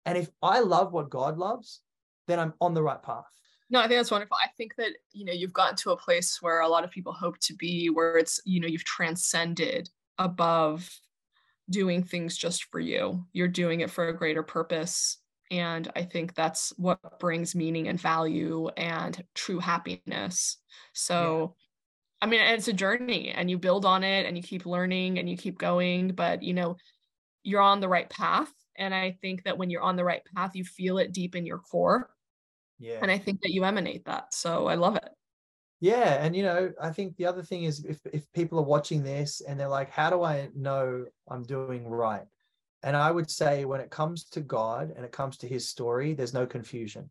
And 0.07 0.16
if 0.16 0.29
I 0.42 0.61
love 0.61 0.92
what 0.92 1.11
God 1.11 1.37
loves, 1.37 1.81
then 2.27 2.38
I'm 2.38 2.55
on 2.61 2.75
the 2.75 2.83
right 2.83 3.03
path. 3.03 3.25
No, 3.71 3.81
I 3.81 3.83
think 3.83 3.99
that's 3.99 4.11
wonderful. 4.11 4.38
I 4.42 4.49
think 4.57 4.75
that, 4.77 4.92
you 5.12 5.25
know, 5.25 5.33
you've 5.33 5.53
gotten 5.53 5.77
to 5.77 5.90
a 5.90 5.96
place 5.96 6.38
where 6.40 6.61
a 6.61 6.69
lot 6.69 6.85
of 6.85 6.90
people 6.90 7.13
hope 7.13 7.38
to 7.40 7.54
be, 7.54 7.90
where 7.90 8.17
it's, 8.17 8.40
you 8.44 8.61
know, 8.61 8.67
you've 8.67 8.85
transcended 8.85 9.90
above 10.19 10.90
doing 11.71 12.02
things 12.02 12.37
just 12.37 12.64
for 12.64 12.81
you. 12.81 13.25
You're 13.33 13.48
doing 13.48 13.81
it 13.81 13.90
for 13.90 14.08
a 14.08 14.16
greater 14.16 14.42
purpose. 14.42 15.19
And 15.50 15.90
I 15.96 16.02
think 16.02 16.35
that's 16.35 16.73
what 16.77 17.21
brings 17.21 17.54
meaning 17.54 17.88
and 17.88 18.00
value 18.00 18.69
and 18.77 19.23
true 19.35 19.58
happiness. 19.58 20.58
So, 20.92 21.54
I 22.21 22.27
mean, 22.27 22.40
it's 22.40 22.69
a 22.69 22.73
journey 22.73 23.31
and 23.31 23.50
you 23.50 23.58
build 23.58 23.85
on 23.85 24.04
it 24.04 24.27
and 24.27 24.37
you 24.37 24.42
keep 24.42 24.66
learning 24.66 25.19
and 25.19 25.29
you 25.29 25.37
keep 25.37 25.58
going, 25.58 26.08
but 26.08 26.42
you 26.42 26.52
know, 26.52 26.77
you're 27.44 27.62
on 27.62 27.81
the 27.81 27.88
right 27.88 28.10
path. 28.10 28.52
And 28.77 28.94
I 28.94 29.16
think 29.23 29.44
that 29.44 29.56
when 29.56 29.71
you're 29.71 29.83
on 29.83 29.96
the 29.96 30.04
right 30.04 30.23
path, 30.35 30.52
you 30.54 30.64
feel 30.64 30.98
it 30.98 31.12
deep 31.12 31.35
in 31.35 31.46
your 31.46 31.58
core. 31.58 32.10
Yeah. 32.79 32.98
And 33.02 33.10
I 33.10 33.19
think 33.19 33.40
that 33.42 33.52
you 33.52 33.64
emanate 33.64 34.04
that. 34.04 34.35
So 34.35 34.66
I 34.66 34.75
love 34.75 34.96
it. 34.96 35.08
Yeah. 35.81 36.24
And, 36.24 36.35
you 36.35 36.42
know, 36.42 36.72
I 36.81 36.90
think 36.90 37.16
the 37.16 37.26
other 37.26 37.42
thing 37.42 37.64
is 37.64 37.85
if, 37.85 38.00
if 38.12 38.31
people 38.33 38.58
are 38.58 38.64
watching 38.64 39.02
this 39.02 39.40
and 39.40 39.58
they're 39.58 39.68
like, 39.68 39.90
how 39.90 40.10
do 40.10 40.22
I 40.22 40.48
know 40.54 41.06
I'm 41.29 41.44
doing 41.44 41.88
right? 41.88 42.24
And 42.83 42.96
I 42.96 43.10
would 43.10 43.31
say 43.31 43.64
when 43.64 43.81
it 43.81 43.90
comes 43.90 44.24
to 44.31 44.40
God 44.40 44.92
and 44.94 45.04
it 45.04 45.12
comes 45.12 45.37
to 45.38 45.48
his 45.48 45.68
story, 45.68 46.14
there's 46.14 46.35
no 46.35 46.46
confusion. 46.46 47.10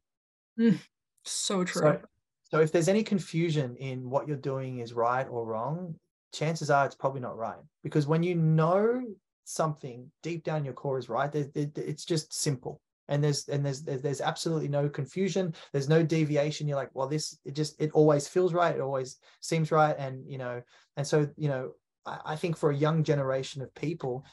Mm, 0.60 0.80
so 1.24 1.64
true. 1.64 1.82
So, 1.82 2.02
so 2.44 2.60
if 2.62 2.72
there's 2.72 2.88
any 2.88 3.04
confusion 3.04 3.76
in 3.76 4.10
what 4.10 4.28
you're 4.28 4.38
doing 4.38 4.80
is 4.80 4.94
right 4.94 5.28
or 5.30 5.46
wrong, 5.46 5.96
chances 6.34 6.70
are 6.70 6.86
it's 6.86 6.96
probably 6.96 7.22
not 7.22 7.38
right. 7.38 7.60
Because 7.84 8.08
when 8.08 8.24
you 8.24 8.36
know 8.36 9.04
something 9.44 10.10
deep 10.24 10.44
down 10.44 10.66
your 10.66 10.74
core 10.74 10.98
is 10.98 11.10
right, 11.10 11.34
it's 11.34 12.06
just 12.06 12.34
simple. 12.34 12.82
And 13.10 13.24
there's 13.24 13.48
and 13.48 13.66
there's 13.66 13.84
there's 13.84 14.22
absolutely 14.22 14.68
no 14.68 14.90
confusion. 14.90 15.54
There's 15.72 15.90
no 15.90 16.04
deviation. 16.04 16.68
You're 16.68 16.78
like, 16.78 16.94
well, 16.94 17.08
this 17.08 17.38
it 17.46 17.56
just 17.56 17.82
it 17.82 17.92
always 17.94 18.28
feels 18.28 18.54
right. 18.54 18.76
It 18.76 18.82
always 18.82 19.18
seems 19.40 19.72
right. 19.72 19.96
And 19.98 20.30
you 20.30 20.38
know, 20.38 20.62
and 20.98 21.08
so 21.08 21.28
you 21.38 21.48
know, 21.48 21.72
I, 22.06 22.20
I 22.26 22.36
think 22.36 22.58
for 22.58 22.72
a 22.72 22.76
young 22.76 23.04
generation 23.04 23.62
of 23.62 23.74
people, 23.76 24.26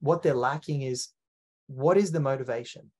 what 0.00 0.22
they're 0.22 0.34
lacking 0.34 0.82
is 0.82 1.08
what 1.66 1.96
is 1.96 2.12
the 2.12 2.20
motivation 2.20 2.90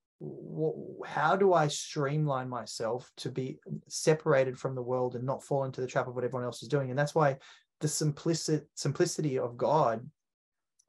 how 1.07 1.37
do 1.37 1.53
I 1.53 1.69
streamline 1.69 2.49
myself 2.49 3.11
to 3.19 3.31
be 3.31 3.59
separated 3.87 4.59
from 4.59 4.75
the 4.75 4.83
world 4.83 5.15
and 5.15 5.25
not 5.25 5.45
fall 5.45 5.65
into 5.65 5.81
the 5.81 5.87
trap 5.87 6.09
of 6.09 6.15
what 6.15 6.25
everyone 6.25 6.45
else 6.45 6.63
is 6.63 6.69
doing? 6.69 6.91
And 6.91 6.99
that's 6.99 7.15
why 7.15 7.37
the 7.81 7.89
simplicity 7.89 8.67
simplicity 8.75 9.39
of 9.39 9.57
God 9.57 10.09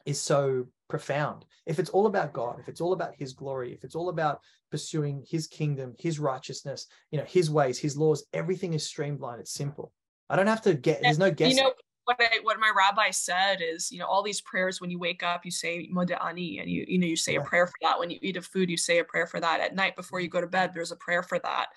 is 0.06 0.20
so 0.20 0.68
profound. 0.90 1.46
If 1.66 1.80
it's 1.80 1.90
all 1.90 2.08
about 2.08 2.34
God, 2.34 2.60
if 2.60 2.68
it's 2.68 2.82
all 2.82 2.94
about 2.94 3.16
His 3.16 3.34
glory, 3.34 3.74
if 3.74 3.84
it's 3.84 3.96
all 3.96 4.10
about 4.10 4.42
pursuing 4.72 5.24
His 5.30 5.48
kingdom, 5.48 5.96
His 5.98 6.20
righteousness, 6.20 6.88
you 7.12 7.20
know, 7.20 7.26
His 7.26 7.50
ways, 7.50 7.80
His 7.80 7.96
laws, 7.96 8.26
everything 8.34 8.74
is 8.74 8.86
streamlined. 8.86 9.40
It's 9.40 9.54
simple. 9.54 9.94
I 10.30 10.36
don't 10.36 10.48
have 10.48 10.62
to 10.64 10.74
get. 10.74 11.02
There's 11.02 11.20
no 11.20 11.32
guessing. 11.32 11.58
You 11.58 11.64
know, 11.64 11.74
what 12.06 12.18
I, 12.20 12.40
what 12.42 12.60
my 12.60 12.72
rabbi 12.76 13.12
said 13.12 13.60
is, 13.62 13.92
you 13.92 14.00
know, 14.00 14.08
all 14.08 14.24
these 14.24 14.42
prayers 14.42 14.82
when 14.82 14.90
you 14.90 14.98
wake 14.98 15.22
up, 15.22 15.46
you 15.46 15.52
say 15.52 15.88
Modeh 15.94 16.18
and 16.20 16.40
you 16.40 16.86
you 16.88 16.98
know 16.98 17.06
you 17.06 17.16
say 17.16 17.34
yeah. 17.34 17.42
a 17.42 17.44
prayer 17.44 17.68
for 17.68 17.76
that. 17.84 18.00
When 18.00 18.10
you 18.10 18.18
eat 18.22 18.36
a 18.36 18.42
food, 18.42 18.70
you 18.70 18.78
say 18.78 18.98
a 18.98 19.04
prayer 19.04 19.28
for 19.28 19.40
that. 19.40 19.60
At 19.60 19.76
night 19.76 19.96
before 19.96 20.20
you 20.20 20.28
go 20.28 20.42
to 20.42 20.48
bed, 20.48 20.72
there's 20.74 20.92
a 20.92 20.96
prayer 20.96 21.22
for 21.22 21.38
that. 21.40 21.68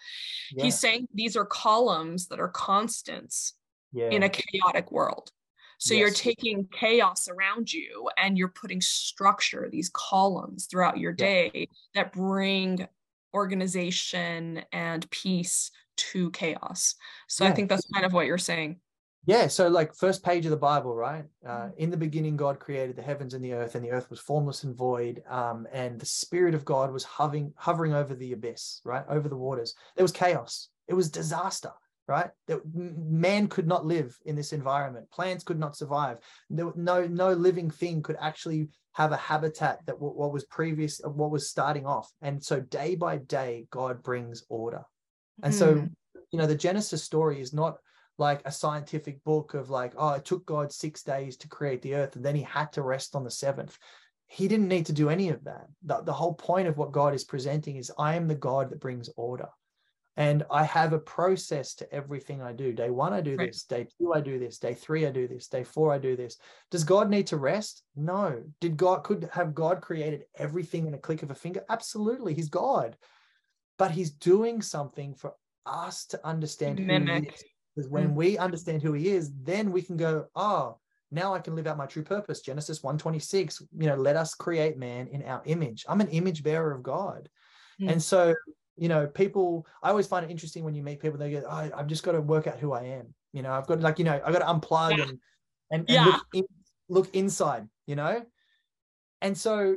Yeah. 0.53 0.65
He's 0.65 0.79
saying 0.79 1.09
these 1.15 1.37
are 1.37 1.45
columns 1.45 2.29
that 2.29 2.41
are 2.41 2.49
constants 2.49 3.55
yeah. 3.93 4.09
in 4.09 4.23
a 4.23 4.29
chaotic 4.29 4.91
world. 4.91 5.31
So 5.83 5.95
yes. 5.95 6.01
you're 6.01 6.11
taking 6.11 6.69
chaos 6.71 7.27
around 7.27 7.73
you 7.73 8.09
and 8.17 8.39
you're 8.39 8.47
putting 8.47 8.81
structure, 8.81 9.69
these 9.69 9.91
columns 9.93 10.67
throughout 10.67 10.97
your 10.97 11.13
day 11.13 11.67
that 11.97 12.13
bring 12.13 12.87
organization 13.35 14.63
and 14.71 15.11
peace 15.11 15.73
to 15.97 16.31
chaos. 16.31 16.95
So 17.27 17.45
I 17.45 17.51
think 17.51 17.69
that's 17.69 17.85
kind 17.93 18.07
of 18.07 18.13
what 18.13 18.27
you're 18.27 18.39
saying. 18.39 18.79
Yeah, 19.27 19.49
so 19.49 19.67
like 19.67 19.93
first 19.93 20.25
page 20.25 20.45
of 20.47 20.53
the 20.53 20.57
Bible, 20.57 20.95
right? 20.95 21.25
Uh, 21.45 21.71
in 21.77 21.91
the 21.91 21.97
beginning, 21.97 22.37
God 22.37 22.61
created 22.61 22.95
the 22.95 23.03
heavens 23.03 23.35
and 23.35 23.45
the 23.45 23.53
earth, 23.53 23.75
and 23.75 23.85
the 23.85 23.91
earth 23.91 24.09
was 24.09 24.21
formless 24.21 24.63
and 24.63 24.77
void, 24.77 25.25
um, 25.29 25.67
and 25.73 25.99
the 25.99 26.07
Spirit 26.07 26.55
of 26.55 26.65
God 26.65 26.93
was 26.93 27.03
hovering, 27.03 27.53
hovering 27.57 27.93
over 27.93 28.15
the 28.15 28.35
abyss, 28.35 28.81
right, 28.85 29.05
over 29.09 29.29
the 29.29 29.37
waters. 29.37 29.75
There 29.97 30.05
was 30.05 30.13
chaos. 30.13 30.69
It 30.87 30.95
was 30.95 31.11
disaster, 31.11 31.73
right? 32.13 32.31
That 32.47 32.61
man 32.75 33.49
could 33.49 33.67
not 33.67 33.87
live 33.87 34.15
in 34.27 34.37
this 34.37 34.53
environment. 34.53 35.11
Plants 35.11 35.45
could 35.45 35.59
not 35.59 35.77
survive. 35.77 36.19
There, 36.51 36.71
no, 36.77 37.07
no 37.07 37.33
living 37.33 37.71
thing 37.71 38.03
could 38.03 38.17
actually 38.21 38.69
have 38.93 39.13
a 39.13 39.17
habitat 39.17 39.81
that 39.87 39.95
w- 39.95 40.13
what 40.13 40.33
was 40.33 40.45
previous, 40.45 41.01
what 41.03 41.31
was 41.31 41.49
starting 41.49 41.87
off. 41.87 42.13
And 42.21 42.45
so 42.45 42.61
day 42.61 42.95
by 42.95 43.17
day, 43.17 43.67
God 43.71 44.03
brings 44.03 44.45
order. 44.51 44.83
And 45.43 45.55
mm. 45.55 45.59
so, 45.59 45.75
hmm. 45.75 45.87
you 46.31 46.39
know, 46.39 46.47
the 46.47 46.55
Genesis 46.55 47.03
story 47.03 47.41
is 47.41 47.55
not 47.55 47.79
like 48.19 48.43
a 48.45 48.53
scientific 48.53 49.25
book 49.25 49.55
of 49.55 49.71
like, 49.71 49.95
oh, 49.97 50.11
it 50.11 50.27
took 50.27 50.45
God 50.45 50.71
six 50.71 51.03
days 51.03 51.39
to 51.39 51.49
create 51.49 51.81
the 51.81 51.95
earth 51.95 52.15
and 52.15 52.25
then 52.25 52.37
he 52.37 52.43
had 52.43 52.71
to 52.73 52.83
rest 52.83 53.17
on 53.17 53.25
the 53.25 53.31
seventh. 53.31 53.79
He 54.27 54.49
didn't 54.49 54.69
need 54.69 54.87
to 54.87 54.93
do 54.93 55.09
any 55.09 55.31
of 55.31 55.45
that. 55.45 55.67
The, 55.85 56.03
the 56.03 56.13
whole 56.13 56.35
point 56.35 56.69
of 56.69 56.77
what 56.77 56.93
God 56.93 57.15
is 57.15 57.25
presenting 57.25 57.77
is 57.77 57.91
I 57.99 58.17
am 58.17 58.29
the 58.29 58.35
God 58.35 58.71
that 58.71 58.81
brings 58.81 59.09
order. 59.17 59.49
And 60.17 60.45
I 60.51 60.65
have 60.65 60.93
a 60.93 60.99
process 60.99 61.75
to 61.77 61.91
everything 61.93 62.43
I 62.43 62.53
do. 62.53 62.73
Day 62.73 62.91
one, 62.91 63.15
I 63.15 63.23
do 63.23 63.35
right. 63.37 63.49
this. 63.49 63.65
Day 63.65 63.87
two, 63.99 64.13
I 64.13 64.21
do 64.21 64.39
this. 64.39 64.59
Day 64.59 64.75
three, 64.75 65.07
I 65.07 65.11
do 65.11 65.27
this. 65.27 65.49
Day 65.49 65.65
four, 65.65 65.93
I 65.93 65.99
do 65.99 66.17
this. 66.17 66.37
Does 66.71 66.85
God 66.85 67.09
need 67.09 67.29
to 67.29 67.39
rest? 67.39 67.83
No. 67.97 68.43
Did 68.61 68.77
God 68.77 69.05
could 69.05 69.31
have 69.33 69.55
God 69.55 69.81
created 69.81 70.25
everything 70.37 70.87
in 70.87 70.95
a 70.95 70.99
click 70.99 71.23
of 71.23 71.31
a 71.31 71.35
finger? 71.35 71.65
Absolutely. 71.71 72.35
He's 72.35 72.51
God. 72.51 72.97
But 73.79 73.91
he's 73.91 74.11
doing 74.11 74.61
something 74.61 75.15
for 75.15 75.33
us 75.65 76.05
to 76.07 76.27
understand 76.27 76.79
Mimic. 76.79 77.09
who 77.09 77.21
he 77.21 77.29
is 77.29 77.45
because 77.75 77.91
when 77.91 78.11
mm. 78.11 78.15
we 78.15 78.39
understand 78.39 78.83
who 78.83 78.93
he 78.93 79.09
is, 79.09 79.33
then 79.43 79.73
we 79.73 79.83
can 79.83 79.97
go, 79.97 80.27
oh, 80.35 80.79
now 81.11 81.35
I 81.35 81.41
can 81.41 81.55
live 81.55 81.67
out 81.67 81.77
my 81.77 81.87
true 81.87 82.03
purpose. 82.03 82.41
Genesis 82.41 82.83
126, 82.83 83.63
you 83.79 83.87
know, 83.87 83.97
let 83.97 84.17
us 84.17 84.35
create 84.35 84.79
man 84.79 85.09
in 85.09 85.23
our 85.23 85.43
image. 85.45 85.85
I'm 85.89 86.01
an 86.01 86.09
image 86.09 86.43
bearer 86.43 86.73
of 86.73 86.83
God. 86.83 87.29
Mm. 87.81 87.93
And 87.93 88.03
so, 88.03 88.35
you 88.83 88.89
know, 88.89 89.07
people, 89.07 89.65
I 89.81 89.91
always 89.91 90.09
find 90.09 90.25
it 90.25 90.31
interesting 90.33 90.65
when 90.65 90.75
you 90.75 90.83
meet 90.83 90.99
people, 90.99 91.17
they 91.17 91.31
go, 91.31 91.45
oh, 91.49 91.71
I've 91.73 91.87
just 91.87 92.03
got 92.03 92.13
to 92.13 92.21
work 92.21 92.49
out 92.49 92.59
who 92.59 92.73
I 92.73 92.83
am. 92.83 93.15
You 93.33 93.43
know, 93.43 93.53
I've 93.53 93.69
got 93.69 93.81
like, 93.81 94.01
you 94.01 94.05
know, 94.05 94.21
I've 94.27 94.33
got 94.37 94.41
to 94.41 94.47
unplug 94.47 94.97
yeah. 94.97 95.05
and, 95.05 95.11
and, 95.71 95.81
and 95.83 95.89
yeah. 95.89 96.05
look, 96.07 96.27
in, 96.35 96.45
look 96.89 97.15
inside, 97.15 97.69
you 97.87 97.95
know? 97.95 98.27
And 99.21 99.39
so 99.39 99.77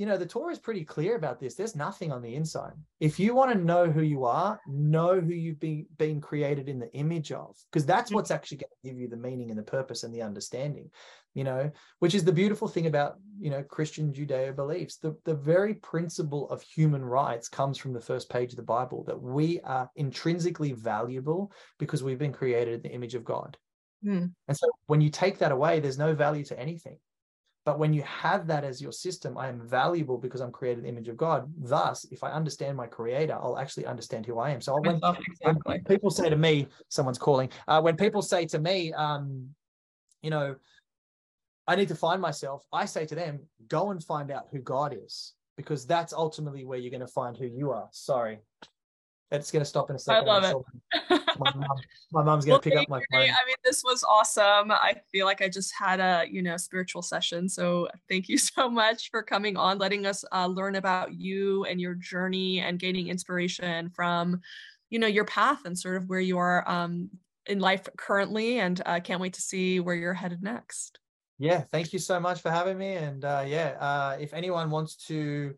you 0.00 0.06
know, 0.06 0.16
the 0.16 0.24
Torah 0.24 0.50
is 0.50 0.58
pretty 0.58 0.82
clear 0.82 1.14
about 1.14 1.38
this. 1.38 1.54
There's 1.54 1.76
nothing 1.76 2.10
on 2.10 2.22
the 2.22 2.34
inside. 2.34 2.72
If 3.00 3.20
you 3.20 3.34
want 3.34 3.52
to 3.52 3.58
know 3.58 3.90
who 3.90 4.00
you 4.00 4.24
are, 4.24 4.58
know 4.66 5.20
who 5.20 5.34
you've 5.34 5.60
been, 5.60 5.84
been 5.98 6.22
created 6.22 6.70
in 6.70 6.78
the 6.78 6.90
image 6.94 7.32
of, 7.32 7.54
because 7.70 7.84
that's 7.84 8.10
what's 8.10 8.30
actually 8.30 8.56
going 8.56 8.70
to 8.82 8.88
give 8.88 8.98
you 8.98 9.08
the 9.08 9.18
meaning 9.18 9.50
and 9.50 9.58
the 9.58 9.62
purpose 9.62 10.02
and 10.02 10.14
the 10.14 10.22
understanding, 10.22 10.88
you 11.34 11.44
know, 11.44 11.70
which 11.98 12.14
is 12.14 12.24
the 12.24 12.32
beautiful 12.32 12.66
thing 12.66 12.86
about, 12.86 13.16
you 13.38 13.50
know, 13.50 13.62
Christian 13.62 14.10
Judeo 14.10 14.56
beliefs. 14.56 14.96
The, 14.96 15.14
the 15.26 15.34
very 15.34 15.74
principle 15.74 16.48
of 16.48 16.62
human 16.62 17.04
rights 17.04 17.50
comes 17.50 17.76
from 17.76 17.92
the 17.92 18.00
first 18.00 18.30
page 18.30 18.52
of 18.52 18.56
the 18.56 18.62
Bible 18.62 19.04
that 19.04 19.20
we 19.20 19.60
are 19.64 19.90
intrinsically 19.96 20.72
valuable 20.72 21.52
because 21.78 22.02
we've 22.02 22.18
been 22.18 22.32
created 22.32 22.72
in 22.72 22.80
the 22.80 22.92
image 22.94 23.14
of 23.14 23.22
God. 23.22 23.58
Mm. 24.02 24.32
And 24.48 24.56
so 24.56 24.66
when 24.86 25.02
you 25.02 25.10
take 25.10 25.36
that 25.40 25.52
away, 25.52 25.78
there's 25.78 25.98
no 25.98 26.14
value 26.14 26.46
to 26.46 26.58
anything. 26.58 26.96
But 27.70 27.78
when 27.78 27.92
you 27.92 28.02
have 28.02 28.48
that 28.48 28.64
as 28.64 28.82
your 28.82 28.90
system, 28.90 29.38
I 29.38 29.46
am 29.46 29.60
valuable 29.60 30.18
because 30.18 30.40
I'm 30.40 30.50
created 30.50 30.78
in 30.78 30.82
the 30.82 30.88
image 30.88 31.06
of 31.06 31.16
God. 31.16 31.48
Thus, 31.56 32.04
if 32.10 32.24
I 32.24 32.32
understand 32.32 32.76
my 32.76 32.88
creator, 32.88 33.34
I'll 33.34 33.56
actually 33.56 33.86
understand 33.86 34.26
who 34.26 34.40
I 34.40 34.50
am. 34.50 34.60
So 34.60 34.76
when, 34.80 34.96
exactly. 34.96 35.52
when 35.62 35.84
people 35.84 36.10
say 36.10 36.28
to 36.28 36.34
me, 36.34 36.66
someone's 36.88 37.16
calling, 37.16 37.48
uh, 37.68 37.80
when 37.80 37.96
people 37.96 38.22
say 38.22 38.44
to 38.46 38.58
me, 38.58 38.92
um, 38.92 39.50
you 40.20 40.30
know, 40.30 40.56
I 41.68 41.76
need 41.76 41.86
to 41.86 41.94
find 41.94 42.20
myself, 42.20 42.64
I 42.72 42.86
say 42.86 43.06
to 43.06 43.14
them, 43.14 43.38
go 43.68 43.92
and 43.92 44.02
find 44.02 44.32
out 44.32 44.48
who 44.50 44.58
God 44.58 44.98
is, 45.00 45.34
because 45.56 45.86
that's 45.86 46.12
ultimately 46.12 46.64
where 46.64 46.76
you're 46.80 46.90
going 46.90 47.02
to 47.02 47.06
find 47.06 47.36
who 47.36 47.46
you 47.46 47.70
are. 47.70 47.86
Sorry. 47.92 48.40
It's 49.30 49.52
going 49.52 49.62
to 49.62 49.68
stop 49.68 49.90
in 49.90 49.94
a 49.94 49.98
second. 50.00 50.28
I 50.28 50.40
love 50.40 50.64
it. 51.08 51.19
my, 51.40 51.52
mom, 51.54 51.78
my 52.12 52.22
mom's 52.22 52.44
to 52.44 52.52
well, 52.52 52.60
pick 52.60 52.76
up 52.76 52.88
my 52.88 53.00
phone. 53.10 53.22
I 53.22 53.44
mean, 53.46 53.56
this 53.64 53.82
was 53.84 54.04
awesome. 54.04 54.70
I 54.70 54.94
feel 55.10 55.26
like 55.26 55.42
I 55.42 55.48
just 55.48 55.72
had 55.76 56.00
a, 56.00 56.24
you 56.30 56.42
know, 56.42 56.56
spiritual 56.56 57.02
session. 57.02 57.48
So 57.48 57.88
thank 58.08 58.28
you 58.28 58.38
so 58.38 58.68
much 58.68 59.10
for 59.10 59.22
coming 59.22 59.56
on, 59.56 59.78
letting 59.78 60.06
us 60.06 60.24
uh, 60.32 60.46
learn 60.46 60.76
about 60.76 61.14
you 61.14 61.64
and 61.64 61.80
your 61.80 61.94
journey 61.94 62.60
and 62.60 62.78
gaining 62.78 63.08
inspiration 63.08 63.90
from, 63.90 64.40
you 64.90 64.98
know, 64.98 65.06
your 65.06 65.24
path 65.24 65.64
and 65.64 65.78
sort 65.78 65.96
of 65.96 66.08
where 66.08 66.20
you 66.20 66.38
are 66.38 66.68
um, 66.68 67.10
in 67.46 67.58
life 67.58 67.88
currently. 67.96 68.60
And 68.60 68.80
I 68.86 68.98
uh, 68.98 69.00
can't 69.00 69.20
wait 69.20 69.34
to 69.34 69.42
see 69.42 69.80
where 69.80 69.94
you're 69.94 70.14
headed 70.14 70.42
next. 70.42 70.98
Yeah, 71.38 71.60
thank 71.60 71.94
you 71.94 71.98
so 71.98 72.20
much 72.20 72.42
for 72.42 72.50
having 72.50 72.76
me. 72.76 72.94
And 72.94 73.24
uh, 73.24 73.44
yeah, 73.46 73.76
uh, 73.80 74.16
if 74.20 74.34
anyone 74.34 74.70
wants 74.70 74.96
to 75.06 75.54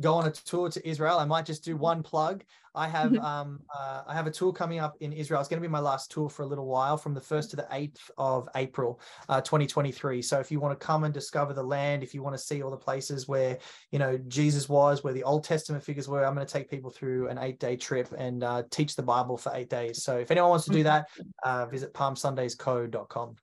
go 0.00 0.14
on 0.14 0.26
a 0.26 0.30
tour 0.30 0.68
to 0.70 0.88
Israel. 0.88 1.18
I 1.18 1.24
might 1.24 1.46
just 1.46 1.64
do 1.64 1.76
one 1.76 2.02
plug. 2.02 2.44
I 2.74 2.88
have 2.88 3.12
mm-hmm. 3.12 3.24
um, 3.24 3.60
uh, 3.74 4.02
I 4.06 4.14
have 4.14 4.26
a 4.26 4.30
tour 4.30 4.52
coming 4.52 4.78
up 4.78 4.96
in 5.00 5.12
Israel. 5.12 5.40
It's 5.40 5.48
going 5.48 5.62
to 5.62 5.66
be 5.66 5.72
my 5.72 5.80
last 5.80 6.10
tour 6.10 6.28
for 6.28 6.42
a 6.42 6.46
little 6.46 6.66
while, 6.66 6.98
from 6.98 7.14
the 7.14 7.20
first 7.20 7.50
to 7.50 7.56
the 7.56 7.66
eighth 7.72 8.10
of 8.18 8.48
April, 8.54 9.00
uh, 9.30 9.40
2023. 9.40 10.20
So 10.20 10.38
if 10.38 10.52
you 10.52 10.60
want 10.60 10.78
to 10.78 10.86
come 10.86 11.04
and 11.04 11.14
discover 11.14 11.54
the 11.54 11.62
land, 11.62 12.02
if 12.02 12.14
you 12.14 12.22
want 12.22 12.36
to 12.36 12.42
see 12.42 12.62
all 12.62 12.70
the 12.70 12.76
places 12.76 13.26
where 13.26 13.58
you 13.92 13.98
know 13.98 14.18
Jesus 14.28 14.68
was, 14.68 15.02
where 15.02 15.14
the 15.14 15.22
Old 15.22 15.44
Testament 15.44 15.82
figures 15.82 16.06
were, 16.06 16.24
I'm 16.24 16.34
going 16.34 16.46
to 16.46 16.52
take 16.52 16.70
people 16.70 16.90
through 16.90 17.28
an 17.28 17.38
eight 17.38 17.58
day 17.58 17.76
trip 17.76 18.12
and 18.16 18.44
uh, 18.44 18.64
teach 18.70 18.94
the 18.94 19.02
Bible 19.02 19.38
for 19.38 19.52
eight 19.54 19.70
days. 19.70 20.02
So 20.02 20.18
if 20.18 20.30
anyone 20.30 20.50
wants 20.50 20.66
to 20.66 20.72
do 20.72 20.84
mm-hmm. 20.84 20.84
that, 20.84 21.06
uh, 21.44 21.66
visit 21.66 21.94
palmsundaysco.com. 21.94 23.36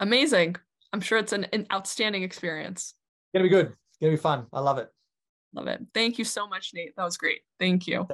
Amazing. 0.00 0.56
I'm 0.92 1.00
sure 1.00 1.18
it's 1.18 1.32
an, 1.32 1.44
an 1.52 1.66
outstanding 1.72 2.22
experience. 2.22 2.94
It's 3.32 3.32
gonna 3.34 3.44
be 3.44 3.48
good. 3.48 3.66
It's 3.66 3.98
gonna 4.00 4.12
be 4.12 4.18
fun. 4.18 4.46
I 4.52 4.60
love 4.60 4.76
it. 4.76 4.90
Love 5.56 5.68
it. 5.68 5.80
Thank 5.94 6.18
you 6.18 6.24
so 6.24 6.46
much, 6.46 6.72
Nate. 6.74 6.94
That 6.96 7.04
was 7.04 7.16
great. 7.16 7.40
Thank 7.58 7.86
you. 7.86 8.06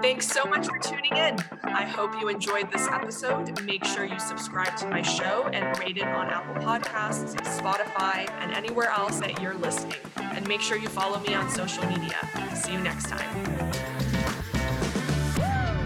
Thanks 0.00 0.26
so 0.26 0.44
much 0.44 0.66
for 0.66 0.78
tuning 0.78 1.14
in. 1.14 1.36
I 1.62 1.84
hope 1.84 2.18
you 2.18 2.28
enjoyed 2.28 2.72
this 2.72 2.88
episode. 2.88 3.62
Make 3.64 3.84
sure 3.84 4.04
you 4.04 4.18
subscribe 4.18 4.76
to 4.78 4.88
my 4.88 5.02
show 5.02 5.48
and 5.52 5.78
rate 5.78 5.98
it 5.98 6.04
on 6.04 6.28
Apple 6.28 6.62
Podcasts, 6.62 7.34
Spotify, 7.58 8.30
and 8.40 8.52
anywhere 8.52 8.88
else 8.88 9.20
that 9.20 9.40
you're 9.42 9.54
listening. 9.54 9.98
And 10.16 10.46
make 10.48 10.62
sure 10.62 10.78
you 10.78 10.88
follow 10.88 11.20
me 11.20 11.34
on 11.34 11.50
social 11.50 11.86
media. 11.86 12.16
See 12.54 12.72
you 12.72 12.80
next 12.80 13.08
time. 13.08 14.03